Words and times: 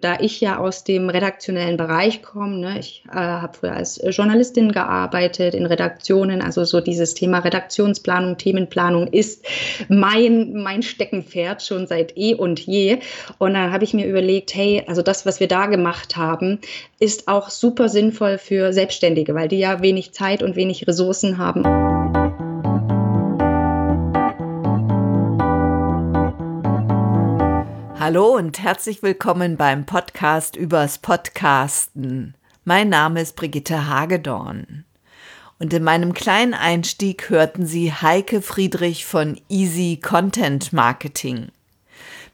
Da 0.00 0.20
ich 0.20 0.40
ja 0.40 0.58
aus 0.58 0.84
dem 0.84 1.10
redaktionellen 1.10 1.76
Bereich 1.76 2.22
komme, 2.22 2.58
ne, 2.58 2.78
ich 2.78 3.02
äh, 3.10 3.16
habe 3.16 3.58
früher 3.58 3.72
als 3.72 4.00
Journalistin 4.10 4.70
gearbeitet 4.70 5.54
in 5.54 5.66
Redaktionen, 5.66 6.40
also 6.40 6.64
so 6.64 6.80
dieses 6.80 7.14
Thema 7.14 7.40
Redaktionsplanung, 7.40 8.36
Themenplanung 8.36 9.08
ist 9.08 9.44
mein, 9.88 10.52
mein 10.52 10.84
Steckenpferd 10.84 11.64
schon 11.64 11.88
seit 11.88 12.16
eh 12.16 12.36
und 12.36 12.60
je. 12.60 12.98
Und 13.38 13.54
dann 13.54 13.72
habe 13.72 13.82
ich 13.82 13.92
mir 13.92 14.06
überlegt, 14.06 14.54
hey, 14.54 14.84
also 14.86 15.02
das, 15.02 15.26
was 15.26 15.40
wir 15.40 15.48
da 15.48 15.66
gemacht 15.66 16.16
haben, 16.16 16.60
ist 17.00 17.26
auch 17.26 17.50
super 17.50 17.88
sinnvoll 17.88 18.38
für 18.38 18.72
Selbstständige, 18.72 19.34
weil 19.34 19.48
die 19.48 19.58
ja 19.58 19.82
wenig 19.82 20.12
Zeit 20.12 20.44
und 20.44 20.54
wenig 20.54 20.86
Ressourcen 20.86 21.38
haben. 21.38 22.07
Hallo 28.10 28.36
und 28.36 28.58
herzlich 28.58 29.02
willkommen 29.02 29.58
beim 29.58 29.84
Podcast 29.84 30.56
übers 30.56 30.96
Podcasten. 30.96 32.34
Mein 32.64 32.88
Name 32.88 33.20
ist 33.20 33.36
Brigitte 33.36 33.86
Hagedorn. 33.86 34.86
Und 35.58 35.74
in 35.74 35.84
meinem 35.84 36.14
kleinen 36.14 36.54
Einstieg 36.54 37.28
hörten 37.28 37.66
Sie 37.66 37.92
Heike 37.92 38.40
Friedrich 38.40 39.04
von 39.04 39.38
Easy 39.50 40.00
Content 40.02 40.72
Marketing. 40.72 41.48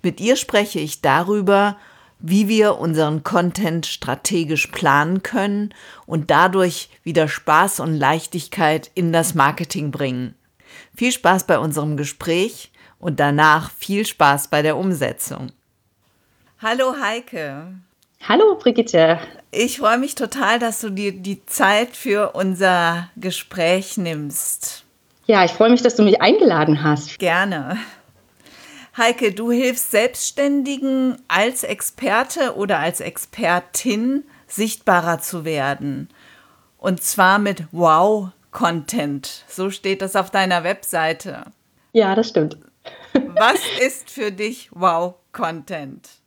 Mit 0.01 0.20
ihr 0.20 0.37
spreche 0.37 0.79
ich 0.79 1.01
darüber, 1.01 1.77
wie 2.20 2.46
wir 2.46 2.79
unseren 2.79 3.24
Content 3.24 3.84
strategisch 3.84 4.68
planen 4.68 5.24
können 5.24 5.74
und 6.06 6.30
dadurch 6.30 6.88
wieder 7.02 7.27
Spaß 7.27 7.80
und 7.80 7.95
Leichtigkeit 7.95 8.93
in 8.95 9.12
das 9.12 9.34
Marketing 9.34 9.91
bringen. 9.91 10.37
Viel 10.95 11.10
Spaß 11.10 11.48
bei 11.48 11.59
unserem 11.59 11.96
Gespräch 11.96 12.70
und 13.01 13.18
danach 13.18 13.73
viel 13.73 14.06
Spaß 14.06 14.46
bei 14.46 14.62
der 14.62 14.77
Umsetzung. 14.77 15.51
Hallo 16.66 16.95
Heike. 16.98 17.74
Hallo 18.27 18.56
Brigitte. 18.59 19.18
Ich 19.50 19.80
freue 19.80 19.98
mich 19.98 20.14
total, 20.14 20.59
dass 20.59 20.80
du 20.80 20.88
dir 20.88 21.12
die 21.12 21.45
Zeit 21.45 21.95
für 21.95 22.30
unser 22.32 23.10
Gespräch 23.16 23.98
nimmst. 23.98 24.87
Ja, 25.26 25.45
ich 25.45 25.51
freue 25.51 25.68
mich, 25.68 25.82
dass 25.82 25.96
du 25.96 26.02
mich 26.02 26.23
eingeladen 26.23 26.82
hast. 26.82 27.18
Gerne. 27.18 27.76
Heike, 28.96 29.32
du 29.32 29.51
hilfst 29.51 29.90
Selbstständigen 29.90 31.18
als 31.29 31.65
Experte 31.65 32.57
oder 32.57 32.79
als 32.79 33.01
Expertin 33.01 34.24
sichtbarer 34.46 35.18
zu 35.18 35.45
werden. 35.45 36.09
Und 36.79 37.02
zwar 37.02 37.38
mit 37.38 37.65
Wow-Content. 37.73 39.45
So 39.48 39.68
steht 39.68 40.01
das 40.01 40.16
auf 40.16 40.30
deiner 40.30 40.65
Webseite. 40.65 41.45
Ja, 41.92 42.15
das 42.15 42.30
stimmt. 42.30 42.57
Was 43.12 43.60
ist 43.80 44.09
für 44.09 44.32
dich 44.32 44.70
Wow-Content? 44.73 46.23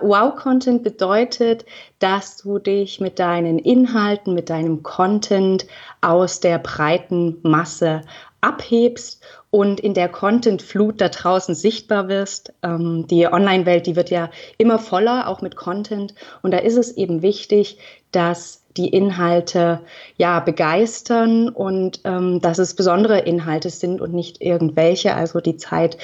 Wow-Content 0.00 0.82
bedeutet, 0.82 1.64
dass 1.98 2.38
du 2.38 2.58
dich 2.58 3.00
mit 3.00 3.18
deinen 3.18 3.58
Inhalten, 3.58 4.34
mit 4.34 4.50
deinem 4.50 4.82
Content 4.82 5.66
aus 6.00 6.40
der 6.40 6.58
breiten 6.58 7.38
Masse 7.42 8.02
abhebst 8.40 9.22
und 9.50 9.80
in 9.80 9.94
der 9.94 10.08
Content-Flut 10.08 11.00
da 11.00 11.08
draußen 11.08 11.54
sichtbar 11.54 12.08
wirst. 12.08 12.52
Ähm, 12.62 13.06
die 13.08 13.26
Online-Welt, 13.26 13.86
die 13.86 13.96
wird 13.96 14.10
ja 14.10 14.30
immer 14.58 14.78
voller, 14.78 15.28
auch 15.28 15.40
mit 15.40 15.56
Content. 15.56 16.14
Und 16.42 16.52
da 16.52 16.58
ist 16.58 16.76
es 16.76 16.96
eben 16.96 17.22
wichtig, 17.22 17.78
dass 18.12 18.62
die 18.76 18.88
Inhalte 18.88 19.80
ja 20.16 20.38
begeistern 20.38 21.48
und 21.48 22.00
ähm, 22.04 22.40
dass 22.40 22.58
es 22.58 22.74
besondere 22.74 23.18
Inhalte 23.18 23.70
sind 23.70 24.00
und 24.00 24.14
nicht 24.14 24.40
irgendwelche. 24.40 25.14
Also 25.14 25.40
die 25.40 25.56
Zeit, 25.56 25.98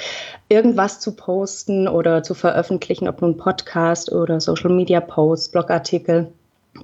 irgendwas 0.49 0.99
zu 0.99 1.15
posten 1.15 1.87
oder 1.87 2.21
zu 2.21 2.33
veröffentlichen, 2.33 3.07
ob 3.07 3.21
nun 3.21 3.37
Podcast 3.37 4.11
oder 4.11 4.41
Social 4.41 4.71
Media 4.71 4.99
Posts, 4.99 5.49
Blogartikel, 5.49 6.27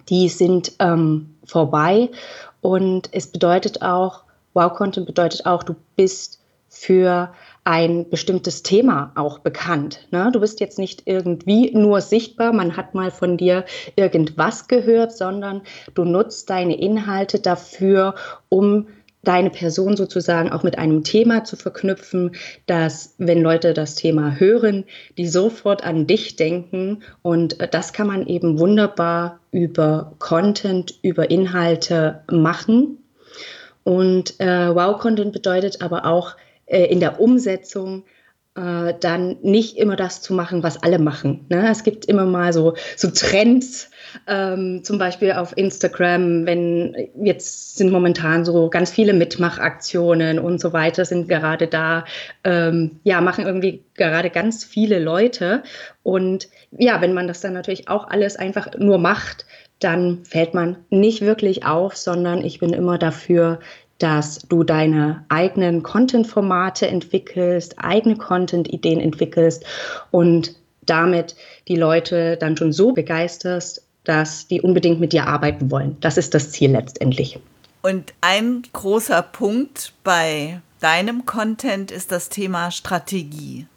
die 0.07 0.29
sind 0.29 0.73
ähm, 0.79 1.35
vorbei. 1.43 2.09
Und 2.61 3.09
es 3.11 3.27
bedeutet 3.27 3.81
auch, 3.81 4.23
Wow-Content 4.53 5.05
bedeutet 5.05 5.45
auch, 5.45 5.63
du 5.63 5.75
bist 5.95 6.41
für 6.69 7.33
ein 7.63 8.09
bestimmtes 8.09 8.63
Thema 8.63 9.11
auch 9.15 9.39
bekannt. 9.39 10.07
Ne? 10.11 10.29
Du 10.31 10.39
bist 10.39 10.61
jetzt 10.61 10.79
nicht 10.79 11.03
irgendwie 11.05 11.71
nur 11.75 12.01
sichtbar, 12.01 12.53
man 12.53 12.77
hat 12.77 12.95
mal 12.95 13.11
von 13.11 13.37
dir 13.37 13.65
irgendwas 13.95 14.67
gehört, 14.67 15.15
sondern 15.15 15.61
du 15.93 16.05
nutzt 16.05 16.49
deine 16.49 16.79
Inhalte 16.79 17.39
dafür, 17.39 18.15
um 18.49 18.87
deine 19.23 19.49
Person 19.51 19.97
sozusagen 19.97 20.51
auch 20.51 20.63
mit 20.63 20.77
einem 20.79 21.03
Thema 21.03 21.43
zu 21.43 21.55
verknüpfen, 21.55 22.31
dass 22.65 23.15
wenn 23.17 23.41
Leute 23.41 23.73
das 23.73 23.95
Thema 23.95 24.39
hören, 24.39 24.85
die 25.17 25.27
sofort 25.27 25.83
an 25.83 26.07
dich 26.07 26.37
denken 26.37 27.03
und 27.21 27.57
das 27.73 27.93
kann 27.93 28.07
man 28.07 28.25
eben 28.25 28.57
wunderbar 28.59 29.39
über 29.51 30.13
Content, 30.19 30.97
über 31.03 31.29
Inhalte 31.29 32.23
machen. 32.31 32.97
Und 33.83 34.39
äh, 34.39 34.73
Wow-Content 34.73 35.33
bedeutet 35.33 35.81
aber 35.81 36.05
auch, 36.05 36.35
äh, 36.65 36.85
in 36.85 36.99
der 36.99 37.19
Umsetzung 37.19 38.03
äh, 38.55 38.93
dann 38.99 39.37
nicht 39.41 39.77
immer 39.77 39.95
das 39.95 40.21
zu 40.21 40.33
machen, 40.33 40.61
was 40.61 40.83
alle 40.83 40.99
machen. 40.99 41.45
Ne? 41.49 41.69
Es 41.69 41.83
gibt 41.83 42.05
immer 42.05 42.25
mal 42.25 42.51
so, 42.51 42.75
so 42.97 43.09
Trends, 43.09 43.89
ähm, 44.27 44.83
zum 44.83 44.97
Beispiel 44.97 45.31
auf 45.31 45.55
Instagram, 45.55 46.45
wenn 46.45 46.95
jetzt 47.23 47.77
sind 47.77 47.91
momentan 47.91 48.43
so 48.43 48.69
ganz 48.69 48.91
viele 48.91 49.13
Mitmachaktionen 49.13 50.37
und 50.37 50.59
so 50.59 50.73
weiter, 50.73 51.05
sind 51.05 51.29
gerade 51.29 51.67
da, 51.67 52.03
ähm, 52.43 52.99
ja, 53.03 53.21
machen 53.21 53.45
irgendwie 53.45 53.83
gerade 53.93 54.29
ganz 54.29 54.65
viele 54.65 54.99
Leute. 54.99 55.63
Und 56.03 56.49
ja, 56.71 56.99
wenn 57.01 57.13
man 57.13 57.27
das 57.27 57.39
dann 57.39 57.53
natürlich 57.53 57.87
auch 57.87 58.09
alles 58.09 58.35
einfach 58.35 58.77
nur 58.77 58.97
macht, 58.97 59.45
dann 59.81 60.23
fällt 60.23 60.53
man 60.53 60.77
nicht 60.89 61.21
wirklich 61.21 61.65
auf, 61.65 61.97
sondern 61.97 62.45
ich 62.45 62.59
bin 62.59 62.71
immer 62.71 62.97
dafür, 62.97 63.59
dass 63.97 64.39
du 64.39 64.63
deine 64.63 65.25
eigenen 65.29 65.83
Content-Formate 65.83 66.87
entwickelst, 66.87 67.75
eigene 67.77 68.15
Content-Ideen 68.15 68.99
entwickelst 68.99 69.65
und 70.09 70.55
damit 70.83 71.35
die 71.67 71.75
Leute 71.75 72.37
dann 72.37 72.57
schon 72.57 72.71
so 72.73 72.93
begeisterst, 72.93 73.83
dass 74.03 74.47
die 74.47 74.61
unbedingt 74.61 74.99
mit 74.99 75.13
dir 75.13 75.27
arbeiten 75.27 75.69
wollen. 75.69 75.97
Das 75.99 76.17
ist 76.17 76.33
das 76.33 76.51
Ziel 76.51 76.71
letztendlich. 76.71 77.39
Und 77.83 78.13
ein 78.21 78.63
großer 78.73 79.21
Punkt 79.21 79.93
bei 80.03 80.61
deinem 80.79 81.25
Content 81.25 81.91
ist 81.91 82.11
das 82.11 82.29
Thema 82.29 82.71
Strategie. 82.71 83.67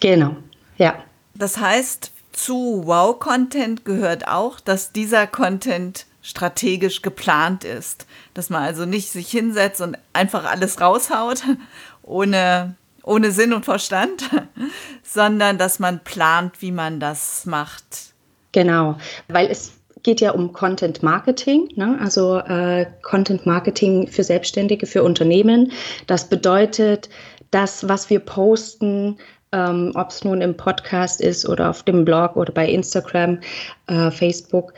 Genau, 0.00 0.36
ja. 0.76 0.94
Das 1.34 1.58
heißt, 1.58 2.12
zu 2.34 2.82
Wow-Content 2.84 3.84
gehört 3.84 4.28
auch, 4.28 4.60
dass 4.60 4.92
dieser 4.92 5.26
Content 5.26 6.06
strategisch 6.22 7.02
geplant 7.02 7.64
ist. 7.64 8.06
Dass 8.34 8.50
man 8.50 8.62
also 8.62 8.84
nicht 8.84 9.10
sich 9.10 9.30
hinsetzt 9.30 9.80
und 9.80 9.96
einfach 10.12 10.44
alles 10.44 10.80
raushaut, 10.80 11.42
ohne, 12.02 12.74
ohne 13.02 13.30
Sinn 13.30 13.52
und 13.52 13.64
Verstand, 13.64 14.30
sondern 15.02 15.58
dass 15.58 15.78
man 15.78 16.00
plant, 16.02 16.60
wie 16.60 16.72
man 16.72 17.00
das 17.00 17.46
macht. 17.46 18.14
Genau, 18.52 18.96
weil 19.28 19.48
es 19.48 19.72
geht 20.02 20.20
ja 20.20 20.32
um 20.32 20.52
Content 20.52 21.02
Marketing, 21.02 21.68
ne? 21.76 21.98
also 22.00 22.38
äh, 22.38 22.86
Content 23.02 23.46
Marketing 23.46 24.06
für 24.06 24.22
Selbstständige, 24.22 24.86
für 24.86 25.02
Unternehmen. 25.02 25.72
Das 26.06 26.28
bedeutet, 26.28 27.08
das, 27.50 27.88
was 27.88 28.10
wir 28.10 28.18
posten, 28.18 29.16
ähm, 29.54 29.92
ob 29.94 30.10
es 30.10 30.24
nun 30.24 30.40
im 30.40 30.56
Podcast 30.56 31.20
ist 31.20 31.48
oder 31.48 31.70
auf 31.70 31.84
dem 31.84 32.04
Blog 32.04 32.36
oder 32.36 32.52
bei 32.52 32.68
Instagram, 32.68 33.38
äh, 33.86 34.10
Facebook, 34.10 34.74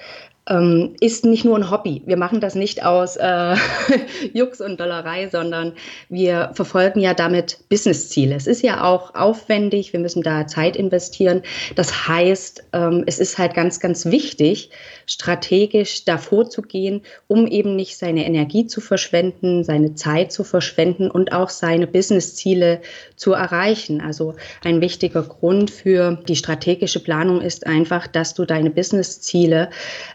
ähm, 0.48 0.94
ist 1.00 1.24
nicht 1.24 1.44
nur 1.44 1.56
ein 1.56 1.70
Hobby. 1.70 2.02
Wir 2.06 2.16
machen 2.16 2.40
das 2.40 2.54
nicht 2.54 2.84
aus 2.84 3.16
äh, 3.16 3.56
Jux 4.32 4.60
und 4.60 4.78
Dollerei, 4.78 5.28
sondern 5.28 5.72
wir 6.08 6.50
verfolgen 6.54 7.00
ja 7.00 7.14
damit 7.14 7.58
Businessziele. 7.68 8.34
Es 8.34 8.46
ist 8.46 8.62
ja 8.62 8.84
auch 8.84 9.14
aufwendig, 9.14 9.92
wir 9.92 10.00
müssen 10.00 10.22
da 10.22 10.46
Zeit 10.46 10.76
investieren. 10.76 11.42
Das 11.74 12.06
heißt, 12.06 12.64
ähm, 12.72 13.02
es 13.06 13.18
ist 13.18 13.38
halt 13.38 13.54
ganz, 13.54 13.80
ganz 13.80 14.06
wichtig, 14.06 14.70
strategisch 15.06 16.04
davor 16.04 16.48
zu 16.48 16.62
gehen, 16.62 17.02
um 17.26 17.46
eben 17.48 17.74
nicht 17.74 17.96
seine 17.96 18.24
Energie 18.24 18.66
zu 18.66 18.80
verschwenden, 18.80 19.64
seine 19.64 19.94
Zeit 19.94 20.30
zu 20.30 20.44
verschwenden 20.44 21.10
und 21.10 21.32
auch 21.32 21.50
seine 21.50 21.88
Businessziele 21.88 22.80
zu 23.16 23.32
erreichen. 23.32 24.00
Also 24.00 24.34
ein 24.64 24.80
wichtiger 24.80 25.22
Grund 25.22 25.70
für 25.70 26.18
die 26.28 26.36
strategische 26.36 27.00
Planung 27.00 27.40
ist 27.40 27.66
einfach, 27.66 28.06
dass 28.06 28.34
du 28.34 28.44
deine 28.44 28.70
Businessziele 28.70 29.70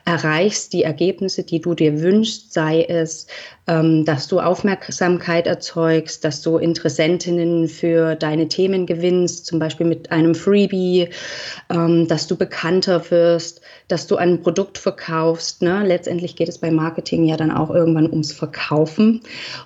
erreichst, 0.06 0.21
die 0.24 0.84
Ergebnisse, 0.84 1.44
die 1.44 1.62
du 1.62 1.74
dir 1.74 2.02
wünschst, 2.02 2.54
sei 2.54 2.84
es, 2.84 3.28
ähm, 3.68 4.06
dass 4.06 4.28
du 4.28 4.40
Aufmerksamkeit 4.40 5.48
erzeugst, 5.48 6.26
dass 6.26 6.42
du 6.42 6.58
Interessentinnen 6.58 7.68
für 7.68 8.16
deine 8.16 8.48
Themen 8.48 8.86
gewinnst, 8.86 9.46
zum 9.46 9.60
Beispiel 9.60 9.86
mit 9.86 10.12
einem 10.12 10.36
Freebie, 10.36 11.10
ähm, 11.70 12.08
dass 12.08 12.28
du 12.28 12.36
bekannter 12.36 13.10
wirst, 13.12 13.62
dass 13.88 14.08
du 14.08 14.16
ein 14.16 14.42
Produkt 14.42 14.78
verkaufst. 14.78 15.62
Ne? 15.62 15.84
Letztendlich 15.86 16.36
geht 16.36 16.50
es 16.50 16.58
bei 16.58 16.72
Marketing 16.72 17.26
ja 17.26 17.38
dann 17.38 17.52
auch 17.52 17.70
irgendwann 17.70 18.10
ums 18.10 18.34
Verkaufen. 18.34 19.22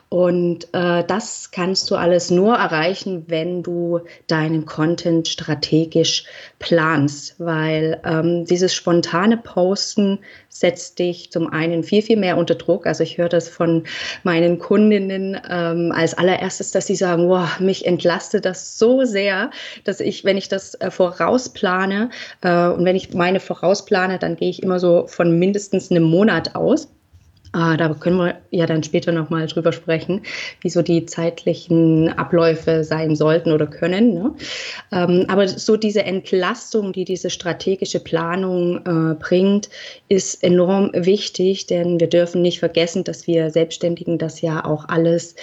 Und 0.10 0.68
äh, 0.74 1.04
das 1.06 1.52
kannst 1.52 1.90
du 1.90 1.96
alles 1.96 2.32
nur 2.32 2.56
erreichen, 2.56 3.26
wenn 3.28 3.64
du 3.64 4.02
deinen 4.28 4.66
Content 4.66 5.28
strategisch 5.28 6.26
planst, 6.60 7.36
weil 7.40 8.02
ähm, 8.06 8.46
dieses 8.46 8.74
spontane 8.74 9.38
Posten 9.38 10.20
setzt 10.56 11.00
dich 11.00 11.32
zum 11.32 11.52
einen 11.52 11.84
viel, 11.84 12.02
viel 12.02 12.16
mehr 12.16 12.38
unter 12.38 12.56
Druck. 12.56 12.88
Also 12.88 13.04
ich 13.04 13.18
höre 13.18 13.28
das 13.28 13.50
von 13.50 13.84
meinen 14.24 14.58
Kundinnen 14.58 15.38
ähm, 15.50 15.92
als 15.94 16.14
allererstes, 16.14 16.72
dass 16.72 16.88
sie 16.88 16.96
sagen, 16.96 17.28
wow, 17.28 17.60
mich 17.60 17.86
entlastet 17.86 18.46
das 18.46 18.78
so 18.78 19.04
sehr, 19.04 19.52
dass 19.84 20.00
ich, 20.00 20.24
wenn 20.24 20.38
ich 20.38 20.48
das 20.48 20.76
äh, 20.76 20.92
vorausplane 20.92 22.10
äh, 22.42 22.68
und 22.68 22.86
wenn 22.86 22.96
ich 22.96 23.14
meine 23.14 23.42
vorausplane, 23.42 24.18
dann 24.18 24.38
gehe 24.38 24.50
ich 24.50 24.64
immer 24.64 24.80
so 24.80 25.08
von 25.08 25.38
mindestens 25.38 25.92
einem 25.92 26.04
Monat 26.04 26.56
aus. 26.56 26.88
Ah, 27.58 27.78
da 27.78 27.94
können 27.94 28.18
wir 28.18 28.36
ja 28.52 28.66
dann 28.66 28.84
später 28.84 29.14
nochmal 29.14 29.48
drüber 29.48 29.72
sprechen, 29.72 30.24
wie 30.60 30.70
so 30.70 30.82
die 30.82 31.06
zeitlichen 31.06 32.10
Abläufe 32.10 32.84
sein 32.84 33.16
sollten 33.16 33.54
oder 33.54 33.66
können. 33.66 34.14
Ne? 34.14 34.36
Ähm, 34.92 35.24
aber 35.30 35.48
so 35.48 35.78
diese 35.78 36.04
Entlastung, 36.04 36.92
die 36.92 37.06
diese 37.06 37.30
strategische 37.30 38.02
Planung 38.02 38.80
äh, 38.86 39.16
bringt, 39.16 39.70
ist 40.10 40.44
enorm 40.44 40.92
wichtig, 40.94 41.66
denn 41.66 41.98
wir 41.98 42.10
dürfen 42.10 42.42
nicht 42.42 42.60
vergessen, 42.60 43.06
dass 43.06 43.26
wir 43.26 43.50
Selbstständigen 43.50 44.18
das 44.18 44.42
ja 44.42 44.66
auch 44.66 44.90
alles 44.90 45.36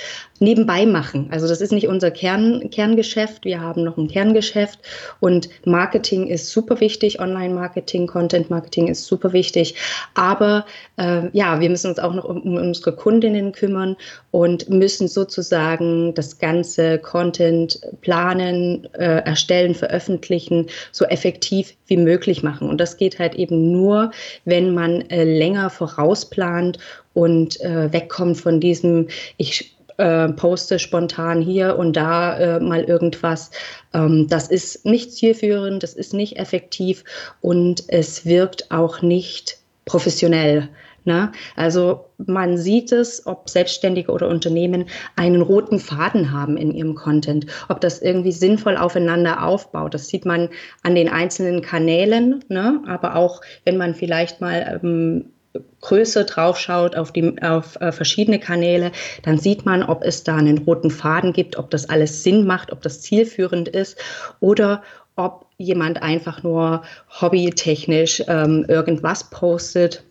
nebenbei 0.43 0.85
machen. 0.85 1.29
Also 1.31 1.49
das 1.49 1.61
ist 1.61 1.73
nicht 1.73 1.89
unser 1.89 2.11
Kern, 2.11 2.69
Kerngeschäft. 2.71 3.45
Wir 3.45 3.61
haben 3.61 3.85
noch 3.85 3.97
ein 3.97 4.09
Kerngeschäft 4.09 4.81
und 5.21 5.49
Marketing 5.65 6.27
ist 6.27 6.51
super 6.51 6.81
wichtig. 6.81 7.21
Online-Marketing, 7.21 8.07
Content-Marketing 8.07 8.89
ist 8.89 9.07
super 9.07 9.33
wichtig. 9.33 9.77
Aber 10.15 10.67
äh, 10.97 11.29
ja, 11.33 11.61
wir 11.61 11.71
müssen 11.71 11.89
uns 11.89 11.99
auch 11.99 12.13
noch 12.13 12.25
um, 12.25 12.43
um 12.43 12.57
unsere 12.57 12.95
Kundinnen 12.95 13.53
kümmern 13.53 13.97
und 14.31 14.69
müssen 14.69 15.09
sozusagen 15.09 16.13
das 16.15 16.39
ganze 16.39 16.99
Content 16.99 17.81
planen, 18.01 18.89
äh, 18.95 19.23
erstellen, 19.25 19.75
veröffentlichen, 19.75 20.67
so 20.91 21.05
effektiv 21.05 21.75
wie 21.87 21.97
möglich 21.97 22.43
machen. 22.43 22.69
Und 22.69 22.81
das 22.81 22.97
geht 22.97 23.19
halt 23.19 23.37
eben 23.37 23.71
nur, 23.71 24.11
wenn 24.45 24.75
man 24.75 25.03
äh, 25.03 25.25
länger 25.25 25.71
vorausplant 25.71 26.79
und 27.15 27.61
äh, 27.61 27.93
wegkommt 27.93 28.39
von 28.39 28.61
diesem, 28.61 29.09
ich 29.37 29.75
äh, 29.99 30.29
poste 30.29 30.79
spontan 30.79 31.41
hier 31.41 31.77
und 31.79 31.97
da 31.97 32.39
äh, 32.39 32.61
mal 32.61 32.85
irgendwas. 32.85 33.51
Ähm, 33.93 34.27
das 34.29 34.49
ist 34.49 34.85
nicht 34.85 35.13
zielführend, 35.13 35.83
das 35.83 35.95
ist 35.95 36.15
nicht 36.15 36.39
effektiv 36.39 37.05
und 37.41 37.85
es 37.89 38.27
wirkt 38.27 38.71
auch 38.71 39.03
nicht 39.03 39.59
professionell. 39.85 40.69
Ne? 41.05 41.33
Also 41.57 42.05
man 42.19 42.57
sieht 42.57 42.93
es, 42.93 43.27
ob 43.27 43.51
Selbstständige 43.51 44.13
oder 44.13 44.29
Unternehmen 44.29 44.85
einen 45.17 45.43
roten 45.43 45.81
Faden 45.81 46.31
haben 46.31 46.57
in 46.57 46.73
ihrem 46.73 46.95
Content, 46.95 47.47
ob 47.69 47.81
das 47.81 48.01
irgendwie 48.01 48.31
sinnvoll 48.31 48.77
aufeinander 48.77 49.45
aufbaut. 49.45 49.95
Das 49.95 50.07
sieht 50.07 50.25
man 50.25 50.49
an 50.85 50.95
den 50.95 51.09
einzelnen 51.09 51.61
Kanälen, 51.61 52.45
ne? 52.49 52.81
aber 52.87 53.17
auch 53.17 53.41
wenn 53.65 53.77
man 53.77 53.95
vielleicht 53.95 54.41
mal 54.41 54.81
ähm, 54.83 55.32
Größe 55.81 56.25
draufschaut 56.25 56.97
auf, 56.97 57.13
die, 57.13 57.41
auf 57.43 57.81
äh, 57.81 57.93
verschiedene 57.93 58.39
Kanäle, 58.39 58.93
dann 59.23 59.39
sieht 59.39 59.67
man, 59.67 59.83
ob 59.83 60.03
es 60.05 60.25
da 60.25 60.37
einen 60.37 60.59
roten 60.59 60.91
Faden 60.91 61.33
gibt, 61.33 61.57
ob 61.57 61.71
das 61.71 61.89
alles 61.89 62.23
Sinn 62.23 62.47
macht, 62.47 62.73
ob 62.73 62.83
das 62.83 63.01
zielführend 63.03 63.69
ist 63.69 63.99
oder 64.41 64.83
ob 65.17 65.47
jemand 65.59 66.03
einfach 66.03 66.43
nur 66.43 66.83
hobbytechnisch 67.21 68.23
ähm, 68.29 68.65
irgendwas 68.69 69.31
postet 69.31 70.05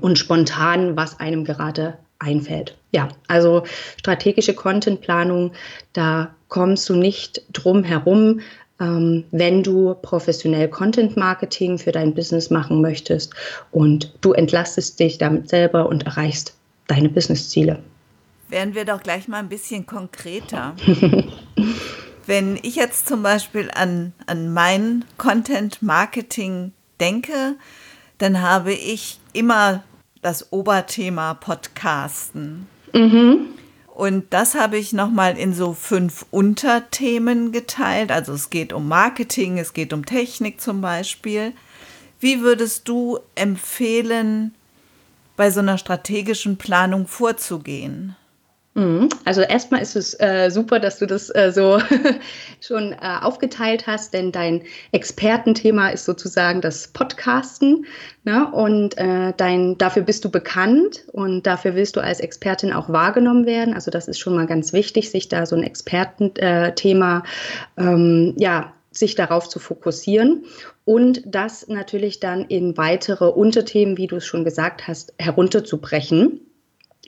und 0.00 0.18
spontan, 0.18 0.96
was 0.96 1.18
einem 1.18 1.44
gerade 1.44 1.98
einfällt. 2.18 2.76
Ja, 2.92 3.08
also 3.28 3.64
strategische 3.98 4.54
Contentplanung, 4.54 5.52
da 5.92 6.34
kommst 6.48 6.88
du 6.88 6.94
nicht 6.94 7.42
drum 7.52 7.82
herum, 7.84 8.40
wenn 8.78 9.62
du 9.62 9.94
professionell 10.02 10.68
Content 10.68 11.16
Marketing 11.16 11.78
für 11.78 11.92
dein 11.92 12.14
Business 12.14 12.50
machen 12.50 12.82
möchtest 12.82 13.34
und 13.70 14.12
du 14.20 14.32
entlastest 14.32 15.00
dich 15.00 15.18
damit 15.18 15.48
selber 15.48 15.88
und 15.88 16.04
erreichst 16.04 16.54
deine 16.86 17.08
Businessziele. 17.08 17.82
Werden 18.48 18.74
wir 18.74 18.84
doch 18.84 19.02
gleich 19.02 19.28
mal 19.28 19.38
ein 19.38 19.48
bisschen 19.48 19.86
konkreter. 19.86 20.76
wenn 22.26 22.58
ich 22.62 22.76
jetzt 22.76 23.08
zum 23.08 23.22
Beispiel 23.22 23.70
an, 23.74 24.12
an 24.26 24.52
mein 24.52 25.04
Content 25.16 25.82
Marketing 25.82 26.72
denke, 27.00 27.56
dann 28.18 28.42
habe 28.42 28.72
ich 28.72 29.18
immer 29.32 29.82
das 30.22 30.52
Oberthema 30.52 31.34
Podcasten. 31.34 32.66
Mhm. 32.92 33.46
Und 33.96 34.26
das 34.34 34.54
habe 34.54 34.76
ich 34.76 34.92
nochmal 34.92 35.38
in 35.38 35.54
so 35.54 35.72
fünf 35.72 36.26
Unterthemen 36.30 37.50
geteilt. 37.50 38.12
Also 38.12 38.34
es 38.34 38.50
geht 38.50 38.74
um 38.74 38.88
Marketing, 38.88 39.56
es 39.56 39.72
geht 39.72 39.94
um 39.94 40.04
Technik 40.04 40.60
zum 40.60 40.82
Beispiel. 40.82 41.54
Wie 42.20 42.42
würdest 42.42 42.88
du 42.88 43.18
empfehlen, 43.36 44.54
bei 45.34 45.50
so 45.50 45.60
einer 45.60 45.78
strategischen 45.78 46.58
Planung 46.58 47.06
vorzugehen? 47.06 48.16
Mhm. 48.76 49.08
Also 49.24 49.40
erstmal 49.40 49.80
ist 49.80 49.96
es 49.96 50.12
äh, 50.20 50.50
super, 50.50 50.78
dass 50.78 50.98
du 50.98 51.06
das 51.06 51.34
äh, 51.34 51.50
so 51.50 51.80
schon 52.60 52.92
äh, 52.92 52.96
aufgeteilt 53.22 53.86
hast, 53.86 54.12
denn 54.12 54.32
dein 54.32 54.64
Expertenthema 54.92 55.88
ist 55.88 56.04
sozusagen 56.04 56.60
das 56.60 56.88
Podcasten. 56.88 57.86
Ne? 58.24 58.52
Und 58.52 58.98
äh, 58.98 59.32
dein, 59.34 59.78
dafür 59.78 60.02
bist 60.02 60.26
du 60.26 60.30
bekannt 60.30 61.06
und 61.10 61.46
dafür 61.46 61.74
willst 61.74 61.96
du 61.96 62.00
als 62.00 62.20
Expertin 62.20 62.74
auch 62.74 62.90
wahrgenommen 62.90 63.46
werden. 63.46 63.72
Also 63.72 63.90
das 63.90 64.08
ist 64.08 64.18
schon 64.18 64.34
mal 64.34 64.46
ganz 64.46 64.74
wichtig, 64.74 65.10
sich 65.10 65.30
da 65.30 65.46
so 65.46 65.56
ein 65.56 65.62
Expertenthema 65.62 67.22
ähm, 67.78 68.34
ja, 68.36 68.74
sich 68.90 69.14
darauf 69.14 69.48
zu 69.48 69.58
fokussieren 69.58 70.44
und 70.84 71.22
das 71.24 71.66
natürlich 71.68 72.20
dann 72.20 72.44
in 72.44 72.76
weitere 72.76 73.26
Unterthemen, 73.26 73.96
wie 73.96 74.06
du 74.06 74.16
es 74.16 74.26
schon 74.26 74.44
gesagt 74.44 74.86
hast, 74.86 75.14
herunterzubrechen 75.18 76.40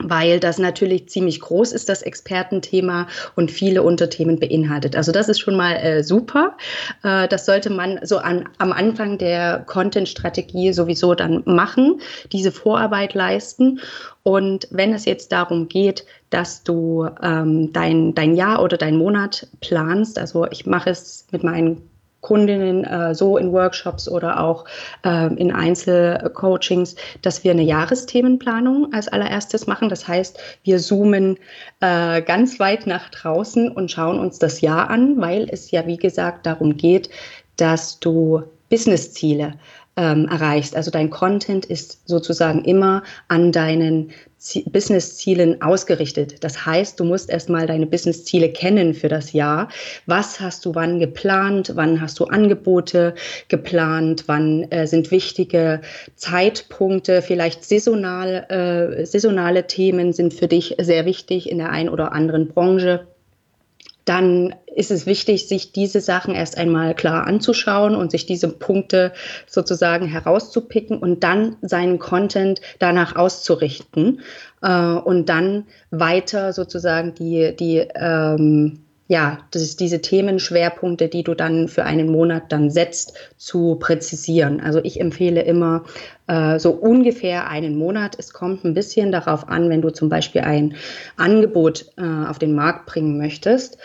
weil 0.02 0.40
das 0.40 0.58
natürlich 0.58 1.08
ziemlich 1.08 1.40
groß 1.40 1.72
ist, 1.72 1.88
das 1.88 2.02
Expertenthema 2.02 3.06
und 3.36 3.50
viele 3.50 3.82
Unterthemen 3.82 4.38
beinhaltet. 4.38 4.96
Also 4.96 5.12
das 5.12 5.28
ist 5.28 5.40
schon 5.40 5.56
mal 5.56 5.74
äh, 5.74 6.02
super. 6.02 6.56
Äh, 7.02 7.28
das 7.28 7.46
sollte 7.46 7.70
man 7.70 8.00
so 8.02 8.18
an, 8.18 8.48
am 8.58 8.72
Anfang 8.72 9.18
der 9.18 9.60
Content-Strategie 9.66 10.72
sowieso 10.72 11.14
dann 11.14 11.42
machen, 11.46 12.00
diese 12.32 12.52
Vorarbeit 12.52 13.14
leisten. 13.14 13.80
Und 14.22 14.68
wenn 14.70 14.92
es 14.92 15.04
jetzt 15.04 15.32
darum 15.32 15.68
geht, 15.68 16.04
dass 16.30 16.62
du 16.62 17.08
ähm, 17.22 17.72
dein, 17.72 18.14
dein 18.14 18.34
Jahr 18.36 18.62
oder 18.62 18.76
dein 18.76 18.96
Monat 18.96 19.46
planst, 19.60 20.18
also 20.18 20.46
ich 20.50 20.66
mache 20.66 20.90
es 20.90 21.26
mit 21.32 21.42
meinen 21.42 21.87
Kundinnen 22.20 22.84
äh, 22.84 23.14
so 23.14 23.38
in 23.38 23.52
Workshops 23.52 24.08
oder 24.08 24.40
auch 24.40 24.64
äh, 25.04 25.32
in 25.34 25.52
Einzelcoachings, 25.52 26.96
dass 27.22 27.44
wir 27.44 27.52
eine 27.52 27.62
Jahresthemenplanung 27.62 28.92
als 28.92 29.08
allererstes 29.08 29.66
machen. 29.66 29.88
Das 29.88 30.08
heißt, 30.08 30.38
wir 30.64 30.78
zoomen 30.78 31.38
äh, 31.80 32.20
ganz 32.22 32.58
weit 32.58 32.86
nach 32.86 33.08
draußen 33.10 33.70
und 33.70 33.90
schauen 33.90 34.18
uns 34.18 34.38
das 34.38 34.60
Jahr 34.60 34.90
an, 34.90 35.20
weil 35.20 35.48
es 35.50 35.70
ja, 35.70 35.86
wie 35.86 35.96
gesagt, 35.96 36.46
darum 36.46 36.76
geht, 36.76 37.08
dass 37.56 38.00
du 38.00 38.42
Businessziele 38.68 39.54
ähm, 39.98 40.28
erreichst. 40.28 40.76
Also 40.76 40.92
dein 40.92 41.10
Content 41.10 41.66
ist 41.66 42.08
sozusagen 42.08 42.64
immer 42.64 43.02
an 43.26 43.50
deinen 43.50 44.12
Business-Zielen 44.66 45.60
ausgerichtet. 45.60 46.44
Das 46.44 46.64
heißt, 46.64 47.00
du 47.00 47.04
musst 47.04 47.28
erstmal 47.28 47.66
deine 47.66 47.86
Business-Ziele 47.86 48.52
kennen 48.52 48.94
für 48.94 49.08
das 49.08 49.32
Jahr. 49.32 49.68
Was 50.06 50.38
hast 50.38 50.64
du 50.64 50.76
wann 50.76 51.00
geplant? 51.00 51.72
Wann 51.74 52.00
hast 52.00 52.20
du 52.20 52.26
Angebote 52.26 53.16
geplant? 53.48 54.24
Wann 54.28 54.70
äh, 54.70 54.86
sind 54.86 55.10
wichtige 55.10 55.80
Zeitpunkte? 56.14 57.20
Vielleicht 57.20 57.64
saisonal, 57.64 58.46
äh, 58.48 59.04
saisonale 59.04 59.66
Themen 59.66 60.12
sind 60.12 60.32
für 60.32 60.46
dich 60.46 60.76
sehr 60.78 61.06
wichtig 61.06 61.50
in 61.50 61.58
der 61.58 61.70
einen 61.70 61.88
oder 61.88 62.12
anderen 62.12 62.46
Branche 62.46 63.08
dann 64.08 64.54
ist 64.78 64.92
es 64.92 65.06
wichtig, 65.06 65.48
sich 65.48 65.72
diese 65.72 66.00
Sachen 66.00 66.34
erst 66.34 66.56
einmal 66.56 66.94
klar 66.94 67.26
anzuschauen 67.26 67.96
und 67.96 68.12
sich 68.12 68.26
diese 68.26 68.48
Punkte 68.48 69.12
sozusagen 69.46 70.06
herauszupicken 70.06 70.98
und 70.98 71.24
dann 71.24 71.56
seinen 71.62 71.98
Content 71.98 72.60
danach 72.78 73.16
auszurichten 73.16 74.20
äh, 74.62 74.92
und 74.94 75.28
dann 75.28 75.66
weiter 75.90 76.52
sozusagen 76.52 77.12
die, 77.14 77.56
die 77.56 77.88
ähm, 77.96 78.84
ja, 79.10 79.38
das 79.50 79.62
ist 79.62 79.80
diese 79.80 80.02
Themenschwerpunkte, 80.02 81.08
die 81.08 81.24
du 81.24 81.34
dann 81.34 81.68
für 81.68 81.84
einen 81.84 82.12
Monat 82.12 82.52
dann 82.52 82.70
setzt, 82.70 83.14
zu 83.38 83.76
präzisieren. 83.80 84.60
Also 84.60 84.80
ich 84.84 85.00
empfehle 85.00 85.42
immer 85.42 85.84
äh, 86.26 86.58
so 86.58 86.72
ungefähr 86.72 87.48
einen 87.48 87.76
Monat. 87.76 88.16
Es 88.18 88.34
kommt 88.34 88.64
ein 88.64 88.74
bisschen 88.74 89.10
darauf 89.10 89.48
an, 89.48 89.70
wenn 89.70 89.80
du 89.80 89.90
zum 89.90 90.10
Beispiel 90.10 90.42
ein 90.42 90.74
Angebot 91.16 91.86
äh, 91.96 92.28
auf 92.28 92.38
den 92.38 92.54
Markt 92.54 92.84
bringen 92.84 93.16
möchtest 93.16 93.78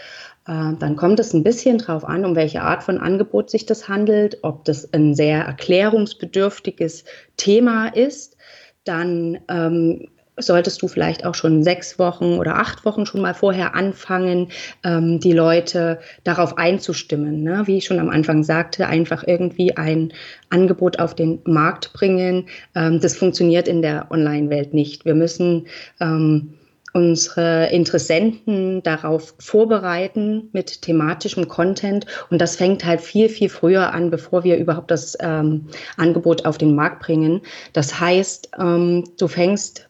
dann 0.45 0.95
kommt 0.97 1.21
es 1.21 1.33
ein 1.33 1.43
bisschen 1.43 1.77
darauf 1.77 2.03
an, 2.03 2.25
um 2.25 2.35
welche 2.35 2.61
Art 2.61 2.83
von 2.83 2.97
Angebot 2.97 3.49
sich 3.49 3.65
das 3.65 3.87
handelt, 3.87 4.39
ob 4.41 4.65
das 4.65 4.91
ein 4.93 5.15
sehr 5.15 5.39
erklärungsbedürftiges 5.39 7.05
Thema 7.37 7.87
ist. 7.87 8.35
Dann 8.83 9.39
ähm, 9.47 10.09
solltest 10.37 10.81
du 10.81 10.87
vielleicht 10.87 11.25
auch 11.25 11.35
schon 11.35 11.63
sechs 11.63 11.99
Wochen 11.99 12.37
oder 12.39 12.57
acht 12.57 12.85
Wochen 12.85 13.05
schon 13.05 13.21
mal 13.21 13.33
vorher 13.33 13.75
anfangen, 13.75 14.49
ähm, 14.83 15.19
die 15.19 15.31
Leute 15.31 15.99
darauf 16.23 16.57
einzustimmen. 16.57 17.43
Ne? 17.43 17.63
Wie 17.65 17.77
ich 17.77 17.85
schon 17.85 17.99
am 17.99 18.09
Anfang 18.09 18.43
sagte, 18.43 18.87
einfach 18.87 19.23
irgendwie 19.27 19.77
ein 19.77 20.11
Angebot 20.49 20.99
auf 20.99 21.15
den 21.15 21.39
Markt 21.45 21.93
bringen. 21.93 22.47
Ähm, 22.75 22.99
das 22.99 23.15
funktioniert 23.15 23.67
in 23.67 23.81
der 23.81 24.07
Online-Welt 24.11 24.73
nicht. 24.73 25.05
Wir 25.05 25.15
müssen 25.15 25.67
ähm, 25.99 26.55
unsere 26.93 27.69
Interessenten 27.71 28.83
darauf 28.83 29.33
vorbereiten 29.39 30.49
mit 30.53 30.83
thematischem 30.83 31.47
Content. 31.47 32.05
Und 32.29 32.39
das 32.39 32.55
fängt 32.55 32.85
halt 32.85 33.01
viel, 33.01 33.29
viel 33.29 33.49
früher 33.49 33.91
an, 33.93 34.11
bevor 34.11 34.43
wir 34.43 34.57
überhaupt 34.57 34.91
das 34.91 35.17
ähm, 35.19 35.67
Angebot 35.97 36.45
auf 36.45 36.57
den 36.57 36.75
Markt 36.75 37.01
bringen. 37.01 37.41
Das 37.73 37.99
heißt, 37.99 38.51
ähm, 38.59 39.03
du 39.17 39.27
fängst 39.27 39.89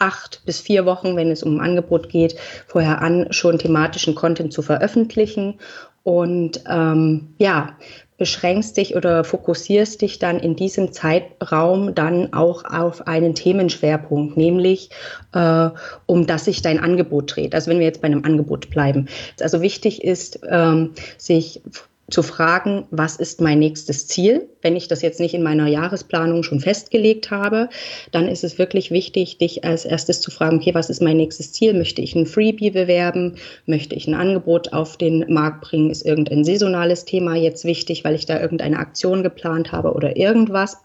acht 0.00 0.42
bis 0.44 0.60
vier 0.60 0.86
Wochen, 0.86 1.14
wenn 1.14 1.30
es 1.30 1.42
um 1.42 1.60
Angebot 1.60 2.08
geht, 2.08 2.36
vorher 2.66 3.00
an, 3.00 3.28
schon 3.30 3.58
thematischen 3.58 4.14
Content 4.14 4.52
zu 4.52 4.62
veröffentlichen. 4.62 5.60
Und 6.02 6.62
ähm, 6.68 7.34
ja, 7.38 7.76
beschränkst 8.20 8.76
dich 8.76 8.96
oder 8.96 9.24
fokussierst 9.24 10.02
dich 10.02 10.18
dann 10.18 10.38
in 10.38 10.54
diesem 10.54 10.92
Zeitraum 10.92 11.94
dann 11.94 12.34
auch 12.34 12.64
auf 12.64 13.06
einen 13.06 13.34
Themenschwerpunkt, 13.34 14.36
nämlich 14.36 14.90
äh, 15.32 15.70
um 16.04 16.26
das 16.26 16.44
sich 16.44 16.60
dein 16.60 16.78
Angebot 16.78 17.34
dreht. 17.34 17.54
Also 17.54 17.70
wenn 17.70 17.78
wir 17.78 17.86
jetzt 17.86 18.02
bei 18.02 18.06
einem 18.08 18.26
Angebot 18.26 18.68
bleiben. 18.68 19.08
Also 19.40 19.62
wichtig 19.62 20.04
ist, 20.04 20.40
ähm, 20.50 20.90
sich 21.16 21.62
zu 22.10 22.22
fragen, 22.22 22.86
was 22.90 23.16
ist 23.16 23.40
mein 23.40 23.58
nächstes 23.58 24.06
Ziel? 24.06 24.48
Wenn 24.62 24.76
ich 24.76 24.88
das 24.88 25.02
jetzt 25.02 25.20
nicht 25.20 25.34
in 25.34 25.42
meiner 25.42 25.66
Jahresplanung 25.66 26.42
schon 26.42 26.60
festgelegt 26.60 27.30
habe, 27.30 27.68
dann 28.12 28.28
ist 28.28 28.44
es 28.44 28.58
wirklich 28.58 28.90
wichtig, 28.90 29.38
dich 29.38 29.64
als 29.64 29.84
erstes 29.84 30.20
zu 30.20 30.30
fragen, 30.30 30.58
okay, 30.58 30.74
was 30.74 30.90
ist 30.90 31.00
mein 31.00 31.16
nächstes 31.16 31.52
Ziel? 31.52 31.74
Möchte 31.74 32.02
ich 32.02 32.14
ein 32.14 32.26
Freebie 32.26 32.70
bewerben? 32.70 33.36
Möchte 33.66 33.94
ich 33.94 34.06
ein 34.06 34.14
Angebot 34.14 34.72
auf 34.72 34.96
den 34.96 35.32
Markt 35.32 35.62
bringen? 35.62 35.90
Ist 35.90 36.04
irgendein 36.04 36.44
saisonales 36.44 37.04
Thema 37.04 37.36
jetzt 37.36 37.64
wichtig, 37.64 38.04
weil 38.04 38.14
ich 38.14 38.26
da 38.26 38.40
irgendeine 38.40 38.78
Aktion 38.78 39.22
geplant 39.22 39.72
habe 39.72 39.92
oder 39.92 40.16
irgendwas? 40.16 40.78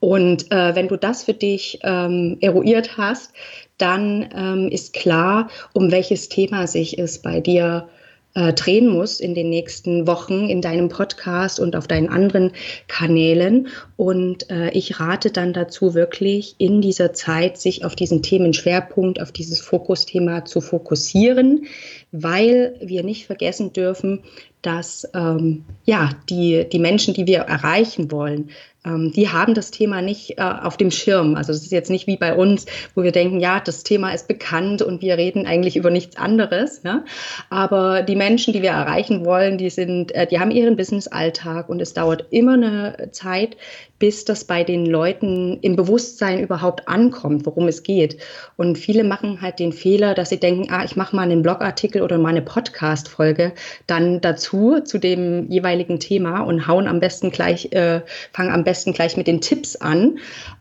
Und 0.00 0.50
äh, 0.50 0.74
wenn 0.74 0.88
du 0.88 0.96
das 0.96 1.22
für 1.22 1.32
dich 1.32 1.78
ähm, 1.84 2.38
eruiert 2.40 2.96
hast, 2.96 3.32
dann 3.78 4.28
ähm, 4.34 4.68
ist 4.68 4.94
klar, 4.94 5.48
um 5.74 5.92
welches 5.92 6.28
Thema 6.28 6.66
sich 6.66 6.98
es 6.98 7.22
bei 7.22 7.40
dir 7.40 7.88
äh, 8.34 8.52
drehen 8.52 8.88
muss 8.88 9.20
in 9.20 9.34
den 9.34 9.50
nächsten 9.50 10.06
Wochen 10.06 10.48
in 10.48 10.62
deinem 10.62 10.88
Podcast 10.88 11.60
und 11.60 11.76
auf 11.76 11.86
deinen 11.86 12.08
anderen 12.08 12.52
Kanälen. 12.88 13.68
Und 13.96 14.50
äh, 14.50 14.70
ich 14.70 15.00
rate 15.00 15.30
dann 15.30 15.52
dazu, 15.52 15.94
wirklich 15.94 16.54
in 16.58 16.80
dieser 16.80 17.12
Zeit 17.12 17.58
sich 17.58 17.84
auf 17.84 17.94
diesen 17.94 18.22
Themenschwerpunkt, 18.22 19.20
auf 19.20 19.32
dieses 19.32 19.60
Fokusthema 19.60 20.44
zu 20.44 20.60
fokussieren, 20.60 21.66
weil 22.10 22.76
wir 22.80 23.02
nicht 23.02 23.26
vergessen 23.26 23.72
dürfen, 23.72 24.22
dass 24.62 25.08
ähm, 25.14 25.64
ja, 25.84 26.10
die, 26.30 26.66
die 26.70 26.78
Menschen, 26.78 27.14
die 27.14 27.26
wir 27.26 27.40
erreichen 27.40 28.10
wollen, 28.10 28.50
ähm, 28.84 29.12
die 29.12 29.28
haben 29.28 29.54
das 29.54 29.70
Thema 29.70 30.02
nicht 30.02 30.38
äh, 30.38 30.42
auf 30.42 30.76
dem 30.76 30.90
Schirm. 30.90 31.36
Also 31.36 31.52
es 31.52 31.62
ist 31.62 31.72
jetzt 31.72 31.90
nicht 31.90 32.06
wie 32.06 32.16
bei 32.16 32.34
uns, 32.34 32.66
wo 32.94 33.02
wir 33.02 33.12
denken, 33.12 33.40
ja, 33.40 33.60
das 33.60 33.84
Thema 33.84 34.12
ist 34.12 34.26
bekannt 34.28 34.82
und 34.82 35.02
wir 35.02 35.16
reden 35.16 35.46
eigentlich 35.46 35.76
über 35.76 35.90
nichts 35.90 36.16
anderes. 36.16 36.82
Ne? 36.82 37.04
Aber 37.48 38.02
die 38.02 38.16
Menschen, 38.16 38.52
die 38.52 38.62
wir 38.62 38.70
erreichen 38.70 39.24
wollen, 39.24 39.58
die 39.58 39.70
sind, 39.70 40.12
äh, 40.14 40.26
die 40.26 40.40
haben 40.40 40.50
ihren 40.50 40.76
Business-Alltag 40.76 41.68
und 41.68 41.80
es 41.80 41.94
dauert 41.94 42.26
immer 42.30 42.54
eine 42.54 43.10
Zeit, 43.12 43.56
bis 44.00 44.24
das 44.24 44.44
bei 44.44 44.64
den 44.64 44.84
Leuten 44.84 45.58
im 45.62 45.76
Bewusstsein 45.76 46.40
überhaupt 46.40 46.88
ankommt, 46.88 47.46
worum 47.46 47.68
es 47.68 47.84
geht. 47.84 48.16
Und 48.56 48.76
viele 48.76 49.04
machen 49.04 49.40
halt 49.40 49.60
den 49.60 49.72
Fehler, 49.72 50.14
dass 50.14 50.30
sie 50.30 50.40
denken, 50.40 50.72
ah, 50.72 50.84
ich 50.84 50.96
mache 50.96 51.14
mal 51.14 51.22
einen 51.22 51.42
Blogartikel 51.42 52.02
oder 52.02 52.18
mal 52.18 52.30
eine 52.30 52.42
Podcast-Folge 52.42 53.52
dann 53.86 54.20
dazu 54.20 54.51
zu 54.84 54.98
dem 54.98 55.50
jeweiligen 55.50 55.98
Thema 56.00 56.40
und 56.40 56.66
hauen 56.66 56.86
am 56.86 57.00
besten 57.00 57.30
gleich, 57.30 57.72
äh, 57.72 58.02
fangen 58.32 58.52
am 58.52 58.64
besten 58.64 58.92
gleich 58.92 59.16
mit 59.16 59.26
den 59.26 59.40
Tipps 59.40 59.76
an 59.76 60.18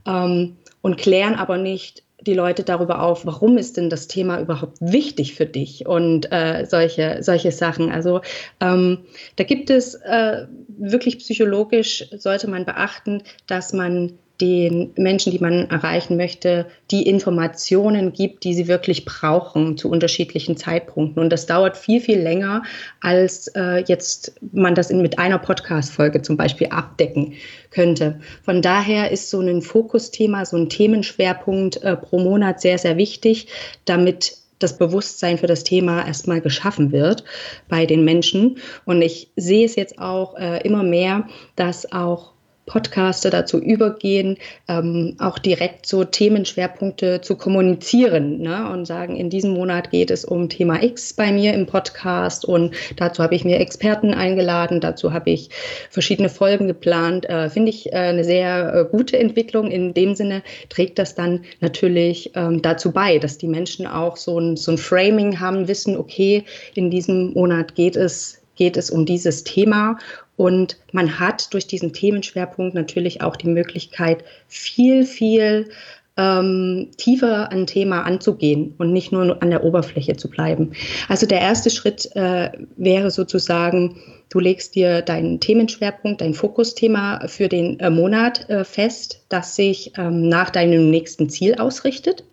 ähm, 0.08 0.58
und 0.82 0.98
klären 0.98 1.36
aber 1.36 1.58
nicht, 1.58 2.04
die 2.22 2.34
Leute 2.34 2.64
darüber 2.64 3.02
auf, 3.02 3.26
warum 3.26 3.58
ist 3.58 3.78
denn 3.78 3.90
das 3.90 4.08
Thema 4.08 4.40
überhaupt 4.40 4.78
wichtig 4.80 5.34
für 5.34 5.48
dich 5.48 5.88
und 5.88 6.32
äh, 6.32 6.66
solche, 6.70 7.18
solche 7.22 7.52
Sachen. 7.52 7.92
Also 7.92 8.22
ähm, 8.60 9.00
da 9.38 9.44
gibt 9.44 9.70
es 9.70 9.96
äh, 9.96 10.46
wirklich 10.68 11.18
psychologisch, 11.20 12.06
sollte 12.16 12.48
man 12.48 12.66
beachten, 12.66 13.24
dass 13.48 13.74
man 13.74 14.20
den 14.42 14.92
Menschen, 14.96 15.32
die 15.32 15.40
man 15.40 15.70
erreichen 15.70 16.18
möchte, 16.18 16.66
die 16.90 17.08
Informationen 17.08 18.12
gibt, 18.12 18.44
die 18.44 18.56
sie 18.56 18.68
wirklich 18.68 19.06
brauchen 19.06 19.78
zu 19.78 19.90
unterschiedlichen 19.90 20.58
Zeitpunkten. 20.58 21.22
Und 21.22 21.30
das 21.30 21.46
dauert 21.46 21.78
viel, 21.78 22.02
viel 22.02 22.20
länger, 22.20 22.64
als 23.00 23.48
äh, 23.50 23.84
jetzt 23.86 24.34
man 24.52 24.74
das 24.74 24.90
in, 24.90 25.02
mit 25.02 25.20
einer 25.20 25.38
Podcast-Folge 25.38 26.24
zum 26.24 26.38
Beispiel 26.38 26.68
abdecken 26.68 27.34
könnte. 27.70 28.20
Von 28.44 28.64
daher 28.64 29.12
ist 29.12 29.30
so 29.30 29.40
ein 29.40 29.62
Fokusthema, 29.62 30.46
so 30.46 30.58
ein 30.58 30.70
Themenschwerpunkt 30.70 31.84
äh, 31.84 31.96
pro 31.96 32.20
Monat 32.20 32.62
sehr, 32.62 32.80
sehr 32.80 32.98
wichtig, 32.98 33.48
damit 33.86 34.38
das 34.58 34.78
Bewusstsein 34.78 35.38
für 35.38 35.48
das 35.48 35.64
Thema 35.64 36.06
erstmal 36.06 36.42
geschaffen 36.42 36.92
wird 36.92 37.24
bei 37.70 37.86
den 37.86 38.04
Menschen. 38.04 38.58
Und 38.86 39.02
ich 39.02 39.32
sehe 39.36 39.66
es 39.66 39.76
jetzt 39.76 40.00
auch 40.00 40.36
äh, 40.36 40.62
immer 40.64 40.84
mehr, 40.84 41.28
dass 41.56 41.92
auch 41.92 42.32
Podcaster 42.72 43.30
dazu 43.30 43.60
übergehen, 43.60 44.38
ähm, 44.70 45.16
auch 45.20 45.38
direkt 45.40 45.86
so 45.86 46.06
Themenschwerpunkte 46.06 47.20
zu 47.20 47.36
kommunizieren 47.36 48.40
ne? 48.40 48.70
und 48.72 48.86
sagen, 48.86 49.18
in 49.18 49.30
diesem 49.30 49.52
Monat 49.52 49.92
geht 49.92 50.10
es 50.10 50.24
um 50.24 50.48
Thema 50.48 50.82
X 50.82 51.12
bei 51.12 51.34
mir 51.34 51.54
im 51.54 51.66
Podcast 51.66 52.46
und 52.46 52.74
dazu 52.96 53.22
habe 53.22 53.36
ich 53.36 53.44
mir 53.44 53.60
Experten 53.60 54.14
eingeladen, 54.14 54.80
dazu 54.80 55.12
habe 55.12 55.32
ich 55.32 55.50
verschiedene 55.90 56.30
Folgen 56.30 56.68
geplant. 56.68 57.30
Äh, 57.30 57.50
Finde 57.50 57.72
ich 57.72 57.92
äh, 57.92 57.98
eine 57.98 58.24
sehr 58.24 58.74
äh, 58.74 58.86
gute 58.90 59.20
Entwicklung. 59.20 59.70
In 59.70 59.94
dem 59.94 60.16
Sinne 60.16 60.42
trägt 60.70 60.98
das 60.98 61.14
dann 61.14 61.44
natürlich 61.60 62.32
ähm, 62.36 62.62
dazu 62.62 62.94
bei, 62.94 63.18
dass 63.18 63.38
die 63.38 63.50
Menschen 63.50 63.86
auch 63.86 64.16
so 64.16 64.40
ein, 64.40 64.56
so 64.56 64.72
ein 64.72 64.78
Framing 64.78 65.42
haben, 65.42 65.68
wissen, 65.68 65.98
okay, 65.98 66.46
in 66.74 66.90
diesem 66.90 67.34
Monat 67.34 67.76
geht 67.76 67.98
es 67.98 68.41
geht 68.56 68.78
es 68.78 68.90
um 68.90 69.06
dieses 69.06 69.44
Thema 69.44 69.98
und 70.36 70.78
man 70.92 71.20
hat 71.20 71.54
durch 71.54 71.68
diesen 71.68 71.94
Themenschwerpunkt 71.94 72.74
natürlich 72.74 73.22
auch 73.22 73.36
die 73.36 73.50
Möglichkeit, 73.50 74.24
viel, 74.48 75.06
viel 75.06 75.70
ähm, 76.18 76.90
tiefer 76.98 77.52
ein 77.52 77.68
Thema 77.68 78.02
anzugehen 78.04 78.74
und 78.78 78.92
nicht 78.92 79.12
nur 79.12 79.42
an 79.42 79.50
der 79.50 79.64
Oberfläche 79.64 80.16
zu 80.16 80.30
bleiben. 80.30 80.72
Also 81.08 81.26
der 81.26 81.40
erste 81.40 81.70
Schritt 81.70 82.10
äh, 82.16 82.50
wäre 82.76 83.12
sozusagen, 83.12 83.98
du 84.30 84.40
legst 84.40 84.76
dir 84.76 85.02
deinen 85.02 85.40
Themenschwerpunkt, 85.40 86.22
dein 86.22 86.34
Fokusthema 86.34 87.28
für 87.28 87.48
den 87.48 87.80
äh, 87.80 87.90
Monat 87.90 88.50
äh, 88.50 88.64
fest, 88.64 89.24
das 89.30 89.56
sich 89.56 89.94
ähm, 89.98 90.28
nach 90.28 90.50
deinem 90.50 90.90
nächsten 90.90 91.30
Ziel 91.30 91.56
ausrichtet. 91.56 92.24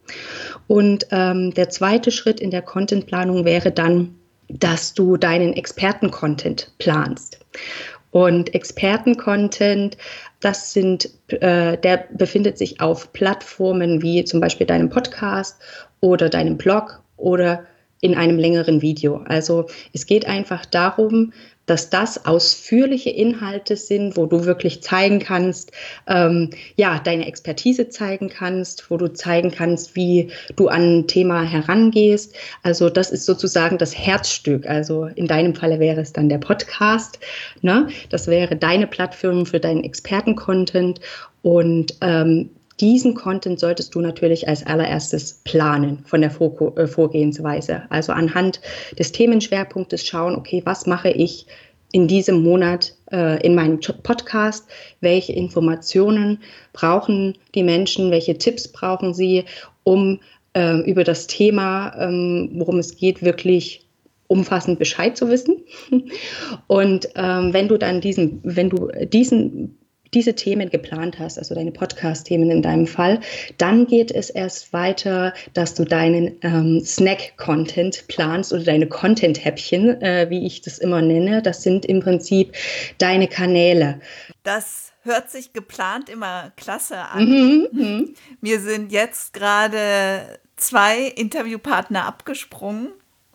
Und 0.66 1.06
ähm, 1.10 1.54
der 1.54 1.68
zweite 1.68 2.10
Schritt 2.10 2.40
in 2.40 2.50
der 2.50 2.62
Contentplanung 2.62 3.44
wäre 3.44 3.70
dann, 3.70 4.17
dass 4.48 4.94
du 4.94 5.16
deinen 5.16 5.52
Experten-Content 5.52 6.72
planst. 6.78 7.38
Und 8.10 8.54
Experten-Content, 8.54 9.98
das 10.40 10.72
sind, 10.72 11.10
äh, 11.28 11.76
der 11.76 12.06
befindet 12.12 12.56
sich 12.56 12.80
auf 12.80 13.12
Plattformen 13.12 14.02
wie 14.02 14.24
zum 14.24 14.40
Beispiel 14.40 14.66
deinem 14.66 14.88
Podcast 14.88 15.60
oder 16.00 16.28
deinem 16.28 16.56
Blog 16.56 17.02
oder 17.16 17.66
in 18.00 18.14
einem 18.14 18.38
längeren 18.38 18.80
Video. 18.80 19.22
Also 19.26 19.66
es 19.92 20.06
geht 20.06 20.26
einfach 20.26 20.64
darum, 20.64 21.32
dass 21.68 21.90
das 21.90 22.26
ausführliche 22.26 23.10
Inhalte 23.10 23.76
sind, 23.76 24.16
wo 24.16 24.26
du 24.26 24.44
wirklich 24.44 24.82
zeigen 24.82 25.18
kannst, 25.18 25.72
ähm, 26.06 26.50
ja, 26.76 26.98
deine 26.98 27.26
Expertise 27.26 27.88
zeigen 27.88 28.28
kannst, 28.28 28.90
wo 28.90 28.96
du 28.96 29.12
zeigen 29.12 29.50
kannst, 29.50 29.94
wie 29.94 30.30
du 30.56 30.68
an 30.68 31.00
ein 31.00 31.06
Thema 31.06 31.42
herangehst. 31.42 32.34
Also 32.62 32.90
das 32.90 33.10
ist 33.10 33.26
sozusagen 33.26 33.78
das 33.78 33.96
Herzstück. 33.96 34.66
Also 34.66 35.04
in 35.14 35.26
deinem 35.26 35.54
Falle 35.54 35.78
wäre 35.78 36.00
es 36.00 36.12
dann 36.12 36.28
der 36.28 36.38
Podcast. 36.38 37.18
Ne? 37.62 37.88
Das 38.10 38.26
wäre 38.26 38.56
deine 38.56 38.86
Plattform 38.86 39.46
für 39.46 39.60
deinen 39.60 39.84
Experten-Content. 39.84 41.00
Und 41.42 41.94
ähm, 42.00 42.50
diesen 42.80 43.14
Content 43.14 43.58
solltest 43.58 43.94
du 43.94 44.00
natürlich 44.00 44.48
als 44.48 44.64
allererstes 44.64 45.40
planen 45.44 46.04
von 46.04 46.20
der 46.20 46.30
äh, 46.30 46.86
Vorgehensweise. 46.86 47.82
Also 47.90 48.12
anhand 48.12 48.60
des 48.98 49.12
Themenschwerpunktes 49.12 50.06
schauen, 50.06 50.36
okay, 50.36 50.62
was 50.64 50.86
mache 50.86 51.10
ich 51.10 51.46
in 51.92 52.06
diesem 52.06 52.42
Monat 52.42 52.94
äh, 53.10 53.44
in 53.44 53.54
meinem 53.54 53.80
Podcast? 54.02 54.68
Welche 55.00 55.32
Informationen 55.32 56.40
brauchen 56.72 57.36
die 57.54 57.62
Menschen? 57.62 58.10
Welche 58.10 58.36
Tipps 58.36 58.68
brauchen 58.68 59.14
sie, 59.14 59.44
um 59.84 60.20
äh, 60.54 60.78
über 60.88 61.04
das 61.04 61.26
Thema, 61.26 61.94
ähm, 61.98 62.50
worum 62.54 62.78
es 62.78 62.96
geht, 62.96 63.22
wirklich 63.22 63.86
umfassend 64.26 64.78
Bescheid 64.78 65.16
zu 65.16 65.30
wissen. 65.30 65.56
Und 66.66 67.08
ähm, 67.16 67.52
wenn 67.52 67.68
du 67.68 67.78
dann 67.78 68.00
diesen, 68.00 68.40
wenn 68.44 68.68
du 68.68 68.88
diesen 69.04 69.77
diese 70.14 70.34
Themen 70.34 70.70
geplant 70.70 71.18
hast, 71.18 71.38
also 71.38 71.54
deine 71.54 71.72
Podcast-Themen 71.72 72.50
in 72.50 72.62
deinem 72.62 72.86
Fall, 72.86 73.20
dann 73.58 73.86
geht 73.86 74.10
es 74.10 74.30
erst 74.30 74.72
weiter, 74.72 75.34
dass 75.54 75.74
du 75.74 75.84
deinen 75.84 76.38
ähm, 76.42 76.82
Snack-Content 76.84 78.06
planst 78.08 78.52
oder 78.52 78.64
deine 78.64 78.86
Content-Häppchen, 78.86 80.00
äh, 80.02 80.26
wie 80.30 80.46
ich 80.46 80.62
das 80.62 80.78
immer 80.78 81.02
nenne. 81.02 81.42
Das 81.42 81.62
sind 81.62 81.84
im 81.86 82.00
Prinzip 82.00 82.54
deine 82.98 83.28
Kanäle. 83.28 84.00
Das 84.42 84.92
hört 85.02 85.30
sich 85.30 85.52
geplant 85.52 86.08
immer 86.08 86.52
klasse 86.56 86.98
an. 86.98 87.24
Mhm, 87.24 87.68
mhm. 87.72 88.14
Mir 88.40 88.60
sind 88.60 88.92
jetzt 88.92 89.32
gerade 89.32 90.38
zwei 90.56 91.02
Interviewpartner 91.02 92.04
abgesprungen 92.04 92.88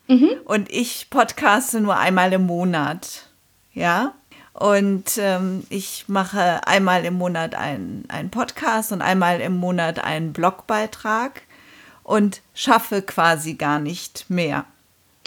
mhm. 0.08 0.30
und 0.46 0.72
ich 0.72 1.10
podcaste 1.10 1.82
nur 1.82 1.98
einmal 1.98 2.34
im 2.34 2.46
Monat. 2.46 3.30
Ja. 3.74 4.14
Und 4.54 5.18
ähm, 5.18 5.64
ich 5.70 6.06
mache 6.08 6.66
einmal 6.68 7.06
im 7.06 7.16
Monat 7.16 7.56
einen, 7.56 8.06
einen 8.10 8.30
Podcast 8.30 8.92
und 8.92 9.02
einmal 9.02 9.42
im 9.42 9.58
Monat 9.58 10.04
einen 10.04 10.32
Blogbeitrag 10.32 11.42
und 12.04 12.42
schaffe 12.54 13.02
quasi 13.02 13.56
gar 13.56 13.80
nicht 13.80 14.30
mehr. 14.30 14.66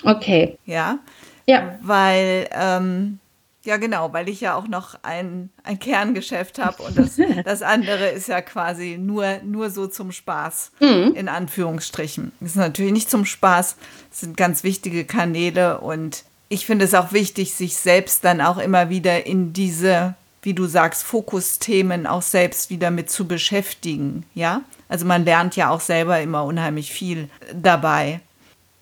Okay. 0.05 0.59
Ja. 0.65 0.99
Ja. 1.47 1.77
Weil, 1.83 2.49
ähm, 2.53 3.19
ja 3.65 3.79
genau, 3.79 4.13
weil 4.13 4.29
ich 4.29 4.41
ja 4.41 4.55
auch 4.55 4.69
noch 4.69 4.97
ein, 5.03 5.51
ein 5.65 5.81
Kerngeschäft 5.81 6.59
habe 6.61 6.83
und 6.85 6.97
das, 6.97 7.19
das 7.45 7.63
andere 7.63 8.09
ist 8.09 8.29
ja 8.29 8.41
quasi 8.43 8.97
nur, 8.99 9.39
nur 9.43 9.71
so 9.71 9.89
zum 9.89 10.13
Spaß, 10.13 10.73
mhm. 10.81 11.15
in 11.15 11.29
Anführungsstrichen. 11.29 12.31
Das 12.41 12.51
ist 12.51 12.57
natürlich 12.57 12.93
nicht 12.93 13.11
zum 13.11 13.25
Spaß, 13.25 13.77
es 14.13 14.21
sind 14.21 14.37
ganz 14.37 14.63
wichtige 14.63 15.05
Kanäle 15.05 15.81
und 15.81 16.25
ich 16.49 16.67
finde 16.67 16.85
es 16.85 16.95
auch 16.95 17.13
wichtig, 17.13 17.55
sich 17.55 17.77
selbst 17.77 18.25
dann 18.25 18.41
auch 18.41 18.59
immer 18.59 18.89
wieder 18.89 19.27
in 19.27 19.53
diese, 19.53 20.15
wie 20.43 20.55
du 20.55 20.67
sagst, 20.67 21.03
Fokusthemen 21.03 22.07
auch 22.07 22.23
selbst 22.23 22.71
wieder 22.71 22.91
mit 22.91 23.11
zu 23.11 23.27
beschäftigen. 23.27 24.25
Ja, 24.35 24.63
also 24.89 25.05
man 25.07 25.25
lernt 25.25 25.57
ja 25.57 25.71
auch 25.71 25.81
selber 25.81 26.21
immer 26.21 26.45
unheimlich 26.45 26.93
viel 26.93 27.29
dabei. 27.53 28.21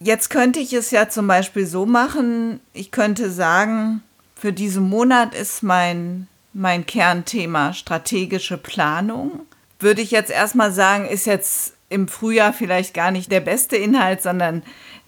Jetzt 0.00 0.28
könnte 0.28 0.61
ich 0.61 0.73
es 0.73 0.90
ja 0.90 1.09
zum 1.09 1.26
Beispiel 1.26 1.66
so 1.66 1.87
machen, 1.87 2.61
ich 2.75 2.90
könnte 2.90 3.30
sagen, 3.30 4.02
für 4.35 4.52
diesen 4.52 4.88
Monat 4.90 5.35
ist 5.35 5.62
mein, 5.62 6.26
mein 6.52 6.85
Kernthema 6.85 7.73
strategische 7.73 8.59
Planung. 8.59 9.40
Würde 9.78 10.02
ich 10.02 10.11
jetzt 10.11 10.30
erstmal 10.30 10.73
sagen, 10.73 11.06
ist 11.06 11.25
jetzt 11.25 11.75
im 11.88 12.09
Frühjahr 12.09 12.52
vielleicht 12.52 12.92
gar 12.92 13.11
nicht 13.11 13.30
der 13.33 13.40
beste 13.40 13.76
Inhalt, 13.76 14.21
sondern 14.21 14.62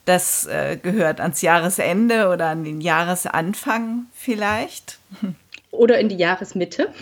das 0.07 0.47
äh, 0.47 0.79
gehört 0.81 1.21
ans 1.21 1.43
Jahresende 1.43 2.29
oder 2.29 2.47
an 2.47 2.65
den 2.65 2.81
Jahresanfang 2.81 4.07
vielleicht. 4.15 4.99
Oder 5.73 5.99
in 5.99 6.09
die 6.09 6.17
Jahresmitte. 6.17 6.89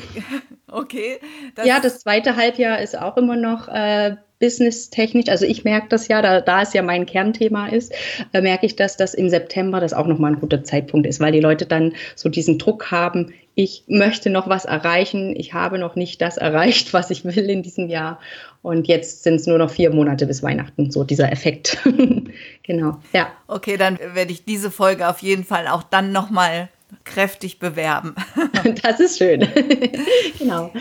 Okay. 0.66 1.20
Das 1.54 1.68
ja, 1.68 1.78
das 1.78 2.00
zweite 2.00 2.34
Halbjahr 2.34 2.80
ist 2.80 2.98
auch 2.98 3.16
immer 3.16 3.36
noch 3.36 3.68
äh, 3.68 4.16
businesstechnisch. 4.40 5.28
Also 5.28 5.46
ich 5.46 5.62
merke 5.62 5.86
das 5.88 6.08
ja, 6.08 6.20
da, 6.20 6.40
da 6.40 6.62
es 6.62 6.72
ja 6.72 6.82
mein 6.82 7.06
Kernthema 7.06 7.68
ist, 7.68 7.94
äh, 8.32 8.40
merke 8.40 8.66
ich, 8.66 8.74
dass 8.74 8.96
das 8.96 9.14
im 9.14 9.28
September 9.30 9.78
das 9.78 9.92
auch 9.92 10.08
nochmal 10.08 10.32
ein 10.32 10.40
guter 10.40 10.64
Zeitpunkt 10.64 11.06
ist, 11.06 11.20
weil 11.20 11.30
die 11.30 11.40
Leute 11.40 11.66
dann 11.66 11.92
so 12.16 12.28
diesen 12.28 12.58
Druck 12.58 12.90
haben, 12.90 13.32
ich 13.54 13.84
möchte 13.86 14.30
noch 14.30 14.48
was 14.48 14.64
erreichen, 14.64 15.36
ich 15.36 15.54
habe 15.54 15.78
noch 15.78 15.94
nicht 15.94 16.20
das 16.20 16.36
erreicht, 16.38 16.92
was 16.92 17.10
ich 17.10 17.24
will 17.24 17.48
in 17.48 17.62
diesem 17.62 17.88
Jahr. 17.88 18.18
Und 18.64 18.88
jetzt 18.88 19.24
sind 19.24 19.34
es 19.34 19.46
nur 19.46 19.58
noch 19.58 19.70
vier 19.70 19.92
Monate 19.92 20.24
bis 20.24 20.42
Weihnachten, 20.42 20.90
so 20.90 21.04
dieser 21.04 21.30
Effekt. 21.30 21.76
genau, 22.62 22.98
ja. 23.12 23.30
Okay, 23.46 23.76
dann 23.76 23.98
werde 24.14 24.32
ich 24.32 24.46
diese 24.46 24.70
Folge 24.70 25.06
auf 25.06 25.18
jeden 25.18 25.44
Fall 25.44 25.68
auch 25.68 25.82
dann 25.82 26.12
nochmal 26.12 26.70
kräftig 27.04 27.58
bewerben. 27.58 28.14
das 28.82 29.00
ist 29.00 29.18
schön. 29.18 29.46
genau. 30.38 30.72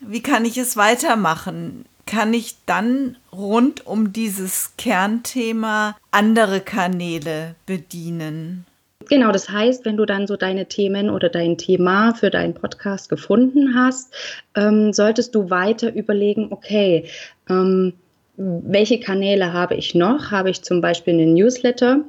Wie 0.00 0.22
kann 0.22 0.46
ich 0.46 0.56
es 0.56 0.78
weitermachen? 0.78 1.84
Kann 2.06 2.32
ich 2.32 2.56
dann 2.64 3.18
rund 3.32 3.86
um 3.86 4.14
dieses 4.14 4.72
Kernthema 4.78 5.94
andere 6.10 6.62
Kanäle 6.62 7.54
bedienen? 7.66 8.64
Genau, 9.06 9.30
das 9.30 9.48
heißt, 9.48 9.84
wenn 9.84 9.96
du 9.96 10.04
dann 10.04 10.26
so 10.26 10.36
deine 10.36 10.66
Themen 10.66 11.08
oder 11.08 11.28
dein 11.28 11.56
Thema 11.56 12.14
für 12.14 12.30
deinen 12.30 12.54
Podcast 12.54 13.08
gefunden 13.08 13.74
hast, 13.74 14.12
ähm, 14.54 14.92
solltest 14.92 15.34
du 15.34 15.50
weiter 15.50 15.94
überlegen, 15.94 16.48
okay, 16.50 17.08
ähm, 17.48 17.94
welche 18.36 19.00
Kanäle 19.00 19.52
habe 19.52 19.74
ich 19.74 19.94
noch? 19.94 20.30
Habe 20.30 20.50
ich 20.50 20.62
zum 20.62 20.80
Beispiel 20.80 21.14
einen 21.14 21.34
Newsletter? 21.34 22.04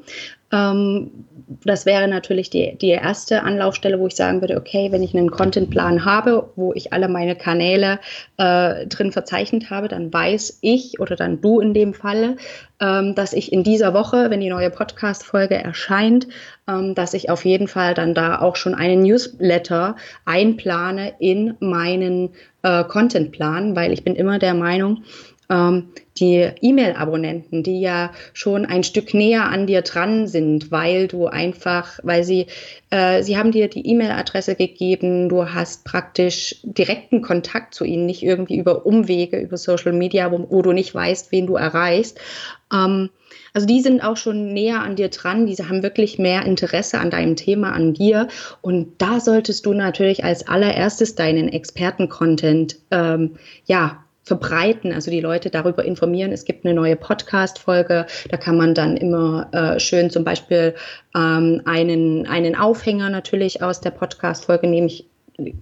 Ähm, 0.51 1.11
das 1.63 1.85
wäre 1.85 2.07
natürlich 2.07 2.49
die, 2.49 2.77
die 2.77 2.89
erste 2.89 3.41
Anlaufstelle, 3.43 3.99
wo 3.99 4.07
ich 4.07 4.15
sagen 4.15 4.41
würde, 4.41 4.57
okay, 4.57 4.91
wenn 4.91 5.01
ich 5.01 5.15
einen 5.15 5.31
Contentplan 5.31 6.05
habe, 6.05 6.51
wo 6.55 6.73
ich 6.73 6.93
alle 6.93 7.07
meine 7.07 7.35
Kanäle 7.35 7.99
äh, 8.37 8.85
drin 8.85 9.11
verzeichnet 9.11 9.69
habe, 9.71 9.87
dann 9.87 10.13
weiß 10.13 10.59
ich 10.61 10.99
oder 10.99 11.15
dann 11.15 11.41
du 11.41 11.59
in 11.59 11.73
dem 11.73 11.93
Falle, 11.95 12.37
ähm, 12.79 13.15
dass 13.15 13.33
ich 13.33 13.51
in 13.51 13.63
dieser 13.63 13.93
Woche, 13.93 14.29
wenn 14.29 14.41
die 14.41 14.49
neue 14.49 14.69
Podcast-Folge 14.69 15.55
erscheint, 15.55 16.27
ähm, 16.67 16.93
dass 16.93 17.15
ich 17.15 17.31
auf 17.31 17.45
jeden 17.45 17.67
Fall 17.67 17.95
dann 17.95 18.13
da 18.13 18.39
auch 18.39 18.55
schon 18.55 18.75
einen 18.75 19.01
Newsletter 19.01 19.95
einplane 20.25 21.13
in 21.19 21.55
meinen 21.59 22.29
äh, 22.61 22.83
Contentplan, 22.83 23.75
weil 23.75 23.91
ich 23.91 24.03
bin 24.03 24.15
immer 24.15 24.37
der 24.37 24.53
Meinung, 24.53 25.03
die 25.49 26.49
E-Mail-Abonnenten, 26.61 27.63
die 27.63 27.81
ja 27.81 28.11
schon 28.33 28.65
ein 28.65 28.83
Stück 28.83 29.13
näher 29.13 29.45
an 29.45 29.65
dir 29.65 29.81
dran 29.81 30.27
sind, 30.27 30.69
weil 30.71 31.07
du 31.07 31.25
einfach, 31.25 31.99
weil 32.03 32.23
sie, 32.23 32.47
äh, 32.91 33.23
sie 33.23 33.37
haben 33.37 33.51
dir 33.51 33.67
die 33.67 33.87
E-Mail-Adresse 33.87 34.55
gegeben, 34.55 35.27
du 35.27 35.51
hast 35.51 35.85
praktisch 35.85 36.57
direkten 36.63 37.21
Kontakt 37.21 37.73
zu 37.73 37.83
ihnen, 37.83 38.05
nicht 38.05 38.21
irgendwie 38.21 38.57
über 38.57 38.85
Umwege, 38.85 39.39
über 39.39 39.57
Social 39.57 39.93
Media, 39.93 40.31
wo, 40.31 40.45
wo 40.49 40.61
du 40.61 40.71
nicht 40.71 40.93
weißt, 40.93 41.31
wen 41.31 41.47
du 41.47 41.55
erreichst. 41.55 42.19
Ähm, 42.71 43.09
also 43.53 43.65
die 43.65 43.81
sind 43.81 44.03
auch 44.03 44.17
schon 44.17 44.53
näher 44.53 44.81
an 44.81 44.95
dir 44.95 45.09
dran, 45.09 45.47
diese 45.47 45.69
haben 45.69 45.81
wirklich 45.81 46.19
mehr 46.19 46.45
Interesse 46.45 46.99
an 46.99 47.09
deinem 47.09 47.35
Thema, 47.35 47.71
an 47.71 47.93
dir. 47.93 48.27
Und 48.61 49.01
da 49.01 49.19
solltest 49.19 49.65
du 49.65 49.73
natürlich 49.73 50.23
als 50.23 50.47
allererstes 50.47 51.15
deinen 51.15 51.49
Experten-Content 51.49 52.77
ähm, 52.91 53.37
ja, 53.65 54.03
verbreiten, 54.29 54.93
also 54.93 55.11
die 55.11 55.19
Leute 55.19 55.49
darüber 55.49 55.83
informieren. 55.83 56.31
Es 56.31 56.45
gibt 56.45 56.63
eine 56.63 56.73
neue 56.73 56.95
Podcast-Folge, 56.95 58.05
da 58.29 58.37
kann 58.37 58.55
man 58.55 58.73
dann 58.73 58.95
immer 58.95 59.49
äh, 59.51 59.79
schön 59.79 60.09
zum 60.09 60.23
Beispiel 60.23 60.75
ähm, 61.15 61.61
einen, 61.65 62.27
einen 62.27 62.55
Aufhänger 62.55 63.09
natürlich 63.09 63.61
aus 63.61 63.81
der 63.81 63.89
Podcast-Folge 63.89 64.67
nehmen. 64.67 64.87
Ich 64.87 65.09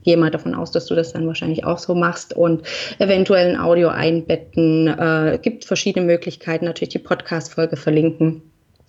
gehe 0.04 0.18
mal 0.18 0.32
davon 0.32 0.54
aus, 0.54 0.72
dass 0.72 0.88
du 0.88 0.96
das 0.96 1.14
dann 1.14 1.28
wahrscheinlich 1.28 1.64
auch 1.64 1.78
so 1.78 1.96
machst 1.96 2.36
und 2.36 2.64
eventuell 3.00 3.50
ein 3.50 3.60
Audio 3.60 3.88
einbetten. 3.88 4.88
Äh, 4.88 5.40
gibt 5.42 5.66
verschiedene 5.66 6.06
Möglichkeiten, 6.06 6.66
natürlich 6.66 6.94
die 6.94 7.00
Podcast-Folge 7.00 7.78
verlinken. 7.78 8.42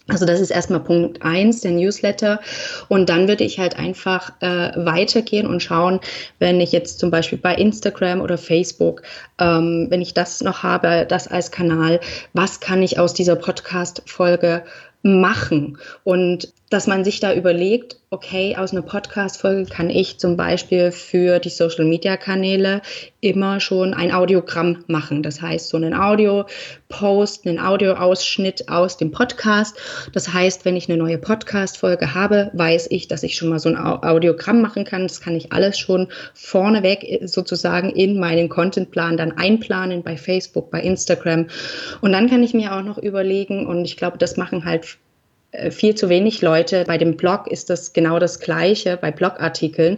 Also 0.08 0.24
das 0.24 0.40
ist 0.40 0.50
erstmal 0.50 0.80
Punkt 0.80 1.22
eins, 1.22 1.60
der 1.60 1.72
Newsletter. 1.72 2.40
Und 2.88 3.10
dann 3.10 3.28
würde 3.28 3.44
ich 3.44 3.58
halt 3.58 3.78
einfach 3.78 4.32
äh, 4.40 4.72
weitergehen 4.74 5.46
und 5.46 5.62
schauen, 5.62 6.00
wenn 6.38 6.60
ich 6.60 6.72
jetzt 6.72 6.98
zum 6.98 7.10
Beispiel 7.10 7.38
bei 7.38 7.54
Instagram 7.54 8.22
oder 8.22 8.38
Facebook, 8.38 9.02
ähm, 9.38 9.86
wenn 9.90 10.00
ich 10.00 10.14
das 10.14 10.40
noch 10.40 10.62
habe, 10.62 11.06
das 11.06 11.28
als 11.28 11.50
Kanal, 11.50 12.00
was 12.32 12.60
kann 12.60 12.82
ich 12.82 12.98
aus 12.98 13.12
dieser 13.12 13.36
Podcast-Folge 13.36 14.64
machen 15.02 15.78
und 16.04 16.52
dass 16.70 16.86
man 16.86 17.04
sich 17.04 17.20
da 17.20 17.32
überlegt, 17.32 17.96
okay, 18.10 18.56
aus 18.56 18.72
einer 18.72 18.82
Podcast-Folge 18.82 19.70
kann 19.70 19.88
ich 19.90 20.18
zum 20.18 20.36
Beispiel 20.36 20.92
für 20.92 21.38
die 21.38 21.48
Social-Media-Kanäle 21.48 22.82
immer 23.20 23.60
schon 23.60 23.94
ein 23.94 24.12
Audiogramm 24.12 24.84
machen. 24.86 25.22
Das 25.22 25.40
heißt, 25.40 25.68
so 25.68 25.76
einen 25.76 25.94
Audio-Post, 25.94 27.46
einen 27.46 27.58
Audio-Ausschnitt 27.58 28.68
aus 28.68 28.96
dem 28.96 29.10
Podcast. 29.10 29.76
Das 30.12 30.32
heißt, 30.32 30.64
wenn 30.64 30.76
ich 30.76 30.88
eine 30.88 30.98
neue 30.98 31.18
Podcast-Folge 31.18 32.14
habe, 32.14 32.50
weiß 32.52 32.88
ich, 32.90 33.08
dass 33.08 33.22
ich 33.22 33.36
schon 33.36 33.48
mal 33.48 33.58
so 33.58 33.70
ein 33.70 33.76
Audiogramm 33.76 34.60
machen 34.60 34.84
kann. 34.84 35.02
Das 35.02 35.20
kann 35.20 35.34
ich 35.34 35.52
alles 35.52 35.78
schon 35.78 36.08
vorneweg 36.34 37.20
sozusagen 37.24 37.90
in 37.90 38.18
meinen 38.20 38.48
Contentplan 38.48 39.16
dann 39.16 39.32
einplanen 39.32 40.02
bei 40.02 40.16
Facebook, 40.16 40.70
bei 40.70 40.80
Instagram. 40.80 41.46
Und 42.00 42.12
dann 42.12 42.28
kann 42.28 42.42
ich 42.42 42.54
mir 42.54 42.74
auch 42.74 42.82
noch 42.82 42.98
überlegen, 42.98 43.66
und 43.66 43.84
ich 43.84 43.96
glaube, 43.96 44.18
das 44.18 44.36
machen 44.36 44.64
halt 44.64 44.84
äh, 44.84 45.07
viel 45.70 45.94
zu 45.94 46.10
wenig 46.10 46.42
Leute. 46.42 46.84
Bei 46.86 46.98
dem 46.98 47.16
Blog 47.16 47.46
ist 47.46 47.70
das 47.70 47.94
genau 47.94 48.18
das 48.18 48.38
Gleiche, 48.38 48.98
bei 48.98 49.10
Blogartikeln, 49.10 49.96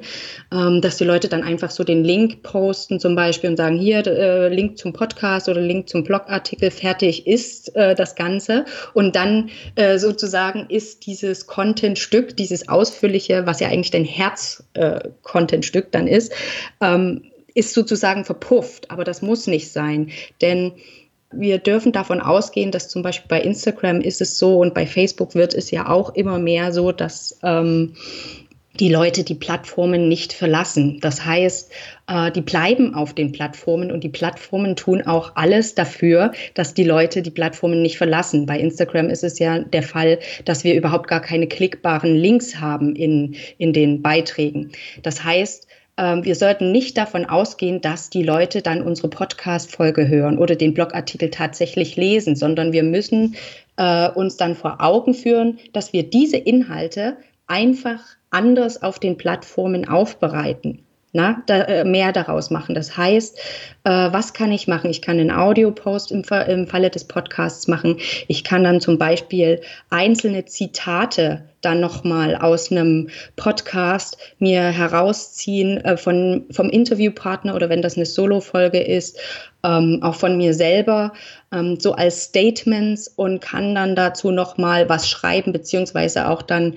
ähm, 0.52 0.80
dass 0.80 0.96
die 0.96 1.04
Leute 1.04 1.28
dann 1.28 1.42
einfach 1.42 1.70
so 1.70 1.82
den 1.82 2.04
Link 2.04 2.42
posten 2.42 3.00
zum 3.00 3.16
Beispiel 3.16 3.50
und 3.50 3.56
sagen, 3.56 3.76
hier 3.76 4.06
äh, 4.06 4.48
Link 4.48 4.78
zum 4.78 4.92
Podcast 4.92 5.48
oder 5.48 5.60
Link 5.60 5.88
zum 5.88 6.04
Blogartikel, 6.04 6.70
fertig 6.70 7.26
ist 7.26 7.74
äh, 7.74 7.96
das 7.96 8.14
Ganze. 8.14 8.64
Und 8.94 9.16
dann 9.16 9.50
äh, 9.74 9.98
sozusagen 9.98 10.66
ist 10.68 11.06
dieses 11.06 11.48
Contentstück, 11.48 12.36
dieses 12.36 12.68
ausführliche, 12.68 13.44
was 13.44 13.58
ja 13.58 13.68
eigentlich 13.68 13.90
dein 13.90 14.04
Herz-Contentstück 14.04 15.86
äh, 15.86 15.90
dann 15.90 16.06
ist, 16.06 16.32
ähm, 16.80 17.24
ist 17.54 17.74
sozusagen 17.74 18.24
verpufft. 18.24 18.90
Aber 18.90 19.02
das 19.02 19.20
muss 19.20 19.48
nicht 19.48 19.72
sein, 19.72 20.10
denn 20.40 20.72
wir 21.32 21.58
dürfen 21.58 21.92
davon 21.92 22.20
ausgehen, 22.20 22.70
dass 22.70 22.88
zum 22.88 23.02
Beispiel 23.02 23.28
bei 23.28 23.40
Instagram 23.40 24.00
ist 24.00 24.20
es 24.20 24.38
so 24.38 24.58
und 24.58 24.74
bei 24.74 24.86
Facebook 24.86 25.34
wird 25.34 25.54
es 25.54 25.70
ja 25.70 25.88
auch 25.88 26.14
immer 26.14 26.38
mehr 26.38 26.72
so, 26.72 26.92
dass 26.92 27.38
ähm, 27.42 27.94
die 28.78 28.88
Leute 28.88 29.24
die 29.24 29.34
Plattformen 29.34 30.08
nicht 30.08 30.32
verlassen. 30.32 30.98
Das 31.00 31.24
heißt, 31.24 31.70
äh, 32.08 32.32
die 32.32 32.40
bleiben 32.40 32.94
auf 32.94 33.14
den 33.14 33.32
Plattformen 33.32 33.92
und 33.92 34.04
die 34.04 34.08
Plattformen 34.08 34.74
tun 34.76 35.02
auch 35.02 35.32
alles 35.34 35.74
dafür, 35.74 36.32
dass 36.54 36.74
die 36.74 36.84
Leute 36.84 37.22
die 37.22 37.30
Plattformen 37.30 37.82
nicht 37.82 37.98
verlassen. 37.98 38.46
Bei 38.46 38.58
Instagram 38.58 39.10
ist 39.10 39.24
es 39.24 39.38
ja 39.38 39.58
der 39.58 39.82
Fall, 39.82 40.18
dass 40.44 40.64
wir 40.64 40.74
überhaupt 40.74 41.08
gar 41.08 41.20
keine 41.20 41.46
klickbaren 41.46 42.16
Links 42.16 42.60
haben 42.60 42.96
in, 42.96 43.36
in 43.58 43.72
den 43.72 44.02
Beiträgen. 44.02 44.70
Das 45.02 45.24
heißt, 45.24 45.66
wir 46.02 46.34
sollten 46.34 46.72
nicht 46.72 46.96
davon 46.96 47.26
ausgehen, 47.26 47.80
dass 47.80 48.10
die 48.10 48.22
Leute 48.22 48.62
dann 48.62 48.82
unsere 48.82 49.08
Podcast-Folge 49.08 50.08
hören 50.08 50.38
oder 50.38 50.56
den 50.56 50.72
Blogartikel 50.72 51.30
tatsächlich 51.30 51.96
lesen, 51.96 52.36
sondern 52.36 52.72
wir 52.72 52.82
müssen 52.82 53.36
äh, 53.76 54.08
uns 54.10 54.36
dann 54.36 54.54
vor 54.54 54.80
Augen 54.80 55.14
führen, 55.14 55.58
dass 55.72 55.92
wir 55.92 56.08
diese 56.08 56.36
Inhalte 56.36 57.16
einfach 57.46 58.00
anders 58.30 58.82
auf 58.82 58.98
den 58.98 59.16
Plattformen 59.16 59.88
aufbereiten. 59.88 60.86
Na, 61.12 61.42
da, 61.46 61.62
äh, 61.62 61.84
mehr 61.84 62.12
daraus 62.12 62.50
machen. 62.50 62.76
Das 62.76 62.96
heißt, 62.96 63.36
äh, 63.82 63.90
was 63.90 64.32
kann 64.32 64.52
ich 64.52 64.68
machen? 64.68 64.90
Ich 64.90 65.02
kann 65.02 65.18
einen 65.18 65.32
Audio-Post 65.32 66.12
im, 66.12 66.22
im 66.46 66.66
Falle 66.68 66.90
des 66.90 67.04
Podcasts 67.04 67.66
machen. 67.66 67.96
Ich 68.28 68.44
kann 68.44 68.62
dann 68.62 68.80
zum 68.80 68.96
Beispiel 68.96 69.60
einzelne 69.90 70.44
Zitate 70.44 71.42
dann 71.62 71.80
nochmal 71.80 72.36
aus 72.36 72.70
einem 72.70 73.08
Podcast 73.36 74.18
mir 74.38 74.62
herausziehen 74.62 75.78
äh, 75.78 75.96
von, 75.96 76.46
vom 76.52 76.70
Interviewpartner 76.70 77.54
oder 77.54 77.68
wenn 77.68 77.82
das 77.82 77.96
eine 77.96 78.06
Solo-Folge 78.06 78.80
ist, 78.80 79.18
ähm, 79.62 79.98
auch 80.02 80.14
von 80.14 80.36
mir 80.36 80.54
selber, 80.54 81.12
ähm, 81.52 81.78
so 81.78 81.92
als 81.92 82.24
Statements 82.24 83.08
und 83.08 83.40
kann 83.40 83.74
dann 83.74 83.96
dazu 83.96 84.30
nochmal 84.30 84.88
was 84.88 85.08
schreiben, 85.08 85.52
beziehungsweise 85.52 86.28
auch 86.28 86.42
dann 86.42 86.76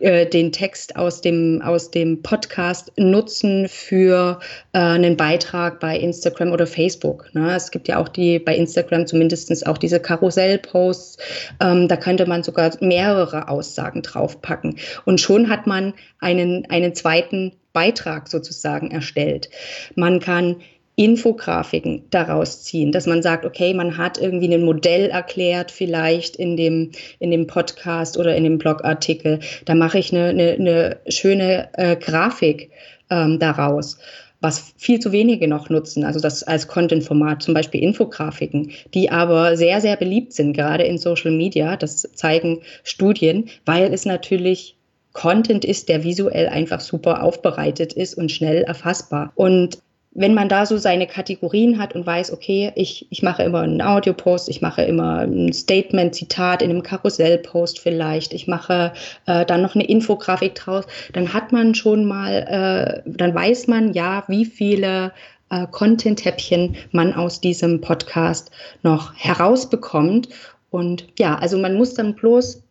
äh, 0.00 0.26
den 0.26 0.52
Text 0.52 0.96
aus 0.96 1.20
dem, 1.20 1.62
aus 1.62 1.90
dem 1.90 2.22
Podcast 2.22 2.92
nutzen 2.96 3.68
für 3.68 4.40
äh, 4.72 4.78
einen 4.78 5.16
Beitrag 5.16 5.80
bei 5.80 5.98
Instagram 5.98 6.52
oder 6.52 6.66
Facebook. 6.66 7.32
Ne? 7.34 7.54
Es 7.54 7.70
gibt 7.70 7.88
ja 7.88 7.98
auch 7.98 8.08
die 8.08 8.38
bei 8.38 8.56
Instagram 8.56 9.06
zumindest 9.06 9.66
auch 9.66 9.78
diese 9.78 10.00
Karussell-Posts. 10.00 11.18
Ähm, 11.60 11.88
da 11.88 11.96
könnte 11.96 12.26
man 12.26 12.42
sogar 12.42 12.70
mehrere 12.80 13.48
Aussagen 13.48 14.02
draufpacken. 14.02 14.78
Und 15.04 15.20
schon 15.20 15.48
hat 15.48 15.66
man 15.66 15.94
einen, 16.20 16.66
einen 16.70 16.94
zweiten 16.94 17.52
Beitrag 17.72 18.28
sozusagen 18.28 18.90
erstellt. 18.90 19.50
Man 19.96 20.20
kann 20.20 20.56
Infografiken 20.96 22.04
daraus 22.10 22.62
ziehen, 22.62 22.92
dass 22.92 23.06
man 23.06 23.22
sagt, 23.22 23.44
okay, 23.44 23.74
man 23.74 23.98
hat 23.98 24.18
irgendwie 24.18 24.52
ein 24.52 24.64
Modell 24.64 25.10
erklärt, 25.10 25.70
vielleicht 25.70 26.36
in 26.36 26.56
dem, 26.56 26.92
in 27.18 27.30
dem 27.30 27.46
Podcast 27.46 28.16
oder 28.16 28.36
in 28.36 28.44
dem 28.44 28.58
Blogartikel. 28.58 29.40
Da 29.64 29.74
mache 29.74 29.98
ich 29.98 30.12
eine, 30.12 30.28
eine, 30.28 30.52
eine 30.52 30.96
schöne 31.08 31.68
äh, 31.72 31.96
Grafik 31.96 32.70
ähm, 33.10 33.38
daraus 33.38 33.98
was 34.44 34.74
viel 34.76 35.00
zu 35.00 35.10
wenige 35.10 35.48
noch 35.48 35.70
nutzen, 35.70 36.04
also 36.04 36.20
das 36.20 36.42
als 36.42 36.68
Content-Format, 36.68 37.42
zum 37.42 37.54
Beispiel 37.54 37.82
Infografiken, 37.82 38.72
die 38.92 39.10
aber 39.10 39.56
sehr, 39.56 39.80
sehr 39.80 39.96
beliebt 39.96 40.34
sind, 40.34 40.52
gerade 40.52 40.84
in 40.84 40.98
Social 40.98 41.30
Media. 41.30 41.78
Das 41.78 42.02
zeigen 42.14 42.60
Studien, 42.82 43.48
weil 43.64 43.92
es 43.92 44.04
natürlich 44.04 44.76
Content 45.14 45.64
ist, 45.64 45.88
der 45.88 46.04
visuell 46.04 46.48
einfach 46.48 46.80
super 46.80 47.22
aufbereitet 47.22 47.94
ist 47.94 48.14
und 48.18 48.30
schnell 48.30 48.64
erfassbar. 48.64 49.32
Und 49.34 49.78
wenn 50.14 50.34
man 50.34 50.48
da 50.48 50.64
so 50.64 50.78
seine 50.78 51.06
Kategorien 51.06 51.78
hat 51.78 51.94
und 51.94 52.06
weiß, 52.06 52.32
okay, 52.32 52.72
ich, 52.76 53.06
ich 53.10 53.22
mache 53.22 53.42
immer 53.42 53.60
einen 53.60 53.82
Audiopost, 53.82 54.48
ich 54.48 54.62
mache 54.62 54.82
immer 54.82 55.20
ein 55.20 55.52
Statement, 55.52 56.14
Zitat 56.14 56.62
in 56.62 56.70
einem 56.70 56.82
Karussellpost 56.82 57.80
vielleicht, 57.80 58.32
ich 58.32 58.46
mache 58.46 58.92
äh, 59.26 59.44
dann 59.44 59.62
noch 59.62 59.74
eine 59.74 59.86
Infografik 59.86 60.54
draus, 60.54 60.84
dann 61.12 61.32
hat 61.34 61.50
man 61.50 61.74
schon 61.74 62.04
mal, 62.04 63.02
äh, 63.04 63.10
dann 63.10 63.34
weiß 63.34 63.66
man 63.66 63.92
ja, 63.92 64.22
wie 64.28 64.44
viele 64.44 65.12
äh, 65.50 65.66
Content-Häppchen 65.70 66.76
man 66.92 67.12
aus 67.12 67.40
diesem 67.40 67.80
Podcast 67.80 68.50
noch 68.82 69.14
herausbekommt. 69.16 70.28
Und 70.70 71.06
ja, 71.18 71.36
also 71.36 71.58
man 71.58 71.74
muss 71.76 71.94
dann 71.94 72.14
bloß 72.14 72.62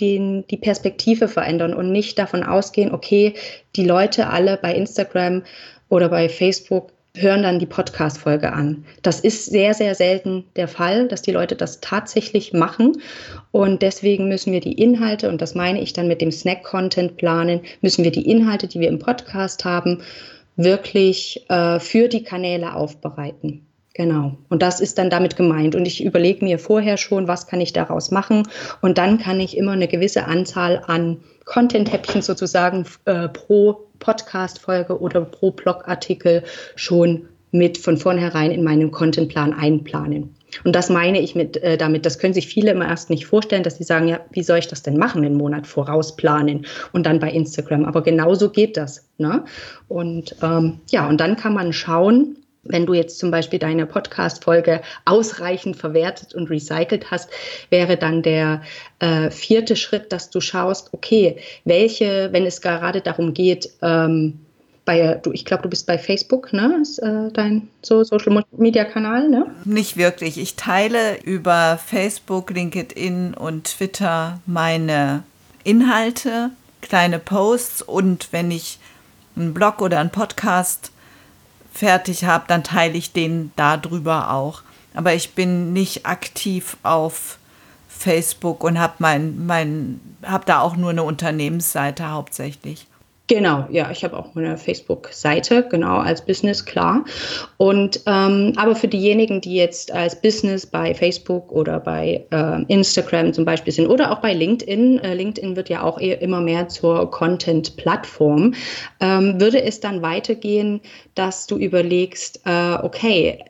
den, 0.00 0.46
die 0.46 0.56
Perspektive 0.56 1.28
verändern 1.28 1.74
und 1.74 1.90
nicht 1.90 2.18
davon 2.18 2.44
ausgehen, 2.44 2.92
okay, 2.92 3.34
die 3.74 3.84
Leute 3.84 4.28
alle 4.28 4.56
bei 4.56 4.74
Instagram 4.74 5.42
oder 5.88 6.08
bei 6.08 6.28
Facebook 6.28 6.92
hören 7.14 7.42
dann 7.42 7.58
die 7.58 7.66
Podcast-Folge 7.66 8.52
an. 8.52 8.84
Das 9.02 9.20
ist 9.20 9.46
sehr, 9.46 9.74
sehr 9.74 9.94
selten 9.94 10.44
der 10.56 10.68
Fall, 10.68 11.08
dass 11.08 11.22
die 11.22 11.32
Leute 11.32 11.56
das 11.56 11.80
tatsächlich 11.80 12.52
machen. 12.52 13.00
Und 13.50 13.82
deswegen 13.82 14.28
müssen 14.28 14.52
wir 14.52 14.60
die 14.60 14.80
Inhalte, 14.80 15.28
und 15.28 15.40
das 15.40 15.54
meine 15.54 15.80
ich 15.80 15.92
dann 15.92 16.08
mit 16.08 16.20
dem 16.20 16.30
Snack-Content 16.30 17.16
planen, 17.16 17.60
müssen 17.80 18.04
wir 18.04 18.12
die 18.12 18.30
Inhalte, 18.30 18.68
die 18.68 18.80
wir 18.80 18.88
im 18.88 18.98
Podcast 18.98 19.64
haben, 19.64 20.02
wirklich 20.56 21.44
äh, 21.48 21.80
für 21.80 22.08
die 22.08 22.22
Kanäle 22.22 22.74
aufbereiten. 22.74 23.64
Genau. 23.94 24.36
Und 24.48 24.62
das 24.62 24.80
ist 24.80 24.96
dann 24.98 25.10
damit 25.10 25.34
gemeint. 25.34 25.74
Und 25.74 25.84
ich 25.84 26.04
überlege 26.04 26.44
mir 26.44 26.60
vorher 26.60 26.96
schon, 26.96 27.26
was 27.26 27.48
kann 27.48 27.60
ich 27.60 27.72
daraus 27.72 28.12
machen. 28.12 28.46
Und 28.80 28.96
dann 28.96 29.18
kann 29.18 29.40
ich 29.40 29.56
immer 29.56 29.72
eine 29.72 29.88
gewisse 29.88 30.24
Anzahl 30.24 30.84
an 30.86 31.16
Content-Häppchen 31.46 32.22
sozusagen 32.22 32.86
äh, 33.06 33.28
pro 33.28 33.87
Podcast-Folge 33.98 35.00
oder 35.00 35.22
pro 35.22 35.50
Blogartikel 35.50 36.42
schon 36.76 37.28
mit 37.50 37.78
von 37.78 37.96
vornherein 37.96 38.50
in 38.50 38.62
meinen 38.62 38.90
Contentplan 38.90 39.54
einplanen. 39.54 40.34
Und 40.64 40.74
das 40.74 40.88
meine 40.88 41.20
ich 41.20 41.34
mit 41.34 41.58
äh, 41.58 41.76
damit, 41.76 42.06
das 42.06 42.18
können 42.18 42.34
sich 42.34 42.46
viele 42.46 42.70
immer 42.70 42.88
erst 42.88 43.10
nicht 43.10 43.26
vorstellen, 43.26 43.62
dass 43.62 43.76
sie 43.76 43.84
sagen, 43.84 44.08
ja, 44.08 44.20
wie 44.30 44.42
soll 44.42 44.58
ich 44.58 44.66
das 44.68 44.82
denn 44.82 44.96
machen, 44.96 45.24
einen 45.24 45.36
Monat 45.36 45.66
vorausplanen 45.66 46.66
und 46.92 47.04
dann 47.04 47.20
bei 47.20 47.30
Instagram. 47.30 47.84
Aber 47.84 48.02
genauso 48.02 48.50
geht 48.50 48.76
das. 48.76 49.08
Ne? 49.18 49.44
Und 49.88 50.36
ähm, 50.42 50.80
ja, 50.90 51.08
und 51.08 51.20
dann 51.20 51.36
kann 51.36 51.52
man 51.52 51.72
schauen, 51.72 52.36
wenn 52.64 52.86
du 52.86 52.94
jetzt 52.94 53.18
zum 53.18 53.30
Beispiel 53.30 53.58
deine 53.58 53.86
Podcast-Folge 53.86 54.82
ausreichend 55.04 55.76
verwertet 55.76 56.34
und 56.34 56.50
recycelt 56.50 57.10
hast, 57.10 57.30
wäre 57.70 57.96
dann 57.96 58.22
der 58.22 58.62
äh, 58.98 59.30
vierte 59.30 59.76
Schritt, 59.76 60.12
dass 60.12 60.30
du 60.30 60.40
schaust, 60.40 60.92
okay, 60.92 61.36
welche, 61.64 62.28
wenn 62.32 62.46
es 62.46 62.60
gerade 62.60 63.00
darum 63.00 63.34
geht, 63.34 63.70
ähm, 63.82 64.40
bei, 64.88 65.20
du, 65.22 65.32
ich 65.32 65.44
glaube, 65.44 65.64
du 65.64 65.68
bist 65.68 65.86
bei 65.86 65.98
Facebook, 65.98 66.54
ne? 66.54 66.78
Ist 66.80 66.98
äh, 67.00 67.30
dein 67.34 67.68
so 67.82 68.02
Social 68.04 68.42
Media 68.56 68.86
Kanal, 68.86 69.28
ne? 69.28 69.46
Nicht 69.66 69.98
wirklich. 69.98 70.38
Ich 70.38 70.56
teile 70.56 71.20
über 71.24 71.78
Facebook, 71.84 72.50
LinkedIn 72.50 73.34
und 73.34 73.64
Twitter 73.64 74.40
meine 74.46 75.24
Inhalte, 75.62 76.52
kleine 76.80 77.18
Posts 77.18 77.82
und 77.82 78.28
wenn 78.30 78.50
ich 78.50 78.78
einen 79.36 79.52
Blog 79.52 79.82
oder 79.82 80.00
einen 80.00 80.08
Podcast 80.08 80.90
fertig 81.78 82.24
habe, 82.24 82.44
dann 82.48 82.64
teile 82.64 82.98
ich 82.98 83.12
den 83.12 83.52
darüber 83.56 84.32
auch. 84.32 84.62
Aber 84.94 85.14
ich 85.14 85.34
bin 85.34 85.72
nicht 85.72 86.06
aktiv 86.06 86.76
auf 86.82 87.38
Facebook 87.88 88.64
und 88.64 88.78
habe 88.78 88.94
mein, 88.98 89.46
mein, 89.46 90.00
hab 90.22 90.44
da 90.46 90.60
auch 90.60 90.76
nur 90.76 90.90
eine 90.90 91.04
Unternehmensseite 91.04 92.10
hauptsächlich. 92.10 92.86
Genau, 93.28 93.66
ja, 93.70 93.90
ich 93.90 94.04
habe 94.04 94.16
auch 94.16 94.34
eine 94.34 94.56
Facebook-Seite, 94.56 95.68
genau, 95.68 95.98
als 95.98 96.24
Business, 96.24 96.64
klar. 96.64 97.04
Und 97.58 98.00
ähm, 98.06 98.54
aber 98.56 98.74
für 98.74 98.88
diejenigen, 98.88 99.42
die 99.42 99.54
jetzt 99.54 99.92
als 99.92 100.18
Business 100.18 100.64
bei 100.64 100.94
Facebook 100.94 101.52
oder 101.52 101.78
bei 101.78 102.24
äh, 102.30 102.62
Instagram 102.68 103.34
zum 103.34 103.44
Beispiel 103.44 103.74
sind 103.74 103.86
oder 103.86 104.12
auch 104.12 104.22
bei 104.22 104.32
LinkedIn, 104.32 105.00
äh, 105.00 105.12
LinkedIn 105.12 105.56
wird 105.56 105.68
ja 105.68 105.82
auch 105.82 105.98
immer 105.98 106.40
mehr 106.40 106.68
zur 106.68 107.10
Content-Plattform, 107.10 108.54
ähm, 109.00 109.38
würde 109.38 109.62
es 109.62 109.80
dann 109.80 110.00
weitergehen, 110.00 110.80
dass 111.14 111.46
du 111.46 111.58
überlegst, 111.58 112.40
äh, 112.46 112.76
okay, 112.82 113.44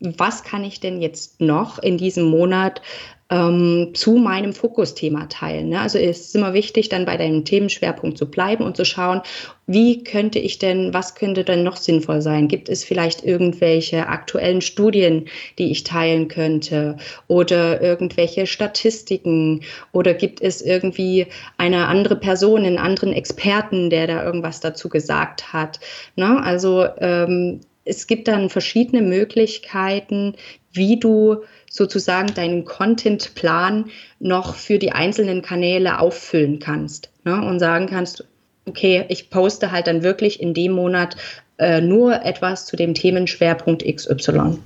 was 0.00 0.42
kann 0.42 0.64
ich 0.64 0.80
denn 0.80 1.00
jetzt 1.00 1.40
noch 1.40 1.78
in 1.78 1.96
diesem 1.96 2.24
Monat 2.24 2.82
ähm, 3.30 3.90
zu 3.94 4.16
meinem 4.16 4.52
Fokusthema 4.52 5.26
teilen. 5.26 5.68
Ne? 5.68 5.80
Also 5.80 5.98
es 5.98 6.20
ist 6.20 6.34
immer 6.34 6.52
wichtig, 6.52 6.88
dann 6.88 7.04
bei 7.04 7.16
deinem 7.16 7.44
Themenschwerpunkt 7.44 8.18
zu 8.18 8.28
bleiben 8.28 8.64
und 8.64 8.76
zu 8.76 8.84
schauen, 8.84 9.22
wie 9.68 10.02
könnte 10.02 10.40
ich 10.40 10.58
denn, 10.58 10.92
was 10.92 11.14
könnte 11.14 11.44
denn 11.44 11.62
noch 11.62 11.76
sinnvoll 11.76 12.22
sein? 12.22 12.48
Gibt 12.48 12.68
es 12.68 12.82
vielleicht 12.82 13.24
irgendwelche 13.24 14.08
aktuellen 14.08 14.60
Studien, 14.60 15.26
die 15.58 15.70
ich 15.70 15.84
teilen 15.84 16.26
könnte 16.26 16.96
oder 17.28 17.80
irgendwelche 17.80 18.48
Statistiken 18.48 19.60
oder 19.92 20.12
gibt 20.12 20.40
es 20.42 20.60
irgendwie 20.60 21.28
eine 21.56 21.86
andere 21.86 22.16
Person, 22.16 22.64
einen 22.64 22.78
anderen 22.78 23.12
Experten, 23.12 23.90
der 23.90 24.08
da 24.08 24.24
irgendwas 24.24 24.58
dazu 24.58 24.88
gesagt 24.88 25.52
hat? 25.52 25.78
Ne? 26.16 26.42
Also 26.42 26.84
ähm, 26.98 27.60
es 27.84 28.06
gibt 28.08 28.26
dann 28.26 28.50
verschiedene 28.50 29.02
Möglichkeiten, 29.02 30.34
wie 30.72 30.98
du 30.98 31.42
sozusagen 31.70 32.34
deinen 32.34 32.64
Contentplan 32.64 33.86
noch 34.18 34.56
für 34.56 34.78
die 34.78 34.92
einzelnen 34.92 35.40
Kanäle 35.40 36.00
auffüllen 36.00 36.58
kannst 36.58 37.10
ne? 37.24 37.40
und 37.40 37.60
sagen 37.60 37.86
kannst, 37.86 38.24
okay, 38.66 39.06
ich 39.08 39.30
poste 39.30 39.70
halt 39.70 39.86
dann 39.86 40.02
wirklich 40.02 40.40
in 40.40 40.52
dem 40.52 40.72
Monat 40.72 41.16
äh, 41.58 41.80
nur 41.80 42.24
etwas 42.24 42.66
zu 42.66 42.76
dem 42.76 42.92
Themenschwerpunkt 42.92 43.84
XY. 43.84 44.58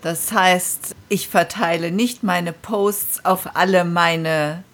Das 0.00 0.32
heißt, 0.32 0.96
ich 1.08 1.28
verteile 1.28 1.92
nicht 1.92 2.22
meine 2.22 2.52
Posts 2.52 3.24
auf 3.24 3.54
alle 3.54 3.84
meine 3.84 4.64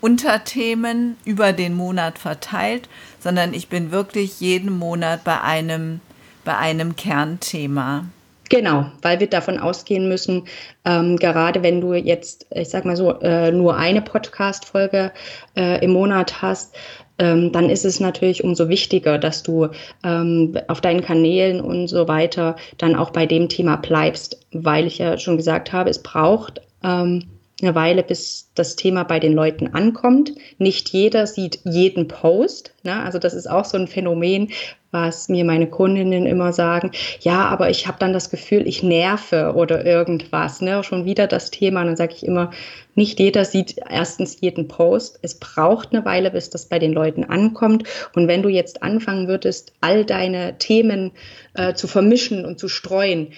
Unterthemen 0.00 1.16
über 1.24 1.52
den 1.52 1.74
Monat 1.74 2.18
verteilt, 2.18 2.88
sondern 3.18 3.52
ich 3.52 3.68
bin 3.68 3.90
wirklich 3.90 4.40
jeden 4.40 4.78
Monat 4.78 5.24
bei 5.24 5.40
einem, 5.40 6.00
bei 6.44 6.56
einem 6.56 6.94
Kernthema. 6.94 8.04
Genau, 8.48 8.86
weil 9.02 9.20
wir 9.20 9.26
davon 9.26 9.58
ausgehen 9.58 10.08
müssen, 10.08 10.44
ähm, 10.84 11.16
gerade 11.16 11.62
wenn 11.62 11.80
du 11.80 11.92
jetzt, 11.92 12.46
ich 12.50 12.70
sag 12.70 12.84
mal 12.86 12.96
so, 12.96 13.20
äh, 13.20 13.52
nur 13.52 13.76
eine 13.76 14.00
Podcast-Folge 14.00 15.12
äh, 15.54 15.84
im 15.84 15.92
Monat 15.92 16.40
hast, 16.40 16.74
ähm, 17.18 17.52
dann 17.52 17.68
ist 17.68 17.84
es 17.84 18.00
natürlich 18.00 18.44
umso 18.44 18.68
wichtiger, 18.68 19.18
dass 19.18 19.42
du 19.42 19.68
ähm, 20.04 20.56
auf 20.68 20.80
deinen 20.80 21.02
Kanälen 21.02 21.60
und 21.60 21.88
so 21.88 22.08
weiter 22.08 22.56
dann 22.78 22.94
auch 22.94 23.10
bei 23.10 23.26
dem 23.26 23.48
Thema 23.48 23.76
bleibst, 23.76 24.40
weil 24.52 24.86
ich 24.86 24.98
ja 24.98 25.18
schon 25.18 25.36
gesagt 25.36 25.72
habe, 25.72 25.90
es 25.90 26.02
braucht 26.02 26.62
ähm, 26.82 27.24
eine 27.60 27.74
Weile, 27.74 28.02
bis 28.02 28.50
das 28.54 28.76
Thema 28.76 29.02
bei 29.02 29.18
den 29.18 29.32
Leuten 29.32 29.74
ankommt. 29.74 30.32
Nicht 30.58 30.90
jeder 30.90 31.26
sieht 31.26 31.58
jeden 31.64 32.06
Post. 32.06 32.72
Ne? 32.84 33.02
Also 33.02 33.18
das 33.18 33.34
ist 33.34 33.50
auch 33.50 33.64
so 33.64 33.76
ein 33.76 33.88
Phänomen, 33.88 34.50
was 34.90 35.28
mir 35.28 35.44
meine 35.44 35.66
Kundinnen 35.66 36.26
immer 36.26 36.52
sagen. 36.52 36.92
Ja, 37.20 37.46
aber 37.46 37.70
ich 37.70 37.86
habe 37.86 37.98
dann 37.98 38.12
das 38.12 38.30
Gefühl, 38.30 38.66
ich 38.66 38.82
nerve 38.82 39.52
oder 39.54 39.84
irgendwas. 39.84 40.60
Ne? 40.60 40.82
Schon 40.82 41.04
wieder 41.04 41.26
das 41.26 41.50
Thema. 41.50 41.80
Und 41.82 41.88
dann 41.88 41.96
sage 41.96 42.14
ich 42.14 42.24
immer, 42.24 42.50
nicht 42.94 43.20
jeder 43.20 43.44
sieht 43.44 43.76
erstens 43.88 44.40
jeden 44.40 44.66
Post. 44.66 45.18
Es 45.22 45.38
braucht 45.38 45.92
eine 45.92 46.04
Weile, 46.04 46.30
bis 46.30 46.50
das 46.50 46.66
bei 46.66 46.78
den 46.78 46.92
Leuten 46.92 47.24
ankommt. 47.24 47.84
Und 48.14 48.28
wenn 48.28 48.42
du 48.42 48.48
jetzt 48.48 48.82
anfangen 48.82 49.28
würdest, 49.28 49.72
all 49.80 50.04
deine 50.04 50.58
Themen 50.58 51.12
äh, 51.54 51.74
zu 51.74 51.86
vermischen 51.86 52.44
und 52.44 52.58
zu 52.58 52.68
streuen, 52.68 53.28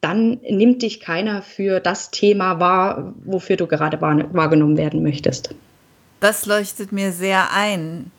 dann 0.00 0.38
nimmt 0.48 0.82
dich 0.82 1.00
keiner 1.00 1.42
für 1.42 1.80
das 1.80 2.10
Thema 2.10 2.60
wahr, 2.60 3.14
wofür 3.24 3.56
du 3.56 3.66
gerade 3.66 4.00
wahrgenommen 4.00 4.76
werden 4.76 5.02
möchtest. 5.02 5.54
Das 6.20 6.46
leuchtet 6.46 6.92
mir 6.92 7.12
sehr 7.12 7.52
ein. 7.52 8.10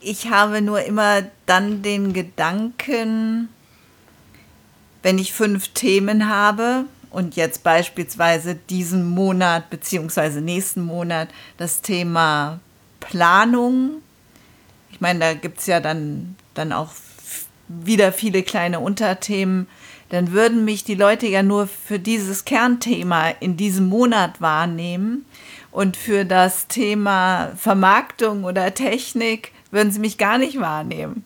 Ich 0.00 0.30
habe 0.30 0.62
nur 0.62 0.82
immer 0.84 1.22
dann 1.46 1.82
den 1.82 2.12
Gedanken, 2.12 3.48
wenn 5.02 5.18
ich 5.18 5.32
fünf 5.32 5.68
Themen 5.68 6.28
habe 6.28 6.84
und 7.10 7.36
jetzt 7.36 7.62
beispielsweise 7.64 8.54
diesen 8.54 9.08
Monat 9.08 9.70
bzw. 9.70 10.40
nächsten 10.40 10.82
Monat 10.82 11.28
das 11.56 11.80
Thema 11.80 12.60
Planung. 13.00 14.02
Ich 14.90 15.00
meine, 15.00 15.18
da 15.18 15.34
gibt 15.34 15.60
es 15.60 15.66
ja 15.66 15.80
dann, 15.80 16.36
dann 16.54 16.72
auch 16.72 16.92
wieder 17.68 18.12
viele 18.12 18.42
kleine 18.42 18.80
Unterthemen 18.80 19.66
dann 20.10 20.32
würden 20.32 20.64
mich 20.64 20.84
die 20.84 20.94
Leute 20.94 21.26
ja 21.26 21.42
nur 21.42 21.66
für 21.66 21.98
dieses 21.98 22.44
Kernthema 22.44 23.28
in 23.40 23.56
diesem 23.56 23.86
Monat 23.86 24.40
wahrnehmen 24.40 25.26
und 25.70 25.96
für 25.96 26.24
das 26.24 26.66
Thema 26.68 27.52
Vermarktung 27.56 28.44
oder 28.44 28.72
Technik 28.74 29.52
würden 29.70 29.90
sie 29.90 30.00
mich 30.00 30.18
gar 30.18 30.38
nicht 30.38 30.60
wahrnehmen. 30.60 31.24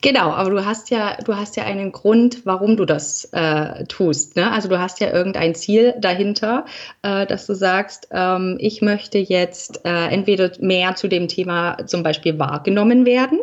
Genau, 0.00 0.30
aber 0.30 0.50
du 0.50 0.64
hast 0.64 0.90
ja, 0.90 1.16
du 1.24 1.36
hast 1.36 1.56
ja 1.56 1.62
einen 1.62 1.92
Grund, 1.92 2.44
warum 2.44 2.76
du 2.76 2.84
das 2.84 3.26
äh, 3.32 3.84
tust. 3.84 4.34
Ne? 4.34 4.50
Also 4.50 4.68
du 4.68 4.80
hast 4.80 4.98
ja 4.98 5.12
irgendein 5.12 5.54
Ziel 5.54 5.94
dahinter, 6.00 6.66
äh, 7.02 7.24
dass 7.24 7.46
du 7.46 7.54
sagst, 7.54 8.08
ähm, 8.10 8.56
ich 8.58 8.82
möchte 8.82 9.18
jetzt 9.18 9.84
äh, 9.84 10.08
entweder 10.08 10.50
mehr 10.58 10.96
zu 10.96 11.06
dem 11.06 11.28
Thema 11.28 11.86
zum 11.86 12.02
Beispiel 12.02 12.36
wahrgenommen 12.40 13.06
werden 13.06 13.38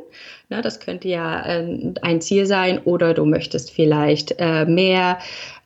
Ne, 0.52 0.64
das 0.64 0.80
könnte 0.80 1.08
ja 1.08 1.46
äh, 1.46 1.94
ein 2.02 2.22
Ziel 2.22 2.48
sein 2.48 2.80
oder 2.80 3.14
du 3.14 3.24
möchtest 3.26 3.70
vielleicht 3.70 4.34
äh, 4.40 4.66
mehr 4.66 5.20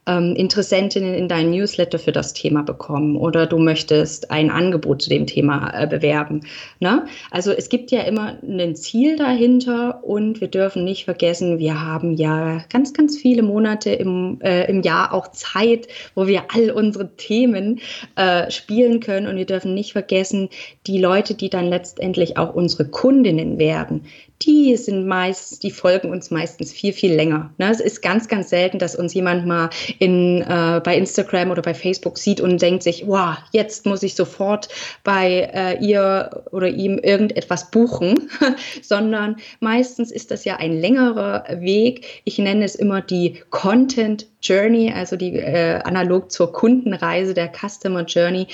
ähm, 0.05 0.35
Interessentinnen 0.35 1.13
in 1.13 1.27
deinen 1.27 1.51
Newsletter 1.51 1.99
für 1.99 2.11
das 2.11 2.33
Thema 2.33 2.63
bekommen 2.63 3.15
oder 3.15 3.45
du 3.45 3.57
möchtest 3.57 4.31
ein 4.31 4.49
Angebot 4.49 5.01
zu 5.01 5.09
dem 5.09 5.27
Thema 5.27 5.71
äh, 5.73 5.87
bewerben. 5.87 6.41
Ne? 6.79 7.05
Also 7.31 7.51
es 7.51 7.69
gibt 7.69 7.91
ja 7.91 8.01
immer 8.01 8.37
ein 8.43 8.75
Ziel 8.75 9.15
dahinter 9.15 10.03
und 10.03 10.41
wir 10.41 10.49
dürfen 10.49 10.83
nicht 10.83 11.05
vergessen, 11.05 11.59
wir 11.59 11.81
haben 11.81 12.13
ja 12.13 12.63
ganz, 12.69 12.93
ganz 12.93 13.17
viele 13.17 13.43
Monate 13.43 13.91
im, 13.91 14.39
äh, 14.41 14.69
im 14.69 14.81
Jahr 14.81 15.13
auch 15.13 15.29
Zeit, 15.29 15.87
wo 16.15 16.27
wir 16.27 16.43
all 16.53 16.71
unsere 16.71 17.15
Themen 17.15 17.79
äh, 18.15 18.51
spielen 18.51 18.99
können 18.99 19.27
und 19.27 19.37
wir 19.37 19.45
dürfen 19.45 19.73
nicht 19.73 19.93
vergessen, 19.93 20.49
die 20.87 20.99
Leute, 20.99 21.33
die 21.35 21.49
dann 21.49 21.67
letztendlich 21.67 22.37
auch 22.37 22.53
unsere 22.53 22.85
Kundinnen 22.85 23.57
werden, 23.57 24.05
die 24.45 24.75
sind 24.77 25.07
meist, 25.07 25.63
die 25.63 25.71
folgen 25.71 26.09
uns 26.09 26.31
meistens 26.31 26.71
viel, 26.71 26.93
viel 26.93 27.13
länger. 27.13 27.53
Ne? 27.57 27.69
Es 27.69 27.79
ist 27.79 28.01
ganz, 28.01 28.27
ganz 28.27 28.49
selten, 28.49 28.79
dass 28.79 28.95
uns 28.95 29.13
jemand 29.13 29.45
mal 29.45 29.69
in, 29.99 30.41
äh, 30.41 30.81
bei 30.83 30.97
Instagram 30.97 31.51
oder 31.51 31.61
bei 31.61 31.73
Facebook 31.73 32.17
sieht 32.17 32.41
und 32.41 32.61
denkt 32.61 32.83
sich, 32.83 33.07
wow, 33.07 33.35
jetzt 33.51 33.85
muss 33.85 34.03
ich 34.03 34.15
sofort 34.15 34.69
bei 35.03 35.49
äh, 35.53 35.83
ihr 35.83 36.43
oder 36.51 36.67
ihm 36.67 36.97
irgendetwas 36.97 37.71
buchen, 37.71 38.29
sondern 38.81 39.37
meistens 39.59 40.11
ist 40.11 40.31
das 40.31 40.45
ja 40.45 40.57
ein 40.57 40.79
längerer 40.79 41.45
Weg. 41.59 42.21
Ich 42.25 42.37
nenne 42.37 42.65
es 42.65 42.75
immer 42.75 43.01
die 43.01 43.41
Content 43.49 44.27
Journey, 44.41 44.91
also 44.93 45.15
die 45.15 45.37
äh, 45.37 45.79
analog 45.83 46.31
zur 46.31 46.51
Kundenreise 46.51 47.33
der 47.33 47.49
Customer 47.49 48.03
Journey, 48.03 48.47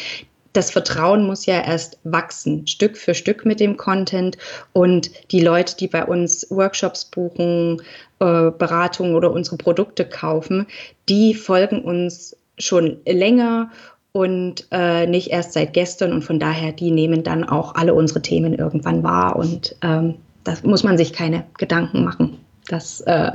das 0.53 0.71
Vertrauen 0.71 1.25
muss 1.25 1.45
ja 1.45 1.61
erst 1.61 1.99
wachsen, 2.03 2.65
Stück 2.67 2.97
für 2.97 3.13
Stück 3.13 3.45
mit 3.45 3.59
dem 3.59 3.77
Content. 3.77 4.37
Und 4.73 5.11
die 5.31 5.41
Leute, 5.41 5.75
die 5.77 5.87
bei 5.87 6.03
uns 6.05 6.47
Workshops 6.49 7.05
buchen, 7.05 7.81
äh, 8.19 8.51
Beratungen 8.51 9.15
oder 9.15 9.31
unsere 9.31 9.57
Produkte 9.57 10.05
kaufen, 10.05 10.65
die 11.07 11.33
folgen 11.33 11.81
uns 11.83 12.35
schon 12.57 12.97
länger 13.05 13.71
und 14.11 14.67
äh, 14.71 15.05
nicht 15.05 15.29
erst 15.29 15.53
seit 15.53 15.73
gestern. 15.73 16.13
Und 16.13 16.23
von 16.23 16.39
daher, 16.39 16.71
die 16.71 16.91
nehmen 16.91 17.23
dann 17.23 17.43
auch 17.43 17.75
alle 17.75 17.93
unsere 17.93 18.21
Themen 18.21 18.53
irgendwann 18.53 19.03
wahr. 19.03 19.35
Und 19.35 19.75
ähm, 19.83 20.15
da 20.43 20.55
muss 20.63 20.83
man 20.83 20.97
sich 20.97 21.13
keine 21.13 21.45
Gedanken 21.57 22.03
machen, 22.03 22.39
dass 22.67 23.01
äh, 23.01 23.31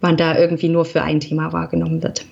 man 0.00 0.16
da 0.16 0.38
irgendwie 0.38 0.68
nur 0.68 0.86
für 0.86 1.02
ein 1.02 1.20
Thema 1.20 1.52
wahrgenommen 1.52 2.02
wird. 2.02 2.24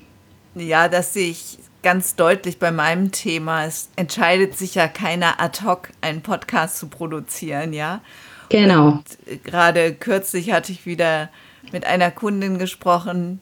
Ja, 0.55 0.88
das 0.88 1.12
sehe 1.12 1.31
ich 1.31 1.59
ganz 1.88 2.16
deutlich 2.16 2.59
bei 2.59 2.70
meinem 2.70 3.12
Thema. 3.12 3.64
Es 3.64 3.88
entscheidet 3.96 4.59
sich 4.59 4.74
ja 4.74 4.88
keiner 4.88 5.40
ad 5.40 5.64
hoc, 5.64 5.88
einen 6.03 6.20
Podcast 6.20 6.77
zu 6.77 6.88
produzieren, 6.88 7.72
ja. 7.72 8.03
Genau. 8.51 8.88
Und 8.88 9.05
gerade 9.42 9.94
kürzlich 9.94 10.53
hatte 10.53 10.70
ich 10.70 10.85
wieder 10.85 11.31
mit 11.72 11.87
einer 11.87 12.11
Kundin 12.11 12.59
gesprochen. 12.59 13.40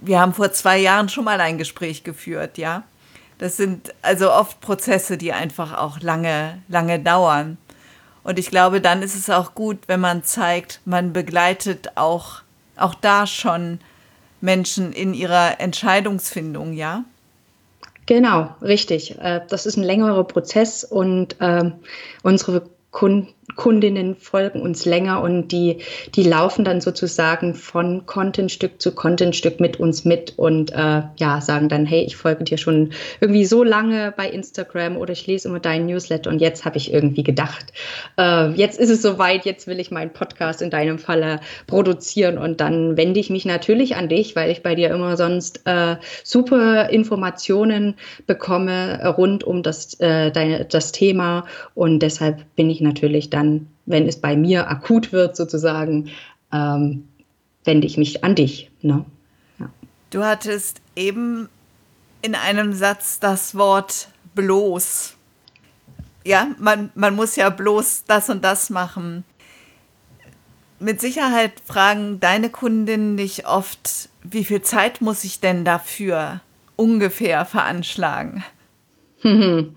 Wir 0.00 0.20
haben 0.20 0.34
vor 0.34 0.52
zwei 0.52 0.78
Jahren 0.78 1.08
schon 1.08 1.24
mal 1.24 1.40
ein 1.40 1.58
Gespräch 1.58 2.04
geführt, 2.04 2.58
ja. 2.58 2.84
Das 3.38 3.56
sind 3.56 3.92
also 4.02 4.32
oft 4.32 4.60
Prozesse, 4.60 5.18
die 5.18 5.32
einfach 5.32 5.76
auch 5.76 5.98
lange, 5.98 6.62
lange 6.68 7.00
dauern. 7.00 7.58
Und 8.22 8.38
ich 8.38 8.50
glaube, 8.50 8.80
dann 8.80 9.02
ist 9.02 9.16
es 9.16 9.28
auch 9.30 9.56
gut, 9.56 9.78
wenn 9.88 9.98
man 9.98 10.22
zeigt, 10.22 10.80
man 10.84 11.12
begleitet 11.12 11.96
auch, 11.96 12.42
auch 12.76 12.94
da 12.94 13.26
schon 13.26 13.80
Menschen 14.40 14.92
in 14.92 15.12
ihrer 15.12 15.58
Entscheidungsfindung, 15.58 16.72
ja. 16.72 17.02
Genau, 18.10 18.56
richtig. 18.60 19.16
Äh, 19.20 19.42
das 19.48 19.66
ist 19.66 19.76
ein 19.76 19.84
längerer 19.84 20.24
Prozess 20.24 20.82
und 20.82 21.36
ähm, 21.38 21.74
unsere 22.24 22.68
Kunden 22.90 23.28
Kundinnen 23.60 24.16
folgen 24.16 24.62
uns 24.62 24.86
länger 24.86 25.20
und 25.20 25.48
die, 25.52 25.80
die 26.14 26.22
laufen 26.22 26.64
dann 26.64 26.80
sozusagen 26.80 27.54
von 27.54 28.06
Contentstück 28.06 28.80
zu 28.80 28.94
Contentstück 28.94 29.60
mit 29.60 29.78
uns 29.78 30.06
mit 30.06 30.38
und 30.38 30.72
äh, 30.72 31.02
ja, 31.18 31.42
sagen 31.42 31.68
dann, 31.68 31.84
hey, 31.84 32.02
ich 32.02 32.16
folge 32.16 32.44
dir 32.44 32.56
schon 32.56 32.92
irgendwie 33.20 33.44
so 33.44 33.62
lange 33.62 34.14
bei 34.16 34.30
Instagram 34.30 34.96
oder 34.96 35.12
ich 35.12 35.26
lese 35.26 35.48
immer 35.48 35.60
deinen 35.60 35.84
Newsletter 35.84 36.30
und 36.30 36.40
jetzt 36.40 36.64
habe 36.64 36.78
ich 36.78 36.90
irgendwie 36.90 37.22
gedacht, 37.22 37.74
äh, 38.16 38.48
jetzt 38.52 38.80
ist 38.80 38.88
es 38.88 39.02
soweit, 39.02 39.44
jetzt 39.44 39.66
will 39.66 39.78
ich 39.78 39.90
meinen 39.90 40.14
Podcast 40.14 40.62
in 40.62 40.70
deinem 40.70 40.98
Falle 40.98 41.40
produzieren 41.66 42.38
und 42.38 42.62
dann 42.62 42.96
wende 42.96 43.20
ich 43.20 43.28
mich 43.28 43.44
natürlich 43.44 43.94
an 43.94 44.08
dich, 44.08 44.36
weil 44.36 44.50
ich 44.50 44.62
bei 44.62 44.74
dir 44.74 44.88
immer 44.88 45.18
sonst 45.18 45.66
äh, 45.66 45.96
super 46.24 46.88
Informationen 46.88 47.96
bekomme 48.26 49.06
rund 49.18 49.44
um 49.44 49.62
das, 49.62 50.00
äh, 50.00 50.30
deine, 50.30 50.64
das 50.64 50.92
Thema 50.92 51.44
und 51.74 51.98
deshalb 51.98 52.42
bin 52.56 52.70
ich 52.70 52.80
natürlich 52.80 53.28
da 53.28 53.49
dann, 53.50 53.66
wenn 53.86 54.06
es 54.06 54.20
bei 54.20 54.36
mir 54.36 54.68
akut 54.68 55.12
wird, 55.12 55.36
sozusagen, 55.36 56.10
ähm, 56.52 57.08
wende 57.64 57.86
ich 57.86 57.96
mich 57.96 58.24
an 58.24 58.34
dich. 58.34 58.70
Ne? 58.82 59.04
Ja. 59.58 59.70
Du 60.10 60.24
hattest 60.24 60.80
eben 60.96 61.48
in 62.22 62.34
einem 62.34 62.72
Satz 62.72 63.20
das 63.20 63.54
Wort 63.54 64.08
bloß. 64.34 65.16
Ja, 66.24 66.48
man, 66.58 66.90
man 66.94 67.14
muss 67.14 67.36
ja 67.36 67.50
bloß 67.50 68.04
das 68.06 68.28
und 68.28 68.44
das 68.44 68.70
machen. 68.70 69.24
Mit 70.78 71.00
Sicherheit 71.00 71.52
fragen 71.64 72.20
deine 72.20 72.50
Kundinnen 72.50 73.16
dich 73.16 73.46
oft, 73.46 74.08
wie 74.22 74.44
viel 74.44 74.62
Zeit 74.62 75.00
muss 75.00 75.24
ich 75.24 75.40
denn 75.40 75.64
dafür 75.64 76.40
ungefähr 76.76 77.44
veranschlagen? 77.44 78.44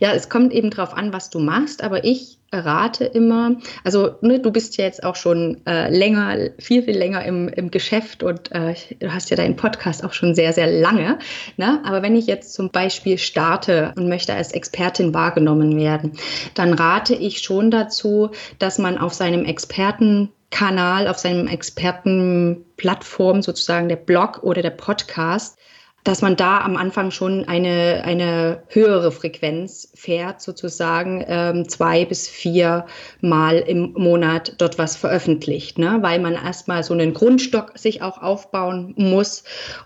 Ja, 0.00 0.12
es 0.14 0.28
kommt 0.28 0.52
eben 0.52 0.70
darauf 0.70 0.94
an, 0.94 1.12
was 1.12 1.30
du 1.30 1.38
machst, 1.38 1.84
aber 1.84 2.02
ich 2.02 2.39
rate 2.52 3.04
immer, 3.04 3.56
also 3.84 4.16
ne, 4.22 4.40
du 4.40 4.50
bist 4.50 4.76
ja 4.76 4.84
jetzt 4.84 5.04
auch 5.04 5.14
schon 5.14 5.64
äh, 5.66 5.88
länger, 5.88 6.50
viel, 6.58 6.82
viel 6.82 6.96
länger 6.96 7.24
im, 7.24 7.48
im 7.48 7.70
Geschäft 7.70 8.22
und 8.22 8.50
äh, 8.52 8.74
du 8.98 9.12
hast 9.12 9.30
ja 9.30 9.36
deinen 9.36 9.56
Podcast 9.56 10.04
auch 10.04 10.12
schon 10.12 10.34
sehr, 10.34 10.52
sehr 10.52 10.66
lange. 10.66 11.18
Ne? 11.56 11.80
Aber 11.84 12.02
wenn 12.02 12.16
ich 12.16 12.26
jetzt 12.26 12.52
zum 12.52 12.70
Beispiel 12.70 13.18
starte 13.18 13.92
und 13.96 14.08
möchte 14.08 14.34
als 14.34 14.52
Expertin 14.52 15.14
wahrgenommen 15.14 15.76
werden, 15.78 16.12
dann 16.54 16.74
rate 16.74 17.14
ich 17.14 17.40
schon 17.40 17.70
dazu, 17.70 18.30
dass 18.58 18.78
man 18.78 18.98
auf 18.98 19.14
seinem 19.14 19.44
Expertenkanal, 19.44 21.06
auf 21.06 21.18
seinem 21.18 21.46
Expertenplattform 21.46 23.42
sozusagen 23.42 23.88
der 23.88 23.96
Blog 23.96 24.42
oder 24.42 24.62
der 24.62 24.70
Podcast 24.70 25.56
dass 26.04 26.22
man 26.22 26.36
da 26.36 26.60
am 26.60 26.76
Anfang 26.76 27.10
schon 27.10 27.46
eine, 27.46 28.02
eine 28.04 28.62
höhere 28.68 29.12
Frequenz 29.12 29.92
fährt, 29.94 30.40
sozusagen 30.40 31.24
ähm, 31.28 31.68
zwei 31.68 32.04
bis 32.04 32.28
vier 32.28 32.86
Mal 33.20 33.58
im 33.58 33.92
Monat 33.92 34.54
dort 34.58 34.78
was 34.78 34.96
veröffentlicht, 34.96 35.78
ne? 35.78 35.98
weil 36.00 36.18
man 36.18 36.34
erstmal 36.34 36.82
so 36.82 36.94
einen 36.94 37.12
Grundstock 37.12 37.72
sich 37.78 38.02
auch 38.02 38.22
aufbauen 38.22 38.94
muss. 38.96 39.44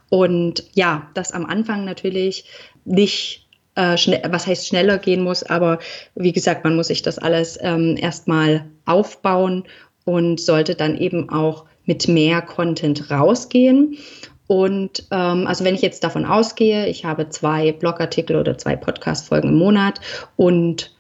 Und 0.09 0.64
ja, 0.74 1.11
das 1.14 1.33
am 1.33 1.46
Anfang 1.46 1.85
natürlich 1.85 2.44
nicht 2.85 3.48
äh, 3.74 3.96
schnell, 3.96 4.22
was 4.29 4.46
heißt 4.46 4.68
schneller 4.68 4.98
gehen 4.98 5.22
muss, 5.22 5.42
aber 5.42 5.81
wie 6.14 6.33
gesagt, 6.33 6.62
man 6.62 6.77
muss 6.77 6.88
sich 6.88 7.03
das 7.03 7.18
alles 7.18 7.59
ähm, 7.61 7.96
erstmal 7.98 8.66
aufbauen 8.85 9.64
und 10.05 10.40
sollte 10.40 10.77
dann 10.77 10.96
eben 10.96 11.29
auch 11.31 11.64
mit 11.87 12.09
mehr 12.09 12.40
Content 12.40 13.11
rausgehen. 13.11 13.96
Und 14.47 15.05
ähm, 15.11 15.47
also 15.47 15.65
wenn 15.65 15.75
ich 15.75 15.83
jetzt 15.83 16.05
davon 16.05 16.25
ausgehe, 16.25 16.87
ich 16.87 17.05
habe 17.05 17.29
zwei 17.31 17.73
Blogartikel 17.73 18.37
oder 18.37 18.59
zwei 18.59 18.77
Podcast-Folgen 18.77 19.51
im 19.51 19.57
Monat 19.57 20.01
und 20.37 20.91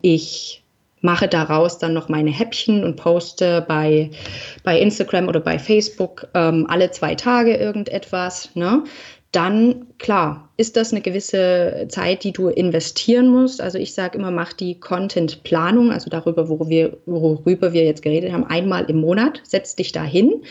ich 0.00 0.62
mache 1.00 1.28
daraus 1.28 1.78
dann 1.78 1.92
noch 1.92 2.08
meine 2.08 2.30
Häppchen 2.30 2.82
und 2.82 2.96
poste 2.96 3.62
bei, 3.68 4.10
bei 4.62 4.78
Instagram 4.78 5.28
oder 5.28 5.40
bei 5.40 5.58
Facebook 5.58 6.28
ähm, 6.32 6.66
alle 6.70 6.90
zwei 6.92 7.14
Tage 7.14 7.54
irgendetwas, 7.56 8.48
ne? 8.54 8.84
dann 9.34 9.86
klar, 9.98 10.48
ist 10.56 10.76
das 10.76 10.92
eine 10.92 11.00
gewisse 11.00 11.86
Zeit, 11.88 12.22
die 12.22 12.32
du 12.32 12.48
investieren 12.48 13.26
musst. 13.26 13.60
Also 13.60 13.78
ich 13.78 13.92
sage 13.92 14.16
immer, 14.16 14.30
mach 14.30 14.52
die 14.52 14.78
Content-Planung, 14.78 15.90
also 15.90 16.08
darüber, 16.08 16.48
worüber 16.48 16.68
wir, 16.68 16.96
worüber 17.04 17.72
wir 17.72 17.84
jetzt 17.84 18.02
geredet 18.02 18.32
haben, 18.32 18.44
einmal 18.44 18.84
im 18.84 19.00
Monat, 19.00 19.40
setz 19.42 19.74
dich 19.74 19.90
da 19.90 20.04
hin. 20.04 20.42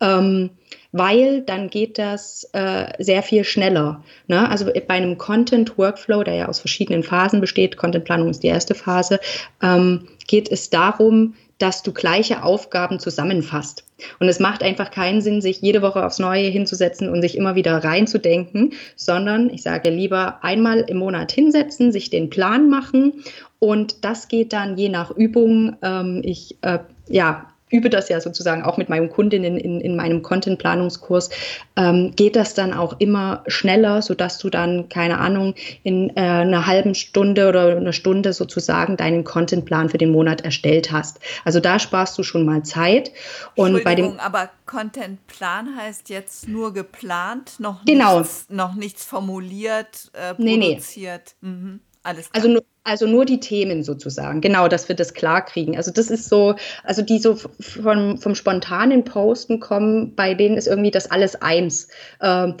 Ähm, 0.00 0.50
weil 0.92 1.42
dann 1.42 1.70
geht 1.70 1.98
das 1.98 2.48
äh, 2.52 2.86
sehr 2.98 3.22
viel 3.22 3.44
schneller. 3.44 4.02
Ne? 4.26 4.48
Also 4.48 4.66
bei 4.66 4.94
einem 4.94 5.18
Content-Workflow, 5.18 6.24
der 6.24 6.34
ja 6.34 6.48
aus 6.48 6.60
verschiedenen 6.60 7.02
Phasen 7.02 7.40
besteht, 7.40 7.76
Contentplanung 7.76 8.30
ist 8.30 8.42
die 8.42 8.48
erste 8.48 8.74
Phase, 8.74 9.20
ähm, 9.62 10.08
geht 10.26 10.50
es 10.50 10.70
darum, 10.70 11.34
dass 11.58 11.82
du 11.82 11.92
gleiche 11.92 12.42
Aufgaben 12.42 12.98
zusammenfasst. 12.98 13.84
Und 14.18 14.28
es 14.28 14.40
macht 14.40 14.62
einfach 14.62 14.90
keinen 14.90 15.20
Sinn, 15.20 15.42
sich 15.42 15.60
jede 15.60 15.82
Woche 15.82 16.04
aufs 16.04 16.18
Neue 16.18 16.48
hinzusetzen 16.48 17.10
und 17.10 17.20
sich 17.20 17.36
immer 17.36 17.54
wieder 17.54 17.84
reinzudenken, 17.84 18.72
sondern 18.96 19.50
ich 19.50 19.62
sage 19.62 19.90
lieber 19.90 20.42
einmal 20.42 20.80
im 20.80 20.96
Monat 20.96 21.32
hinsetzen, 21.32 21.92
sich 21.92 22.08
den 22.08 22.30
Plan 22.30 22.70
machen 22.70 23.22
und 23.58 24.06
das 24.06 24.28
geht 24.28 24.54
dann 24.54 24.78
je 24.78 24.88
nach 24.88 25.10
Übung. 25.10 25.76
Ähm, 25.82 26.22
ich 26.24 26.56
äh, 26.62 26.78
ja, 27.08 27.49
übe 27.70 27.90
das 27.90 28.08
ja 28.08 28.20
sozusagen 28.20 28.62
auch 28.62 28.76
mit 28.76 28.88
meinen 28.88 29.08
Kundinnen 29.08 29.56
in, 29.56 29.80
in 29.80 29.96
meinem 29.96 30.22
Content-Planungskurs, 30.22 31.30
ähm, 31.76 32.12
geht 32.16 32.36
das 32.36 32.54
dann 32.54 32.72
auch 32.72 32.96
immer 32.98 33.42
schneller, 33.46 34.02
sodass 34.02 34.38
du 34.38 34.50
dann, 34.50 34.88
keine 34.88 35.18
Ahnung, 35.18 35.54
in 35.82 36.10
äh, 36.16 36.20
einer 36.20 36.66
halben 36.66 36.94
Stunde 36.94 37.48
oder 37.48 37.76
einer 37.76 37.92
Stunde 37.92 38.32
sozusagen 38.32 38.96
deinen 38.96 39.24
Contentplan 39.24 39.88
für 39.88 39.98
den 39.98 40.10
Monat 40.10 40.42
erstellt 40.42 40.92
hast. 40.92 41.20
Also 41.44 41.60
da 41.60 41.78
sparst 41.78 42.18
du 42.18 42.22
schon 42.22 42.44
mal 42.44 42.62
Zeit. 42.64 43.12
Und 43.54 43.82
bei 43.84 43.94
dem 43.94 44.18
aber 44.18 44.50
Contentplan 44.66 45.76
heißt 45.76 46.10
jetzt 46.10 46.48
nur 46.48 46.72
geplant, 46.72 47.58
noch, 47.58 47.84
genau. 47.84 48.18
nichts, 48.18 48.46
noch 48.48 48.74
nichts 48.74 49.04
formuliert, 49.04 50.10
äh, 50.12 50.34
produziert. 50.34 51.34
Nee, 51.40 51.48
nee. 51.48 51.50
Mhm. 51.50 51.80
Alles 52.02 52.30
klar. 52.30 52.42
Also 52.42 52.48
nur, 52.48 52.64
also 52.82 53.06
nur 53.06 53.24
die 53.24 53.40
Themen 53.40 53.82
sozusagen, 53.82 54.40
genau, 54.40 54.68
dass 54.68 54.88
wir 54.88 54.96
das 54.96 55.14
klar 55.14 55.44
kriegen. 55.44 55.76
Also 55.76 55.90
das 55.90 56.10
ist 56.10 56.28
so, 56.28 56.54
also 56.82 57.02
die 57.02 57.18
so 57.18 57.36
vom, 57.36 58.18
vom 58.18 58.34
spontanen 58.34 59.04
Posten 59.04 59.60
kommen, 59.60 60.14
bei 60.14 60.34
denen 60.34 60.56
ist 60.56 60.66
irgendwie 60.66 60.90
das 60.90 61.10
alles 61.10 61.40
eins. 61.40 61.88
Ähm, 62.22 62.54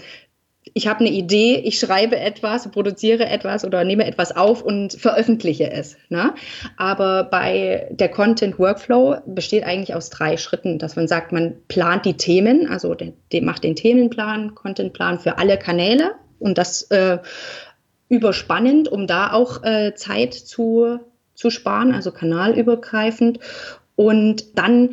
ich 0.74 0.86
habe 0.86 1.00
eine 1.00 1.10
Idee, 1.10 1.56
ich 1.56 1.80
schreibe 1.80 2.18
etwas, 2.18 2.70
produziere 2.70 3.26
etwas 3.26 3.64
oder 3.64 3.82
nehme 3.82 4.06
etwas 4.06 4.36
auf 4.36 4.62
und 4.62 4.92
veröffentliche 4.92 5.70
es. 5.70 5.96
Ne? 6.10 6.34
Aber 6.76 7.24
bei 7.24 7.88
der 7.90 8.10
Content 8.10 8.58
Workflow 8.58 9.16
besteht 9.26 9.64
eigentlich 9.64 9.94
aus 9.94 10.10
drei 10.10 10.36
Schritten, 10.36 10.78
dass 10.78 10.96
man 10.96 11.08
sagt, 11.08 11.32
man 11.32 11.54
plant 11.68 12.04
die 12.04 12.16
Themen, 12.16 12.68
also 12.68 12.94
der, 12.94 13.14
der 13.32 13.42
macht 13.42 13.64
den 13.64 13.74
Themenplan, 13.74 14.54
Contentplan 14.54 15.18
für 15.18 15.38
alle 15.38 15.58
Kanäle 15.58 16.12
und 16.38 16.58
das 16.58 16.82
äh, 16.90 17.18
überspannend, 18.10 18.88
um 18.88 19.06
da 19.06 19.32
auch 19.32 19.62
äh, 19.62 19.94
Zeit 19.94 20.34
zu, 20.34 20.98
zu 21.34 21.48
sparen, 21.48 21.94
also 21.94 22.10
kanalübergreifend. 22.10 23.38
Und 23.96 24.58
dann 24.58 24.90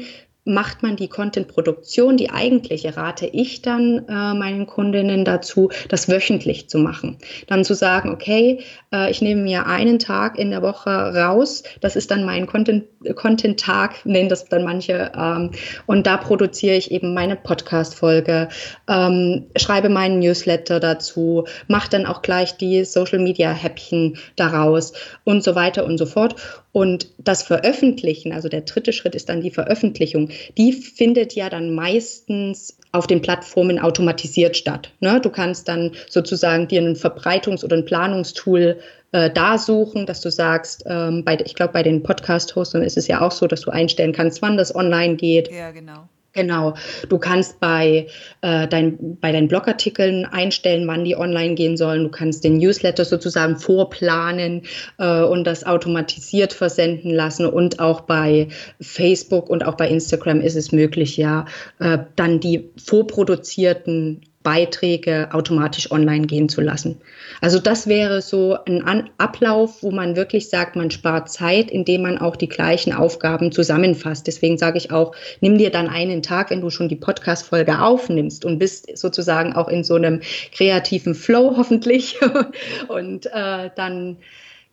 macht 0.48 0.82
man 0.82 0.96
die 0.96 1.10
Content-Produktion, 1.10 2.18
die 2.18 2.30
eigentliche, 2.30 2.96
rate 2.96 3.28
ich 3.28 3.62
dann 3.62 4.06
äh, 4.08 4.34
meinen 4.34 4.66
Kundinnen 4.66 5.26
dazu, 5.26 5.70
das 5.90 6.08
wöchentlich 6.08 6.70
zu 6.70 6.80
machen. 6.80 7.18
Dann 7.48 7.66
zu 7.66 7.74
sagen, 7.74 8.10
okay, 8.10 8.64
äh, 8.94 9.12
ich 9.12 9.22
nehme 9.22 9.42
mir 9.42 9.68
einen 9.68 10.00
Tag 10.00 10.40
in 10.40 10.52
der 10.52 10.62
Woche 10.62 10.90
raus, 10.90 11.64
das 11.82 11.96
ist 11.96 12.12
dann 12.12 12.24
mein 12.24 12.48
Content-Tag, 12.48 13.16
Content 13.16 13.66
nennen 14.06 14.30
das 14.30 14.46
dann 14.46 14.64
manche, 14.64 15.12
ähm, 15.16 15.52
und 15.86 16.08
da 16.08 16.18
produziere 16.18 16.76
ich 16.78 16.92
eben 16.92 17.14
meine 17.14 17.36
Podcast-Folge, 17.36 18.48
ähm, 18.88 19.48
schreibe 19.58 19.90
meinen 19.90 20.20
Newsletter 20.20 20.80
dazu, 20.80 21.44
mache 21.68 21.90
dann 21.90 22.06
auch 22.06 22.22
gleich 22.22 22.56
die 22.58 22.86
Social-Media-Häppchen 22.86 24.18
daraus 24.38 24.94
und 25.26 25.44
so 25.44 25.56
weiter 25.56 25.86
und 25.86 25.98
so 25.98 26.06
fort. 26.06 26.36
Und 26.72 27.08
das 27.18 27.44
Veröffentlichen, 27.44 28.34
also 28.34 28.50
der 28.50 28.62
dritte 28.62 28.94
Schritt 28.94 29.16
ist 29.16 29.30
dann 29.30 29.42
die 29.42 29.52
Veröffentlichung, 29.52 30.30
die 30.58 30.74
findet 30.74 31.34
ja 31.34 31.50
dann 31.50 31.74
meistens 31.74 32.78
auf 32.92 33.08
den 33.08 33.22
Plattformen 33.22 33.80
automatisiert 33.80 34.56
statt. 34.58 34.92
Ne? 35.00 35.20
Du 35.22 35.30
kannst 35.30 35.68
dann 35.68 35.92
sozusagen 36.10 36.68
dir 36.68 36.82
ein 36.82 36.96
Verbreitungs- 36.96 37.64
oder 37.64 37.78
ein 37.78 37.86
Planungstool 37.86 38.80
äh, 39.12 39.30
da 39.32 39.58
suchen, 39.58 40.06
dass 40.06 40.22
du 40.22 40.30
sagst, 40.30 40.84
ähm, 40.88 41.24
bei, 41.24 41.38
ich 41.46 41.56
glaube, 41.56 41.74
bei 41.74 41.84
den 41.84 42.04
Podcast-Hostern 42.04 42.84
ist 42.84 42.98
es 42.98 43.08
ja 43.08 43.22
auch 43.22 43.32
so, 43.32 43.48
dass 43.48 43.62
du 43.62 43.72
einstellen 43.72 44.14
kannst, 44.14 44.42
wann 44.42 44.58
das 44.58 44.76
online 44.76 45.16
geht. 45.16 45.50
Ja, 45.52 45.72
genau. 45.72 46.08
Genau. 46.38 46.76
Du 47.10 47.18
kannst 47.18 47.60
bei, 47.60 48.06
äh, 48.42 48.68
dein, 48.68 49.18
bei 49.20 49.32
deinen 49.32 49.48
Blogartikeln 49.48 50.24
einstellen, 50.26 50.88
wann 50.88 51.04
die 51.04 51.16
online 51.16 51.56
gehen 51.56 51.78
sollen. 51.78 52.04
Du 52.04 52.10
kannst 52.10 52.44
den 52.44 52.58
Newsletter 52.58 53.06
sozusagen 53.06 53.58
vorplanen 53.58 54.62
äh, 55.00 55.24
und 55.24 55.46
das 55.46 55.64
automatisiert 55.64 56.54
versenden 56.54 57.10
lassen. 57.10 57.48
Und 57.48 57.80
auch 57.80 58.02
bei 58.02 58.50
Facebook 58.80 59.50
und 59.50 59.66
auch 59.66 59.74
bei 59.78 59.90
Instagram 59.90 60.40
ist 60.40 60.56
es 60.56 60.72
möglich, 60.72 61.18
ja, 61.18 61.46
äh, 61.80 61.98
dann 62.16 62.40
die 62.40 62.70
vorproduzierten 62.78 64.22
Beiträge 64.48 65.28
automatisch 65.34 65.92
online 65.92 66.26
gehen 66.26 66.48
zu 66.48 66.62
lassen. 66.62 67.02
Also 67.42 67.60
das 67.60 67.86
wäre 67.86 68.22
so 68.22 68.58
ein 68.64 69.10
Ablauf, 69.18 69.84
wo 69.84 69.92
man 69.92 70.16
wirklich 70.16 70.48
sagt, 70.48 70.78
man 70.78 70.90
spart 70.90 71.30
Zeit, 71.30 71.70
indem 71.70 72.04
man 72.04 72.18
auch 72.18 72.38
die 72.38 72.48
gleichen 72.48 72.94
Aufgaben 72.94 73.52
zusammenfasst. 73.52 74.26
Deswegen 74.26 74.58
sage 74.58 74.78
ich 74.78 74.90
auch, 74.90 75.14
nimm 75.42 75.58
dir 75.58 75.70
dann 75.70 75.90
einen 75.90 76.24
Tag, 76.24 76.50
wenn 76.50 76.62
du 76.62 76.70
schon 76.70 76.88
die 76.88 76.96
Podcast-Folge 76.96 77.82
aufnimmst 77.82 78.46
und 78.46 78.58
bist 78.58 78.98
sozusagen 78.98 79.52
auch 79.52 79.68
in 79.68 79.84
so 79.84 79.96
einem 79.96 80.22
kreativen 80.54 81.14
Flow 81.14 81.56
hoffentlich 81.58 82.18
und 82.88 83.26
äh, 83.26 83.70
dann 83.76 84.16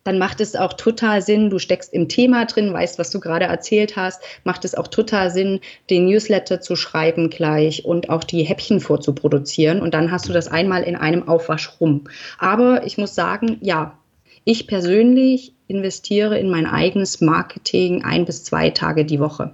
dann 0.05 0.19
macht 0.19 0.39
es 0.39 0.55
auch 0.55 0.73
total 0.73 1.23
Sinn, 1.23 1.49
du 1.49 1.57
steckst 1.57 1.91
im 1.91 2.07
Thema 2.07 2.45
drin, 2.45 2.71
weißt, 2.71 2.99
was 2.99 3.09
du 3.09 3.19
gerade 3.19 3.45
erzählt 3.45 3.97
hast, 3.97 4.21
macht 4.43 4.63
es 4.63 4.75
auch 4.75 4.87
total 4.87 5.31
Sinn, 5.31 5.59
den 5.89 6.05
Newsletter 6.05 6.61
zu 6.61 6.75
schreiben 6.75 7.31
gleich 7.31 7.85
und 7.85 8.09
auch 8.11 8.23
die 8.23 8.43
Häppchen 8.43 8.79
vorzuproduzieren. 8.79 9.81
Und 9.81 9.95
dann 9.95 10.11
hast 10.11 10.29
du 10.29 10.33
das 10.33 10.47
einmal 10.47 10.83
in 10.83 10.95
einem 10.95 11.27
Aufwasch 11.27 11.71
rum. 11.81 12.03
Aber 12.37 12.85
ich 12.85 12.99
muss 12.99 13.15
sagen, 13.15 13.57
ja, 13.61 13.97
ich 14.43 14.67
persönlich 14.67 15.53
investiere 15.67 16.37
in 16.37 16.51
mein 16.51 16.67
eigenes 16.67 17.19
Marketing 17.19 18.03
ein 18.03 18.25
bis 18.25 18.43
zwei 18.43 18.69
Tage 18.69 19.05
die 19.05 19.19
Woche. 19.19 19.53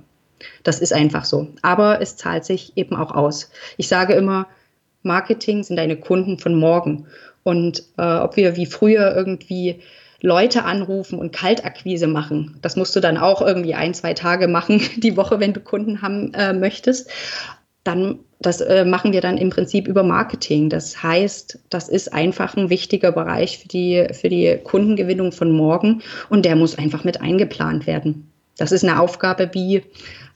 Das 0.63 0.79
ist 0.79 0.91
einfach 0.91 1.23
so. 1.23 1.47
Aber 1.61 2.01
es 2.01 2.17
zahlt 2.17 2.43
sich 2.43 2.73
eben 2.75 2.97
auch 2.97 3.11
aus. 3.11 3.51
Ich 3.77 3.87
sage 3.87 4.13
immer, 4.13 4.47
Marketing 5.01 5.63
sind 5.63 5.77
deine 5.77 5.95
Kunden 5.95 6.39
von 6.39 6.55
morgen. 6.55 7.07
Und 7.43 7.83
äh, 7.97 8.17
ob 8.17 8.35
wir 8.35 8.57
wie 8.57 8.65
früher 8.65 9.15
irgendwie 9.15 9.79
Leute 10.21 10.63
anrufen 10.63 11.19
und 11.19 11.33
Kaltakquise 11.33 12.07
machen. 12.07 12.57
Das 12.61 12.75
musst 12.75 12.95
du 12.95 12.99
dann 12.99 13.17
auch 13.17 13.41
irgendwie 13.41 13.73
ein, 13.73 13.93
zwei 13.93 14.13
Tage 14.13 14.47
machen 14.47 14.81
die 14.97 15.17
Woche, 15.17 15.39
wenn 15.39 15.53
du 15.53 15.59
Kunden 15.59 16.01
haben 16.01 16.33
äh, 16.33 16.53
möchtest. 16.53 17.09
Dann 17.83 18.19
das 18.41 18.59
äh, 18.59 18.85
machen 18.85 19.13
wir 19.13 19.21
dann 19.21 19.37
im 19.37 19.51
Prinzip 19.51 19.87
über 19.87 20.03
Marketing. 20.03 20.69
Das 20.69 21.03
heißt, 21.03 21.59
das 21.69 21.89
ist 21.89 22.11
einfach 22.11 22.57
ein 22.57 22.69
wichtiger 22.69 23.11
Bereich 23.11 23.59
für 23.59 23.67
die, 23.67 24.07
für 24.13 24.29
die 24.29 24.59
Kundengewinnung 24.63 25.31
von 25.31 25.51
morgen 25.51 26.01
und 26.29 26.43
der 26.43 26.55
muss 26.55 26.77
einfach 26.77 27.03
mit 27.03 27.21
eingeplant 27.21 27.85
werden. 27.85 28.31
Das 28.57 28.71
ist 28.71 28.83
eine 28.83 28.99
Aufgabe 28.99 29.51
wie 29.53 29.83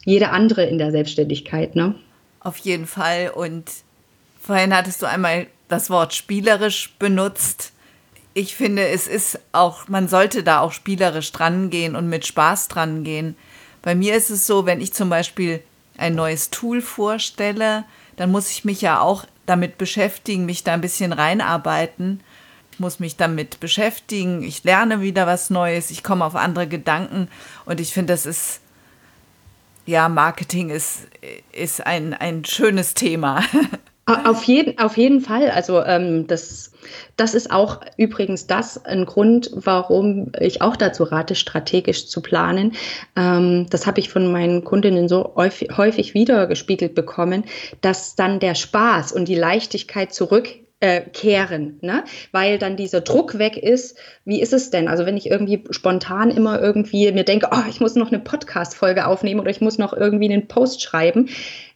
jede 0.03 0.29
andere 0.29 0.65
in 0.65 0.77
der 0.77 0.91
Selbstständigkeit. 0.91 1.75
Ne? 1.75 1.95
Auf 2.41 2.57
jeden 2.57 2.85
Fall. 2.85 3.31
Und 3.33 3.65
vorhin 4.39 4.75
hattest 4.75 5.01
du 5.01 5.07
einmal 5.07 5.47
das 5.67 5.89
Wort 5.89 6.13
spielerisch 6.13 6.93
benutzt. 6.99 7.73
Ich 8.37 8.53
finde, 8.53 8.85
es 8.85 9.07
ist 9.07 9.39
auch, 9.53 9.87
man 9.87 10.09
sollte 10.09 10.43
da 10.43 10.59
auch 10.59 10.73
spielerisch 10.73 11.31
dran 11.31 11.69
gehen 11.69 11.95
und 11.95 12.09
mit 12.09 12.27
Spaß 12.27 12.67
dran 12.67 13.05
gehen. 13.05 13.37
Bei 13.81 13.95
mir 13.95 14.13
ist 14.13 14.29
es 14.29 14.45
so, 14.45 14.65
wenn 14.65 14.81
ich 14.81 14.93
zum 14.93 15.09
Beispiel 15.09 15.63
ein 15.97 16.15
neues 16.15 16.49
Tool 16.49 16.81
vorstelle, 16.81 17.85
dann 18.17 18.31
muss 18.31 18.51
ich 18.51 18.65
mich 18.65 18.81
ja 18.81 18.99
auch 18.99 19.23
damit 19.45 19.77
beschäftigen, 19.77 20.45
mich 20.45 20.65
da 20.65 20.73
ein 20.73 20.81
bisschen 20.81 21.13
reinarbeiten. 21.13 22.19
Ich 22.73 22.79
muss 22.79 22.99
mich 22.99 23.15
damit 23.15 23.61
beschäftigen, 23.61 24.43
ich 24.43 24.65
lerne 24.65 24.99
wieder 24.99 25.25
was 25.27 25.49
Neues, 25.49 25.89
ich 25.89 26.03
komme 26.03 26.25
auf 26.25 26.35
andere 26.35 26.67
Gedanken 26.67 27.29
und 27.63 27.79
ich 27.79 27.93
finde, 27.93 28.11
das 28.11 28.25
ist, 28.25 28.59
ja, 29.85 30.09
Marketing 30.09 30.71
ist, 30.71 31.07
ist 31.53 31.85
ein, 31.85 32.13
ein 32.13 32.43
schönes 32.43 32.95
Thema. 32.95 33.41
Auf 34.07 34.43
jeden, 34.43 34.77
auf 34.77 34.97
jeden 34.97 35.19
Fall. 35.19 35.49
Also 35.49 35.83
ähm, 35.83 36.27
das, 36.27 36.71
das 37.15 37.33
ist 37.33 37.49
auch 37.49 37.81
übrigens 37.97 38.45
das 38.45 38.85
ein 38.85 39.05
Grund, 39.05 39.49
warum 39.55 40.31
ich 40.39 40.61
auch 40.61 40.75
dazu 40.75 41.05
rate, 41.05 41.33
strategisch 41.33 42.07
zu 42.07 42.21
planen. 42.21 42.73
Ähm, 43.15 43.65
das 43.71 43.87
habe 43.87 43.99
ich 43.99 44.09
von 44.09 44.31
meinen 44.31 44.63
Kundinnen 44.63 45.09
so 45.09 45.33
häufig, 45.35 45.75
häufig 45.75 46.13
wieder 46.13 46.45
gespiegelt 46.45 46.93
bekommen, 46.93 47.45
dass 47.81 48.15
dann 48.15 48.39
der 48.39 48.53
Spaß 48.53 49.11
und 49.11 49.27
die 49.27 49.33
Leichtigkeit 49.33 50.13
zurück 50.13 50.49
äh, 50.81 51.01
kehren, 51.01 51.79
ne? 51.81 52.03
weil 52.31 52.59
dann 52.59 52.77
dieser 52.77 53.01
Druck 53.01 53.39
weg 53.39 53.57
ist. 53.57 53.97
Wie 54.23 54.39
ist 54.39 54.53
es 54.53 54.69
denn? 54.69 54.87
Also 54.87 55.07
wenn 55.07 55.17
ich 55.17 55.31
irgendwie 55.31 55.63
spontan 55.71 56.29
immer 56.29 56.61
irgendwie 56.61 57.11
mir 57.11 57.23
denke, 57.23 57.49
oh, 57.51 57.63
ich 57.67 57.79
muss 57.79 57.95
noch 57.95 58.11
eine 58.11 58.19
Podcast-Folge 58.19 59.07
aufnehmen 59.07 59.39
oder 59.39 59.49
ich 59.49 59.61
muss 59.61 59.79
noch 59.79 59.93
irgendwie 59.93 60.31
einen 60.31 60.47
Post 60.47 60.83
schreiben, 60.83 61.29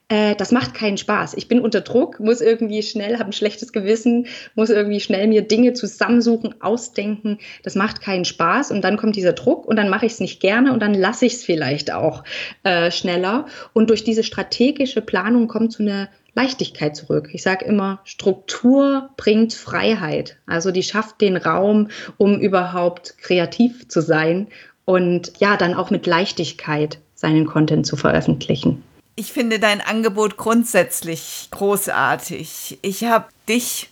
äh, 0.09 0.35
das 0.35 0.51
macht 0.51 0.73
keinen 0.73 0.97
Spaß. 0.97 1.35
Ich 1.35 1.47
bin 1.47 1.61
unter 1.61 1.81
Druck, 1.81 2.19
muss 2.19 2.41
irgendwie 2.41 2.81
schnell, 2.81 3.19
habe 3.19 3.29
ein 3.29 3.33
schlechtes 3.33 3.71
Gewissen, 3.71 4.25
muss 4.55 4.69
irgendwie 4.69 4.99
schnell 4.99 5.27
mir 5.27 5.43
Dinge 5.43 5.73
zusammensuchen, 5.73 6.61
ausdenken. 6.61 7.37
Das 7.63 7.75
macht 7.75 8.01
keinen 8.01 8.25
Spaß 8.25 8.71
und 8.71 8.83
dann 8.83 8.97
kommt 8.97 9.15
dieser 9.15 9.33
Druck 9.33 9.65
und 9.67 9.75
dann 9.75 9.89
mache 9.89 10.07
ich 10.07 10.13
es 10.13 10.19
nicht 10.19 10.39
gerne 10.39 10.73
und 10.73 10.81
dann 10.81 10.95
lasse 10.95 11.27
ich 11.27 11.33
es 11.33 11.43
vielleicht 11.43 11.93
auch 11.93 12.23
äh, 12.63 12.89
schneller. 12.91 13.45
Und 13.73 13.89
durch 13.91 14.03
diese 14.03 14.23
strategische 14.23 15.01
Planung 15.01 15.47
kommt 15.47 15.73
so 15.73 15.83
eine 15.83 16.09
Leichtigkeit 16.33 16.95
zurück. 16.95 17.29
Ich 17.33 17.43
sage 17.43 17.65
immer, 17.65 17.99
Struktur 18.03 19.09
bringt 19.15 19.53
Freiheit. 19.53 20.37
Also 20.47 20.71
die 20.71 20.83
schafft 20.83 21.21
den 21.21 21.37
Raum, 21.37 21.89
um 22.17 22.39
überhaupt 22.39 23.17
kreativ 23.19 23.87
zu 23.87 24.01
sein 24.01 24.47
und 24.85 25.33
ja, 25.39 25.55
dann 25.55 25.75
auch 25.75 25.91
mit 25.91 26.07
Leichtigkeit 26.07 26.99
seinen 27.13 27.45
Content 27.45 27.85
zu 27.85 27.95
veröffentlichen. 27.95 28.83
Ich 29.19 29.33
finde 29.33 29.59
dein 29.59 29.81
Angebot 29.81 30.37
grundsätzlich 30.37 31.49
großartig. 31.51 32.79
Ich 32.81 33.03
habe 33.03 33.25
dich 33.49 33.89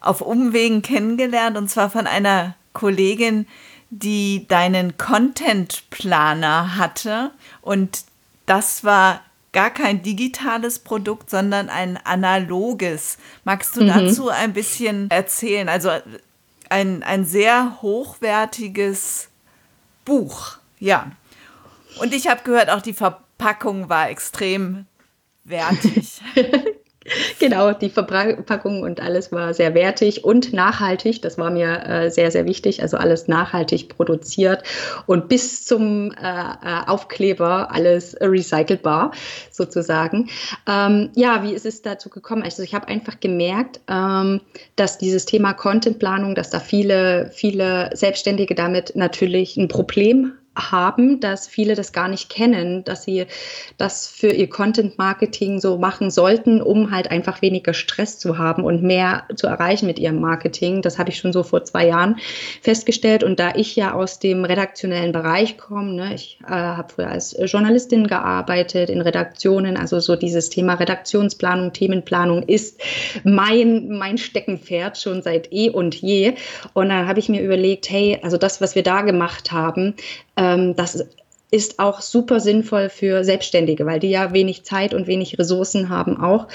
auf 0.00 0.20
Umwegen 0.20 0.80
kennengelernt 0.80 1.56
und 1.56 1.68
zwar 1.68 1.90
von 1.90 2.06
einer 2.06 2.54
Kollegin, 2.72 3.48
die 3.90 4.46
deinen 4.46 4.96
Content 4.96 5.90
Planer 5.90 6.76
hatte 6.76 7.32
und 7.62 8.04
das 8.46 8.84
war 8.84 9.22
gar 9.50 9.70
kein 9.70 10.04
digitales 10.04 10.78
Produkt, 10.78 11.30
sondern 11.30 11.68
ein 11.68 11.98
analoges. 12.04 13.18
Magst 13.42 13.76
du 13.76 13.82
mhm. 13.82 13.88
dazu 13.88 14.28
ein 14.28 14.52
bisschen 14.52 15.10
erzählen? 15.10 15.68
Also 15.68 15.90
ein, 16.68 17.02
ein 17.02 17.24
sehr 17.24 17.82
hochwertiges 17.82 19.30
Buch, 20.04 20.58
ja. 20.78 21.10
Und 21.98 22.14
ich 22.14 22.28
habe 22.28 22.44
gehört, 22.44 22.70
auch 22.70 22.82
die 22.82 22.94
Verpackung 23.40 23.88
war 23.88 24.10
extrem 24.10 24.84
wertig. 25.44 26.20
Genau, 27.40 27.72
die 27.72 27.88
Verpackung 27.88 28.82
und 28.82 29.00
alles 29.00 29.32
war 29.32 29.54
sehr 29.54 29.74
wertig 29.74 30.22
und 30.22 30.52
nachhaltig. 30.52 31.22
Das 31.22 31.38
war 31.38 31.50
mir 31.50 31.82
äh, 31.84 32.10
sehr, 32.10 32.30
sehr 32.30 32.44
wichtig. 32.44 32.82
Also 32.82 32.98
alles 32.98 33.26
nachhaltig 33.26 33.88
produziert 33.88 34.62
und 35.06 35.28
bis 35.28 35.64
zum 35.64 36.12
äh, 36.12 36.14
äh 36.14 36.86
Aufkleber 36.86 37.72
alles 37.72 38.14
recycelbar 38.20 39.12
sozusagen. 39.50 40.28
Ähm, 40.68 41.10
ja, 41.16 41.42
wie 41.42 41.54
ist 41.54 41.64
es 41.64 41.80
dazu 41.80 42.10
gekommen? 42.10 42.42
Also 42.42 42.62
ich 42.62 42.74
habe 42.74 42.86
einfach 42.86 43.18
gemerkt, 43.18 43.80
ähm, 43.88 44.42
dass 44.76 44.98
dieses 44.98 45.24
Thema 45.24 45.54
Contentplanung, 45.54 46.34
dass 46.34 46.50
da 46.50 46.60
viele, 46.60 47.30
viele 47.34 47.90
Selbstständige 47.94 48.54
damit 48.54 48.94
natürlich 48.94 49.56
ein 49.56 49.68
Problem 49.68 50.34
haben, 50.56 51.20
dass 51.20 51.46
viele 51.46 51.74
das 51.74 51.92
gar 51.92 52.08
nicht 52.08 52.28
kennen, 52.28 52.82
dass 52.84 53.04
sie 53.04 53.26
das 53.78 54.08
für 54.08 54.28
ihr 54.28 54.48
Content 54.48 54.98
Marketing 54.98 55.60
so 55.60 55.78
machen 55.78 56.10
sollten, 56.10 56.60
um 56.60 56.90
halt 56.90 57.10
einfach 57.10 57.40
weniger 57.40 57.72
Stress 57.72 58.18
zu 58.18 58.36
haben 58.36 58.64
und 58.64 58.82
mehr 58.82 59.24
zu 59.36 59.46
erreichen 59.46 59.86
mit 59.86 59.98
ihrem 59.98 60.20
Marketing. 60.20 60.82
Das 60.82 60.98
habe 60.98 61.10
ich 61.10 61.18
schon 61.18 61.32
so 61.32 61.42
vor 61.44 61.64
zwei 61.64 61.86
Jahren 61.86 62.16
festgestellt. 62.62 63.22
Und 63.22 63.38
da 63.38 63.52
ich 63.54 63.76
ja 63.76 63.94
aus 63.94 64.18
dem 64.18 64.44
redaktionellen 64.44 65.12
Bereich 65.12 65.56
komme, 65.56 65.92
ne, 65.92 66.14
ich 66.14 66.38
äh, 66.44 66.50
habe 66.50 66.92
früher 66.92 67.08
als 67.08 67.36
Journalistin 67.44 68.08
gearbeitet 68.08 68.90
in 68.90 69.00
Redaktionen, 69.00 69.76
also 69.76 70.00
so 70.00 70.16
dieses 70.16 70.50
Thema 70.50 70.74
Redaktionsplanung, 70.74 71.72
Themenplanung 71.72 72.42
ist 72.42 72.80
mein, 73.22 73.88
mein 73.88 74.18
Steckenpferd 74.18 74.98
schon 74.98 75.22
seit 75.22 75.52
eh 75.52 75.70
und 75.70 75.94
je. 75.94 76.34
Und 76.72 76.88
dann 76.88 77.06
habe 77.06 77.20
ich 77.20 77.28
mir 77.28 77.40
überlegt, 77.40 77.88
hey, 77.88 78.18
also 78.22 78.36
das, 78.36 78.60
was 78.60 78.74
wir 78.74 78.82
da 78.82 79.02
gemacht 79.02 79.52
haben, 79.52 79.94
das 80.74 81.04
ist 81.50 81.78
auch 81.78 82.00
super 82.00 82.40
sinnvoll 82.40 82.88
für 82.88 83.24
Selbstständige, 83.24 83.84
weil 83.84 84.00
die 84.00 84.10
ja 84.10 84.32
wenig 84.32 84.62
Zeit 84.64 84.94
und 84.94 85.06
wenig 85.06 85.38
Ressourcen 85.38 85.88
haben 85.88 86.20
auch. 86.20 86.46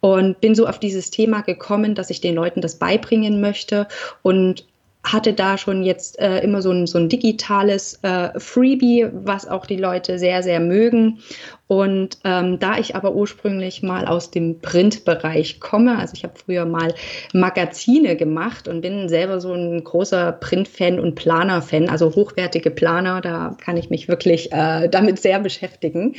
Und 0.00 0.40
bin 0.40 0.54
so 0.54 0.66
auf 0.66 0.78
dieses 0.78 1.10
Thema 1.10 1.42
gekommen, 1.42 1.94
dass 1.94 2.10
ich 2.10 2.20
den 2.20 2.36
Leuten 2.36 2.60
das 2.60 2.76
beibringen 2.76 3.40
möchte 3.40 3.88
und 4.22 4.64
hatte 5.04 5.34
da 5.34 5.58
schon 5.58 5.82
jetzt 5.82 6.18
äh, 6.18 6.40
immer 6.40 6.62
so 6.62 6.70
ein, 6.70 6.86
so 6.86 6.98
ein 6.98 7.10
digitales 7.10 7.98
äh, 8.02 8.38
Freebie, 8.40 9.06
was 9.12 9.46
auch 9.46 9.66
die 9.66 9.76
Leute 9.76 10.18
sehr, 10.18 10.42
sehr 10.42 10.60
mögen. 10.60 11.20
Und 11.66 12.18
ähm, 12.24 12.58
da 12.58 12.78
ich 12.78 12.94
aber 12.94 13.14
ursprünglich 13.14 13.82
mal 13.82 14.06
aus 14.06 14.30
dem 14.30 14.60
Printbereich 14.60 15.60
komme, 15.60 15.98
also 15.98 16.12
ich 16.14 16.24
habe 16.24 16.34
früher 16.36 16.66
mal 16.66 16.94
Magazine 17.32 18.16
gemacht 18.16 18.68
und 18.68 18.80
bin 18.82 19.08
selber 19.08 19.40
so 19.40 19.52
ein 19.52 19.82
großer 19.82 20.32
Print-Fan 20.32 21.00
und 21.00 21.14
Planer-Fan, 21.14 21.88
also 21.88 22.14
hochwertige 22.14 22.70
Planer, 22.70 23.20
da 23.20 23.56
kann 23.62 23.76
ich 23.76 23.90
mich 23.90 24.08
wirklich 24.08 24.52
äh, 24.52 24.88
damit 24.88 25.18
sehr 25.18 25.40
beschäftigen, 25.40 26.16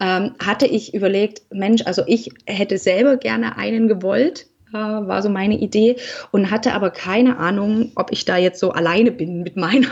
ähm, 0.00 0.34
hatte 0.44 0.66
ich 0.66 0.94
überlegt, 0.94 1.42
Mensch, 1.50 1.82
also 1.86 2.02
ich 2.06 2.30
hätte 2.46 2.76
selber 2.78 3.16
gerne 3.16 3.56
einen 3.56 3.88
gewollt, 3.88 4.46
war 4.72 5.22
so 5.22 5.28
meine 5.28 5.58
Idee 5.58 5.96
und 6.30 6.50
hatte 6.50 6.72
aber 6.72 6.90
keine 6.90 7.38
Ahnung, 7.38 7.92
ob 7.94 8.12
ich 8.12 8.24
da 8.24 8.36
jetzt 8.36 8.60
so 8.60 8.70
alleine 8.70 9.12
bin 9.12 9.42
mit 9.42 9.56
meiner, 9.56 9.88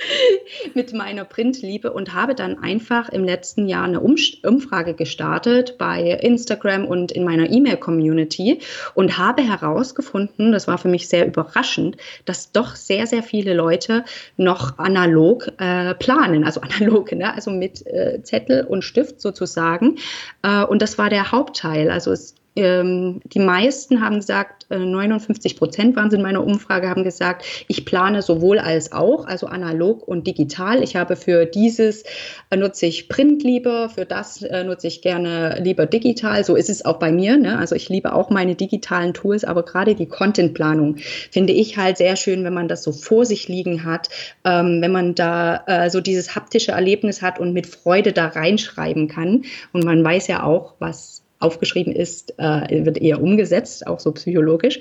mit 0.74 0.92
meiner 0.92 1.24
Printliebe 1.24 1.92
und 1.92 2.14
habe 2.14 2.34
dann 2.34 2.58
einfach 2.58 3.08
im 3.08 3.24
letzten 3.24 3.68
Jahr 3.68 3.84
eine 3.84 4.00
Umfrage 4.00 4.94
gestartet 4.94 5.76
bei 5.78 6.02
Instagram 6.02 6.86
und 6.86 7.12
in 7.12 7.24
meiner 7.24 7.50
E-Mail-Community 7.50 8.60
und 8.94 9.18
habe 9.18 9.42
herausgefunden, 9.42 10.52
das 10.52 10.68
war 10.68 10.78
für 10.78 10.88
mich 10.88 11.08
sehr 11.08 11.26
überraschend, 11.26 11.96
dass 12.24 12.52
doch 12.52 12.76
sehr, 12.76 13.06
sehr 13.06 13.22
viele 13.22 13.54
Leute 13.54 14.04
noch 14.36 14.78
analog 14.78 15.48
äh, 15.58 15.94
planen, 15.94 16.44
also 16.44 16.60
analog, 16.78 17.12
ne? 17.12 17.34
also 17.34 17.50
mit 17.50 17.86
äh, 17.86 18.22
Zettel 18.22 18.64
und 18.64 18.82
Stift 18.82 19.20
sozusagen. 19.20 19.96
Äh, 20.42 20.64
und 20.64 20.82
das 20.82 20.98
war 20.98 21.10
der 21.10 21.32
Hauptteil. 21.32 21.90
Also 21.90 22.12
es 22.12 22.34
ähm, 22.56 23.20
die 23.24 23.38
meisten 23.38 24.00
haben 24.00 24.16
gesagt, 24.16 24.66
59 24.70 25.52
äh, 25.52 25.56
Prozent 25.56 25.96
waren 25.96 26.08
es 26.08 26.14
in 26.14 26.22
meiner 26.22 26.42
Umfrage, 26.42 26.88
haben 26.88 27.04
gesagt, 27.04 27.44
ich 27.68 27.84
plane 27.84 28.22
sowohl 28.22 28.58
als 28.58 28.92
auch, 28.92 29.26
also 29.26 29.46
analog 29.46 30.06
und 30.08 30.26
digital. 30.26 30.82
Ich 30.82 30.96
habe 30.96 31.16
für 31.16 31.46
dieses 31.46 32.02
äh, 32.50 32.56
nutze 32.56 32.86
ich 32.86 33.08
Print 33.08 33.42
lieber, 33.42 33.90
für 33.90 34.06
das 34.06 34.42
äh, 34.42 34.64
nutze 34.64 34.88
ich 34.88 35.02
gerne 35.02 35.60
lieber 35.62 35.86
digital. 35.86 36.44
So 36.44 36.56
ist 36.56 36.70
es 36.70 36.84
auch 36.84 36.98
bei 36.98 37.12
mir. 37.12 37.36
Ne? 37.36 37.58
Also 37.58 37.74
ich 37.74 37.88
liebe 37.88 38.14
auch 38.14 38.30
meine 38.30 38.54
digitalen 38.54 39.14
Tools, 39.14 39.44
aber 39.44 39.62
gerade 39.62 39.94
die 39.94 40.06
Contentplanung 40.06 40.96
finde 41.30 41.52
ich 41.52 41.76
halt 41.76 41.98
sehr 41.98 42.16
schön, 42.16 42.42
wenn 42.44 42.54
man 42.54 42.68
das 42.68 42.82
so 42.82 42.92
vor 42.92 43.24
sich 43.24 43.48
liegen 43.48 43.84
hat, 43.84 44.08
ähm, 44.44 44.80
wenn 44.80 44.92
man 44.92 45.14
da 45.14 45.62
äh, 45.66 45.90
so 45.90 46.00
dieses 46.00 46.34
haptische 46.34 46.72
Erlebnis 46.72 47.22
hat 47.22 47.38
und 47.38 47.52
mit 47.52 47.66
Freude 47.66 48.12
da 48.12 48.26
reinschreiben 48.26 49.08
kann. 49.08 49.44
Und 49.72 49.84
man 49.84 50.02
weiß 50.02 50.26
ja 50.26 50.42
auch, 50.42 50.74
was 50.78 51.15
aufgeschrieben 51.38 51.92
ist, 51.92 52.38
äh, 52.38 52.84
wird 52.84 52.98
eher 52.98 53.22
umgesetzt, 53.22 53.86
auch 53.86 54.00
so 54.00 54.12
psychologisch. 54.12 54.80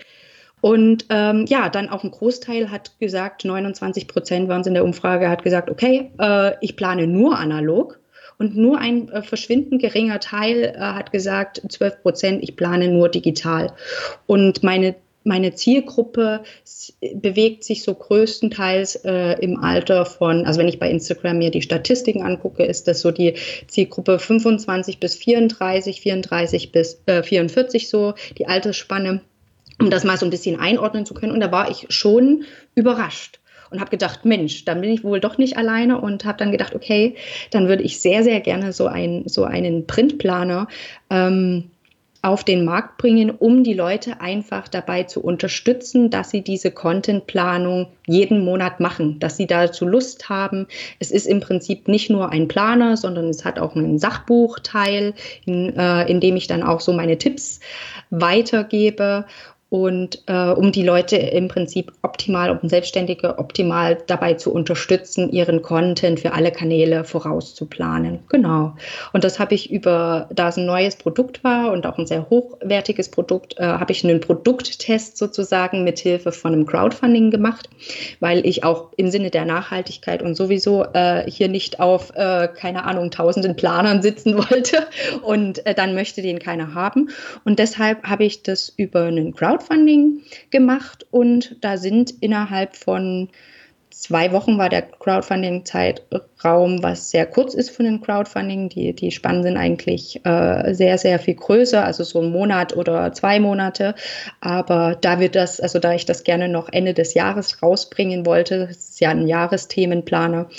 Und 0.62 1.06
ähm, 1.10 1.46
ja, 1.48 1.70
dann 1.70 1.90
auch 1.90 2.04
ein 2.04 2.12
Großteil 2.12 2.72
hat 2.72 2.98
gesagt, 3.00 3.46
29 3.46 4.08
Prozent 4.08 4.50
waren 4.50 4.62
es 4.62 4.68
in 4.68 4.74
der 4.74 4.84
Umfrage, 4.84 5.30
hat 5.30 5.44
gesagt, 5.44 5.70
okay, 5.70 6.12
äh, 6.20 6.54
ich 6.62 6.76
plane 6.76 7.08
nur 7.08 7.38
analog. 7.38 8.00
und 8.38 8.58
nur 8.58 8.80
ein 8.80 9.10
äh, 9.10 9.22
verschwindend 9.22 9.82
geringer 9.82 10.20
Teil 10.20 10.74
äh, 10.76 10.80
hat 10.80 11.12
gesagt, 11.12 11.62
12 11.70 12.02
Prozent, 12.02 12.44
ich 12.44 12.56
plane 12.56 12.90
nur 12.90 13.10
digital. 13.10 13.74
Und 14.26 14.64
meine 14.64 14.96
meine 15.26 15.54
Zielgruppe 15.56 16.44
bewegt 17.16 17.64
sich 17.64 17.84
so 17.84 17.94
größtenteils 17.94 18.96
äh, 19.04 19.34
im 19.42 19.58
Alter 19.58 20.06
von, 20.06 20.46
also 20.46 20.60
wenn 20.60 20.68
ich 20.68 20.80
bei 20.80 20.90
Instagram 20.90 21.40
mir 21.40 21.52
die 21.52 21.64
Statistiken 21.64 22.22
angucke, 22.22 22.64
ist 22.64 22.88
das 22.88 23.02
so 23.02 23.12
die 23.12 23.34
Zielgruppe 23.68 24.20
25 24.20 25.00
bis 25.00 25.16
34, 25.16 26.00
34 26.00 26.72
bis 26.72 27.02
äh, 27.08 27.24
44 27.24 27.90
so, 27.90 28.14
die 28.38 28.48
Altersspanne, 28.48 29.22
um 29.80 29.90
das 29.90 30.04
mal 30.04 30.18
so 30.18 30.26
ein 30.26 30.30
bisschen 30.30 30.60
einordnen 30.60 31.06
zu 31.06 31.16
können. 31.16 31.34
Und 31.34 31.40
da 31.40 31.52
war 31.52 31.72
ich 31.72 31.88
schon 31.90 32.46
überrascht 32.76 33.40
und 33.72 33.80
habe 33.80 33.90
gedacht, 33.90 34.26
Mensch, 34.26 34.64
dann 34.66 34.82
bin 34.82 34.92
ich 34.92 35.04
wohl 35.04 35.20
doch 35.20 35.40
nicht 35.40 35.58
alleine 35.58 36.00
und 36.00 36.24
habe 36.24 36.38
dann 36.38 36.52
gedacht, 36.52 36.76
okay, 36.76 37.16
dann 37.50 37.68
würde 37.68 37.82
ich 37.82 38.00
sehr, 38.00 38.24
sehr 38.24 38.42
gerne 38.42 38.74
so, 38.74 38.86
ein, 38.86 39.24
so 39.26 39.44
einen 39.44 39.88
Printplaner 39.88 40.68
ähm, 41.10 41.72
auf 42.26 42.44
den 42.44 42.66
Markt 42.66 42.98
bringen, 42.98 43.30
um 43.30 43.64
die 43.64 43.76
Leute 43.76 44.20
einfach 44.20 44.68
dabei 44.68 45.04
zu 45.04 45.22
unterstützen, 45.22 46.10
dass 46.10 46.32
sie 46.32 46.42
diese 46.42 46.72
Contentplanung 46.72 47.86
jeden 48.08 48.44
Monat 48.44 48.80
machen, 48.80 49.20
dass 49.20 49.38
sie 49.38 49.46
dazu 49.46 49.86
Lust 49.86 50.28
haben. 50.28 50.66
Es 51.00 51.12
ist 51.12 51.28
im 51.28 51.40
Prinzip 51.40 51.88
nicht 51.88 52.10
nur 52.10 52.32
ein 52.32 52.48
Planer, 52.48 52.98
sondern 52.98 53.30
es 53.30 53.46
hat 53.46 53.60
auch 53.60 53.76
einen 53.76 54.00
Sachbuchteil, 54.00 55.14
in, 55.46 55.78
äh, 55.78 56.10
in 56.10 56.20
dem 56.20 56.36
ich 56.36 56.48
dann 56.48 56.64
auch 56.64 56.82
so 56.82 56.94
meine 56.94 57.20
Tipps 57.20 57.60
weitergebe 58.10 59.26
und 59.76 60.24
äh, 60.28 60.52
um 60.52 60.72
die 60.72 60.84
Leute 60.84 61.18
im 61.18 61.50
Prinzip 61.50 61.92
optimal, 62.02 62.50
um 62.50 62.70
Selbstständige 62.70 63.38
optimal 63.40 63.98
dabei 64.08 64.36
zu 64.36 64.54
unterstützen, 64.54 65.34
ihren 65.34 65.62
Content 65.64 66.22
für 66.22 66.32
alle 66.32 66.54
Kanäle 66.54 67.04
vorauszuplanen. 67.04 68.20
Genau. 68.30 68.74
Und 69.12 69.26
das 69.26 69.38
habe 69.38 69.54
ich 69.54 69.70
über, 69.70 70.30
da 70.34 70.48
es 70.48 70.56
ein 70.56 70.66
neues 70.66 70.96
Produkt 70.96 71.44
war 71.44 71.74
und 71.74 71.86
auch 71.86 71.98
ein 71.98 72.08
sehr 72.08 72.30
hochwertiges 72.30 73.10
Produkt, 73.10 73.60
äh, 73.60 73.64
habe 73.66 73.92
ich 73.92 74.06
einen 74.06 74.22
Produkttest 74.22 75.18
sozusagen 75.18 75.84
mit 75.84 76.00
Hilfe 76.00 76.32
von 76.32 76.54
einem 76.54 76.66
Crowdfunding 76.66 77.30
gemacht, 77.30 77.70
weil 78.22 78.48
ich 78.48 78.64
auch 78.64 78.94
im 78.96 79.10
Sinne 79.10 79.30
der 79.30 79.44
Nachhaltigkeit 79.44 80.24
und 80.24 80.36
sowieso 80.36 80.86
äh, 80.94 81.30
hier 81.30 81.50
nicht 81.50 81.82
auf, 81.82 82.14
äh, 82.16 82.48
keine 82.48 82.86
Ahnung, 82.86 83.12
tausenden 83.12 83.58
Planern 83.58 84.02
sitzen 84.02 84.38
wollte 84.50 84.88
und 85.22 85.66
äh, 85.66 85.74
dann 85.74 85.96
möchte 85.96 86.22
den 86.22 86.40
keiner 86.40 86.74
haben. 86.74 87.10
Und 87.44 87.60
deshalb 87.60 88.04
habe 88.04 88.24
ich 88.24 88.42
das 88.42 88.70
über 88.78 89.04
einen 89.04 89.36
Crowdfunding 89.36 89.65
Crowdfunding 89.66 90.22
gemacht 90.52 91.06
und 91.12 91.58
da 91.62 91.78
sind 91.78 92.14
innerhalb 92.22 92.76
von 92.76 93.30
zwei 93.90 94.34
Wochen 94.34 94.58
war 94.58 94.68
der 94.68 94.82
Crowdfunding-Zeitraum, 94.82 96.84
was 96.84 97.12
sehr 97.12 97.26
kurz 97.26 97.54
ist 97.54 97.70
für 97.70 97.84
den 97.84 98.02
Crowdfunding. 98.02 98.68
Die, 98.68 98.94
die 98.94 99.10
Spannen 99.10 99.44
sind 99.44 99.56
eigentlich 99.56 100.20
äh, 100.26 100.74
sehr, 100.74 100.98
sehr 100.98 101.18
viel 101.18 101.36
größer, 101.36 101.84
also 101.84 102.04
so 102.04 102.22
ein 102.22 102.30
Monat 102.30 102.76
oder 102.76 103.14
zwei 103.14 103.40
Monate. 103.40 103.96
Aber 104.42 104.98
da 105.00 105.22
wird 105.22 105.36
das, 105.36 105.62
also 105.62 105.80
da 105.80 105.94
ich 105.94 106.06
das 106.06 106.26
gerne 106.26 106.50
noch 106.50 106.68
Ende 106.72 106.94
des 106.94 107.14
Jahres 107.14 107.64
rausbringen 107.64 108.26
wollte, 108.26 108.68
das 108.68 108.78
ist 108.78 109.00
ja 109.00 109.12
ein 109.12 109.28
Jahresthemenplaner, 109.28 110.50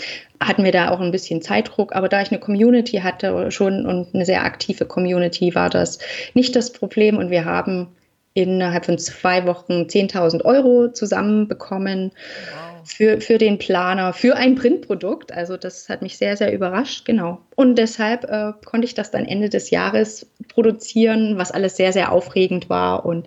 hatten 0.41 0.65
wir 0.65 0.73
da 0.73 0.91
auch 0.91 1.01
ein 1.01 1.13
bisschen 1.13 1.43
Zeitdruck. 1.43 1.95
Aber 1.95 2.09
da 2.09 2.23
ich 2.23 2.31
eine 2.31 2.41
Community 2.41 2.99
hatte 2.99 3.51
schon 3.51 3.85
und 3.85 4.15
eine 4.15 4.25
sehr 4.25 4.45
aktive 4.45 4.87
Community, 4.87 5.55
war 5.55 5.69
das 5.69 5.99
nicht 6.33 6.57
das 6.57 6.73
Problem. 6.73 7.19
Und 7.19 7.31
wir 7.31 7.45
haben 7.45 7.89
innerhalb 8.37 8.85
von 8.85 8.99
zwei 8.99 9.47
Wochen 9.47 9.85
10.000 9.85 10.45
Euro 10.45 10.89
zusammenbekommen 10.93 12.13
wow. 12.13 12.83
für, 12.85 13.21
für 13.23 13.39
den 13.39 13.57
Planer, 13.57 14.13
für 14.13 14.37
ein 14.37 14.57
Printprodukt. 14.57 15.33
Also 15.33 15.57
das 15.57 15.89
hat 15.89 16.03
mich 16.03 16.19
sehr, 16.19 16.37
sehr 16.37 16.53
überrascht, 16.53 17.07
genau. 17.07 17.41
Und 17.55 17.77
deshalb 17.77 18.25
äh, 18.25 18.53
konnte 18.67 18.85
ich 18.85 18.93
das 18.93 19.11
dann 19.11 19.25
Ende 19.25 19.49
des 19.49 19.71
Jahres 19.71 20.31
produzieren, 20.49 21.39
was 21.39 21.51
alles 21.51 21.79
sehr, 21.79 21.95
sehr 21.95 22.13
aufregend 22.13 22.69
war. 22.69 23.07
Und 23.07 23.27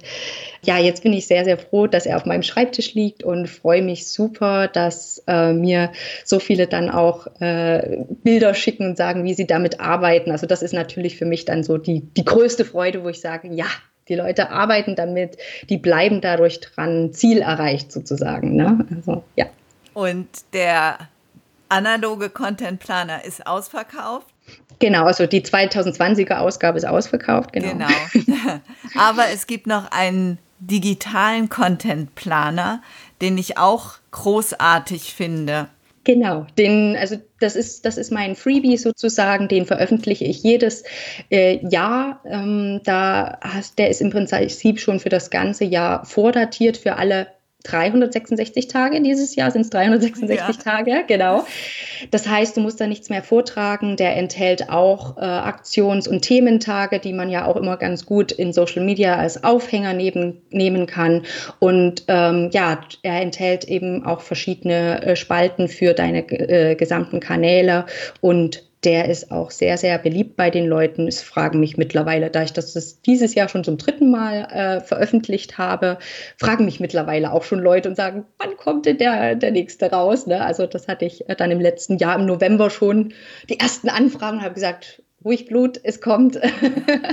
ja, 0.61 0.77
jetzt 0.77 1.01
bin 1.01 1.13
ich 1.13 1.25
sehr, 1.25 1.43
sehr 1.43 1.57
froh, 1.57 1.87
dass 1.87 2.05
er 2.05 2.15
auf 2.17 2.25
meinem 2.25 2.43
Schreibtisch 2.43 2.93
liegt 2.93 3.23
und 3.23 3.49
freue 3.49 3.81
mich 3.81 4.07
super, 4.07 4.67
dass 4.67 5.23
äh, 5.25 5.53
mir 5.53 5.91
so 6.23 6.37
viele 6.37 6.67
dann 6.67 6.91
auch 6.91 7.25
äh, 7.39 8.05
Bilder 8.23 8.53
schicken 8.53 8.85
und 8.85 8.97
sagen, 8.97 9.23
wie 9.23 9.33
sie 9.33 9.47
damit 9.47 9.79
arbeiten. 9.79 10.29
Also 10.29 10.45
das 10.45 10.61
ist 10.61 10.73
natürlich 10.73 11.17
für 11.17 11.25
mich 11.25 11.45
dann 11.45 11.63
so 11.63 11.79
die, 11.79 12.01
die 12.01 12.25
größte 12.25 12.63
Freude, 12.63 13.03
wo 13.03 13.09
ich 13.09 13.21
sage, 13.21 13.49
ja, 13.51 13.65
die 14.09 14.15
Leute 14.15 14.49
arbeiten 14.49 14.95
damit, 14.95 15.37
die 15.69 15.77
bleiben 15.77 16.21
dadurch 16.21 16.59
dran, 16.59 17.13
Ziel 17.13 17.39
erreicht 17.39 17.91
sozusagen. 17.91 18.55
Ne? 18.55 18.85
Also, 18.95 19.23
ja. 19.35 19.45
Und 19.93 20.27
der 20.53 20.97
analoge 21.69 22.29
Content 22.29 22.79
Planer 22.79 23.23
ist 23.23 23.45
ausverkauft? 23.45 24.27
Genau, 24.79 25.05
also 25.05 25.27
die 25.27 25.41
2020er 25.41 26.37
Ausgabe 26.37 26.77
ist 26.77 26.85
ausverkauft, 26.85 27.53
genau. 27.53 27.87
Genau. 28.13 28.59
Aber 28.97 29.25
es 29.33 29.45
gibt 29.45 29.67
noch 29.67 29.91
einen 29.91 30.39
digitalen 30.59 31.49
Content 31.49 32.15
Planer, 32.15 32.81
den 33.21 33.37
ich 33.37 33.57
auch 33.57 33.95
großartig 34.11 35.13
finde. 35.13 35.67
Genau, 36.09 36.47
den, 36.57 36.97
also 36.97 37.17
das 37.39 37.55
ist, 37.55 37.85
das 37.85 37.95
ist 37.95 38.11
mein 38.11 38.35
Freebie 38.35 38.77
sozusagen, 38.77 39.47
den 39.47 39.67
veröffentliche 39.67 40.25
ich 40.25 40.41
jedes 40.41 40.83
äh, 41.29 41.63
Jahr. 41.69 42.23
Ähm, 42.25 42.81
da 42.83 43.37
hast, 43.41 43.77
der 43.77 43.91
ist 43.91 44.01
im 44.01 44.09
Prinzip 44.09 44.79
schon 44.79 44.99
für 44.99 45.09
das 45.09 45.29
ganze 45.29 45.65
Jahr 45.65 46.03
vordatiert 46.05 46.77
für 46.77 46.95
alle 46.95 47.27
366 47.63 48.67
Tage. 48.67 49.01
Dieses 49.01 49.35
Jahr 49.35 49.51
sind 49.51 49.61
es 49.61 49.69
366 49.69 50.37
ja. 50.37 50.53
Tage, 50.53 51.03
genau. 51.07 51.45
Das 52.09 52.27
heißt, 52.27 52.55
du 52.55 52.61
musst 52.61 52.79
da 52.79 52.87
nichts 52.87 53.09
mehr 53.09 53.21
vortragen. 53.21 53.97
Der 53.97 54.15
enthält 54.15 54.69
auch 54.69 55.17
äh, 55.17 55.21
Aktions- 55.21 56.07
und 56.07 56.21
Thementage, 56.21 56.99
die 56.99 57.11
man 57.11 57.29
ja 57.29 57.45
auch 57.45 57.57
immer 57.57 57.75
ganz 57.75 58.05
gut 58.05 58.31
in 58.31 58.53
Social 58.53 58.83
Media 58.83 59.17
als 59.17 59.43
Aufhänger 59.43 59.93
neben, 59.93 60.41
nehmen 60.51 60.85
kann. 60.85 61.23
Und 61.59 62.05
ähm, 62.07 62.49
ja, 62.53 62.79
er 63.03 63.21
enthält 63.21 63.65
eben 63.65 64.05
auch 64.05 64.21
verschiedene 64.21 65.01
äh, 65.01 65.15
Spalten 65.17 65.67
für 65.67 65.93
deine 65.93 66.19
äh, 66.29 66.75
gesamten 66.75 67.19
Kanäle 67.19 67.85
und 68.21 68.68
der 68.83 69.09
ist 69.09 69.31
auch 69.31 69.51
sehr, 69.51 69.77
sehr 69.77 69.97
beliebt 69.97 70.37
bei 70.37 70.49
den 70.49 70.65
Leuten. 70.65 71.07
Es 71.07 71.21
fragen 71.21 71.59
mich 71.59 71.77
mittlerweile, 71.77 72.29
da 72.29 72.43
ich 72.43 72.53
das 72.53 73.01
dieses 73.01 73.35
Jahr 73.35 73.49
schon 73.49 73.63
zum 73.63 73.77
dritten 73.77 74.09
Mal 74.09 74.47
äh, 74.51 74.81
veröffentlicht 74.81 75.57
habe, 75.57 75.97
fragen 76.37 76.65
mich 76.65 76.79
mittlerweile 76.79 77.33
auch 77.33 77.43
schon 77.43 77.59
Leute 77.59 77.89
und 77.89 77.95
sagen, 77.95 78.25
wann 78.37 78.55
kommt 78.55 78.85
denn 78.85 78.97
der, 78.97 79.35
der 79.35 79.51
nächste 79.51 79.91
raus? 79.91 80.27
Ne? 80.27 80.43
Also 80.43 80.65
das 80.65 80.87
hatte 80.87 81.05
ich 81.05 81.29
äh, 81.29 81.35
dann 81.35 81.51
im 81.51 81.59
letzten 81.59 81.97
Jahr 81.97 82.17
im 82.17 82.25
November 82.25 82.69
schon 82.69 83.13
die 83.49 83.59
ersten 83.59 83.89
Anfragen, 83.89 84.41
habe 84.41 84.53
gesagt, 84.53 85.03
ruhig 85.25 85.45
Blut, 85.45 85.79
es 85.83 85.99
kommt. 85.99 86.39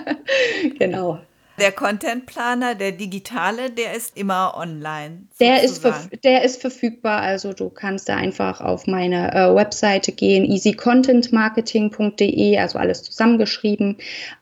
genau. 0.78 1.18
Der 1.58 1.72
Content 1.72 2.26
Planer, 2.26 2.74
der 2.74 2.92
digitale, 2.92 3.70
der 3.70 3.94
ist 3.94 4.14
immer 4.16 4.54
online. 4.56 5.22
Der 5.40 5.62
ist, 5.62 5.82
der 6.22 6.44
ist 6.44 6.60
verfügbar. 6.60 7.20
Also 7.20 7.52
du 7.52 7.68
kannst 7.70 8.08
da 8.08 8.16
einfach 8.16 8.60
auf 8.60 8.86
meine 8.86 9.34
äh, 9.34 9.52
Webseite 9.54 10.12
gehen, 10.12 10.44
easycontentmarketing.de, 10.44 12.58
also 12.58 12.78
alles 12.78 13.02
zusammengeschrieben. 13.02 13.96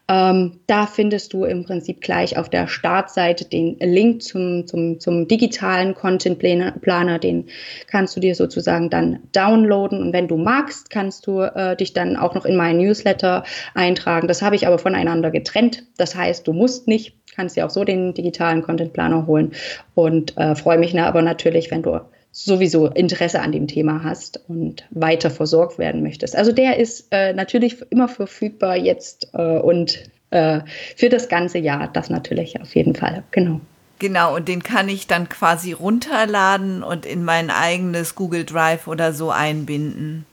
Ähm, 0.07 0.61
da 0.67 0.87
findest 0.87 1.33
du 1.33 1.45
im 1.45 1.65
Prinzip 1.65 2.03
gleich 2.03 2.37
auf 2.37 2.51
der 2.51 2.67
Startseite 2.67 3.47
den 3.47 3.79
Link 3.79 4.23
zum, 4.23 4.67
zum, 4.67 5.01
zum 5.01 5.29
digitalen 5.29 5.95
Content 5.95 6.39
Planer. 6.39 7.19
Den 7.19 7.47
kannst 7.87 8.15
du 8.15 8.21
dir 8.21 8.35
sozusagen 8.35 8.91
dann 8.91 9.21
downloaden. 9.33 10.03
Und 10.03 10.13
wenn 10.13 10.29
du 10.29 10.37
magst, 10.37 10.91
kannst 10.91 11.27
du 11.27 11.41
äh, 11.41 11.75
dich 11.77 11.95
dann 11.95 12.17
auch 12.17 12.35
noch 12.35 12.45
in 12.45 12.57
meinen 12.57 12.81
Newsletter 12.81 13.45
eintragen. 13.75 14.29
Das 14.29 14.43
habe 14.43 14.57
ich 14.57 14.67
aber 14.67 14.79
voneinander 14.79 15.31
getrennt. 15.31 15.85
Das 15.97 16.15
heißt, 16.15 16.47
du 16.47 16.53
musst 16.53 16.87
nicht, 16.87 17.17
kannst 17.35 17.57
dir 17.57 17.65
auch 17.65 17.71
so 17.71 17.85
den 17.85 18.13
digitalen 18.13 18.63
Content 18.63 18.93
Planer 18.93 19.27
holen. 19.27 19.53
Und 19.95 20.37
äh, 20.37 20.55
freue 20.55 20.79
mich 20.79 20.99
aber 20.99 21.23
natürlich, 21.23 21.71
wenn 21.71 21.83
du 21.83 22.01
sowieso 22.35 22.89
Interesse 22.89 23.41
an 23.41 23.53
dem 23.53 23.69
Thema 23.69 24.03
hast 24.03 24.41
und 24.49 24.85
weiter 24.91 25.31
versorgt 25.31 25.79
werden 25.79 26.03
möchtest. 26.03 26.35
Also 26.35 26.51
der 26.53 26.79
ist 26.79 27.07
äh, 27.13 27.33
natürlich 27.33 27.81
immer 27.91 28.09
verfügbar 28.09 28.77
jetzt 28.77 29.29
äh, 29.35 29.59
und 29.59 30.11
äh, 30.31 30.61
für 30.97 31.09
das 31.09 31.29
ganze 31.29 31.59
Jahr, 31.59 31.89
das 31.93 32.11
natürlich 32.11 32.61
auf 32.61 32.75
jeden 32.75 32.97
Fall, 32.97 33.23
genau. 33.31 33.61
Genau, 34.01 34.35
und 34.35 34.49
den 34.49 34.65
kann 34.65 34.89
ich 34.89 35.07
dann 35.07 35.29
quasi 35.29 35.71
runterladen 35.73 36.83
und 36.83 37.07
in 37.07 37.23
mein 37.23 37.51
eigenes 37.51 38.17
Google 38.17 38.45
Drive 38.45 38.89
oder 38.89 39.13
so 39.13 39.31
einbinden. 39.31 40.27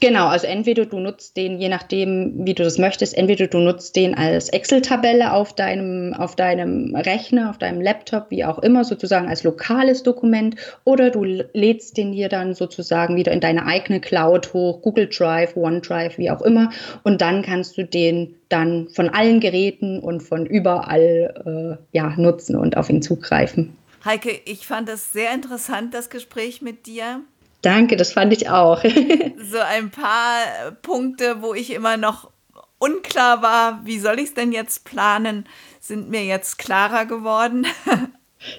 Genau, 0.00 0.28
also 0.28 0.46
entweder 0.46 0.86
du 0.86 1.00
nutzt 1.00 1.36
den, 1.36 1.58
je 1.58 1.68
nachdem, 1.68 2.46
wie 2.46 2.54
du 2.54 2.62
das 2.62 2.78
möchtest, 2.78 3.16
entweder 3.16 3.48
du 3.48 3.58
nutzt 3.58 3.96
den 3.96 4.14
als 4.14 4.48
Excel-Tabelle 4.48 5.32
auf 5.32 5.54
deinem, 5.54 6.14
auf 6.14 6.36
deinem 6.36 6.94
Rechner, 6.94 7.50
auf 7.50 7.58
deinem 7.58 7.80
Laptop, 7.80 8.26
wie 8.30 8.44
auch 8.44 8.60
immer, 8.60 8.84
sozusagen 8.84 9.28
als 9.28 9.42
lokales 9.42 10.04
Dokument, 10.04 10.54
oder 10.84 11.10
du 11.10 11.24
lädst 11.24 11.96
den 11.96 12.12
hier 12.12 12.28
dann 12.28 12.54
sozusagen 12.54 13.16
wieder 13.16 13.32
in 13.32 13.40
deine 13.40 13.66
eigene 13.66 14.00
Cloud 14.00 14.52
hoch, 14.54 14.82
Google 14.82 15.08
Drive, 15.08 15.56
OneDrive, 15.56 16.16
wie 16.16 16.30
auch 16.30 16.42
immer, 16.42 16.70
und 17.02 17.20
dann 17.20 17.42
kannst 17.42 17.76
du 17.76 17.84
den 17.84 18.36
dann 18.48 18.88
von 18.90 19.08
allen 19.08 19.40
Geräten 19.40 19.98
und 19.98 20.22
von 20.22 20.46
überall 20.46 21.78
äh, 21.82 21.96
ja, 21.96 22.14
nutzen 22.16 22.56
und 22.56 22.76
auf 22.76 22.88
ihn 22.88 23.02
zugreifen. 23.02 23.76
Heike, 24.04 24.30
ich 24.44 24.66
fand 24.66 24.88
es 24.88 25.12
sehr 25.12 25.34
interessant, 25.34 25.92
das 25.92 26.08
Gespräch 26.08 26.62
mit 26.62 26.86
dir. 26.86 27.22
Danke, 27.62 27.96
das 27.96 28.12
fand 28.12 28.32
ich 28.32 28.48
auch. 28.48 28.82
so 29.50 29.58
ein 29.58 29.90
paar 29.90 30.72
Punkte, 30.82 31.42
wo 31.42 31.54
ich 31.54 31.72
immer 31.72 31.96
noch 31.96 32.30
unklar 32.78 33.42
war, 33.42 33.80
wie 33.84 33.98
soll 33.98 34.18
ich 34.18 34.26
es 34.26 34.34
denn 34.34 34.52
jetzt 34.52 34.84
planen, 34.84 35.46
sind 35.80 36.10
mir 36.10 36.24
jetzt 36.24 36.58
klarer 36.58 37.06
geworden. 37.06 37.66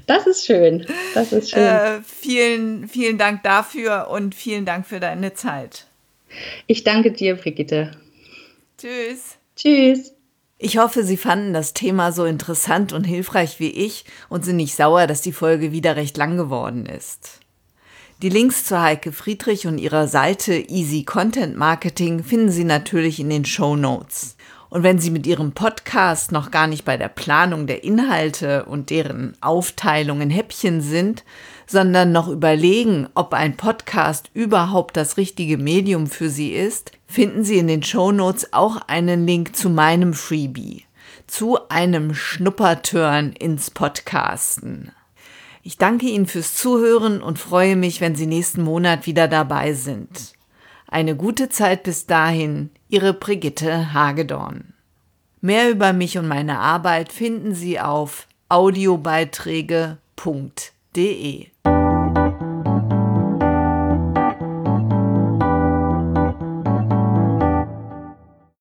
Das 0.07 0.27
ist 0.27 0.45
schön. 0.45 0.85
Das 1.13 1.31
ist 1.31 1.51
schön. 1.51 1.63
Äh, 1.63 2.01
vielen, 2.03 2.89
vielen 2.89 3.17
Dank 3.17 3.43
dafür 3.43 4.09
und 4.09 4.35
vielen 4.35 4.65
Dank 4.65 4.85
für 4.85 4.99
deine 4.99 5.33
Zeit. 5.35 5.85
Ich 6.67 6.83
danke 6.83 7.13
dir, 7.13 7.35
Brigitte. 7.35 7.91
Tschüss. 8.77 9.37
Tschüss. 9.55 10.13
Ich 10.57 10.77
hoffe, 10.77 11.03
Sie 11.03 11.15
fanden 11.15 11.53
das 11.53 11.73
Thema 11.73 12.11
so 12.11 12.25
interessant 12.25 12.91
und 12.91 13.05
hilfreich 13.05 13.61
wie 13.61 13.69
ich 13.69 14.03
und 14.27 14.43
sind 14.43 14.57
nicht 14.57 14.75
sauer, 14.75 15.07
dass 15.07 15.21
die 15.21 15.31
Folge 15.31 15.71
wieder 15.71 15.95
recht 15.95 16.17
lang 16.17 16.35
geworden 16.35 16.85
ist. 16.85 17.39
Die 18.21 18.27
Links 18.27 18.65
zu 18.65 18.81
Heike 18.81 19.13
Friedrich 19.13 19.65
und 19.65 19.77
ihrer 19.77 20.09
Seite 20.09 20.53
Easy 20.53 21.03
Content 21.03 21.55
Marketing 21.55 22.21
finden 22.21 22.51
Sie 22.51 22.65
natürlich 22.65 23.21
in 23.21 23.29
den 23.29 23.45
Show 23.45 23.77
Notes. 23.77 24.35
Und 24.67 24.83
wenn 24.83 24.99
Sie 24.99 25.09
mit 25.09 25.25
Ihrem 25.25 25.53
Podcast 25.53 26.33
noch 26.33 26.51
gar 26.51 26.67
nicht 26.67 26.83
bei 26.83 26.97
der 26.97 27.07
Planung 27.07 27.65
der 27.65 27.85
Inhalte 27.85 28.65
und 28.65 28.89
deren 28.89 29.37
Aufteilung 29.39 30.19
in 30.19 30.31
Häppchen 30.31 30.81
sind, 30.81 31.23
sondern 31.65 32.11
noch 32.11 32.27
überlegen, 32.27 33.07
ob 33.13 33.33
ein 33.33 33.55
Podcast 33.55 34.29
überhaupt 34.33 34.97
das 34.97 35.15
richtige 35.15 35.57
Medium 35.57 36.05
für 36.05 36.29
Sie 36.29 36.49
ist, 36.49 36.91
finden 37.07 37.45
Sie 37.45 37.57
in 37.57 37.67
den 37.67 37.83
Show 37.83 38.11
Notes 38.11 38.51
auch 38.51 38.81
einen 38.87 39.25
Link 39.25 39.55
zu 39.55 39.69
meinem 39.69 40.13
Freebie, 40.13 40.83
zu 41.25 41.69
einem 41.69 42.13
Schnupperturn 42.13 43.31
ins 43.31 43.71
Podcasten. 43.71 44.91
Ich 45.69 45.77
danke 45.77 46.07
Ihnen 46.07 46.25
fürs 46.25 46.55
Zuhören 46.55 47.21
und 47.21 47.37
freue 47.37 47.75
mich, 47.75 48.01
wenn 48.01 48.15
Sie 48.15 48.25
nächsten 48.25 48.63
Monat 48.63 49.05
wieder 49.05 49.27
dabei 49.27 49.73
sind. 49.73 50.33
Eine 50.87 51.15
gute 51.15 51.49
Zeit 51.49 51.83
bis 51.83 52.07
dahin, 52.07 52.71
Ihre 52.87 53.13
Brigitte 53.13 53.93
Hagedorn. 53.93 54.73
Mehr 55.41 55.69
über 55.69 55.93
mich 55.93 56.17
und 56.17 56.27
meine 56.27 56.57
Arbeit 56.57 57.11
finden 57.11 57.53
Sie 57.53 57.79
auf 57.79 58.27
audiobeiträge.de. 58.49 61.45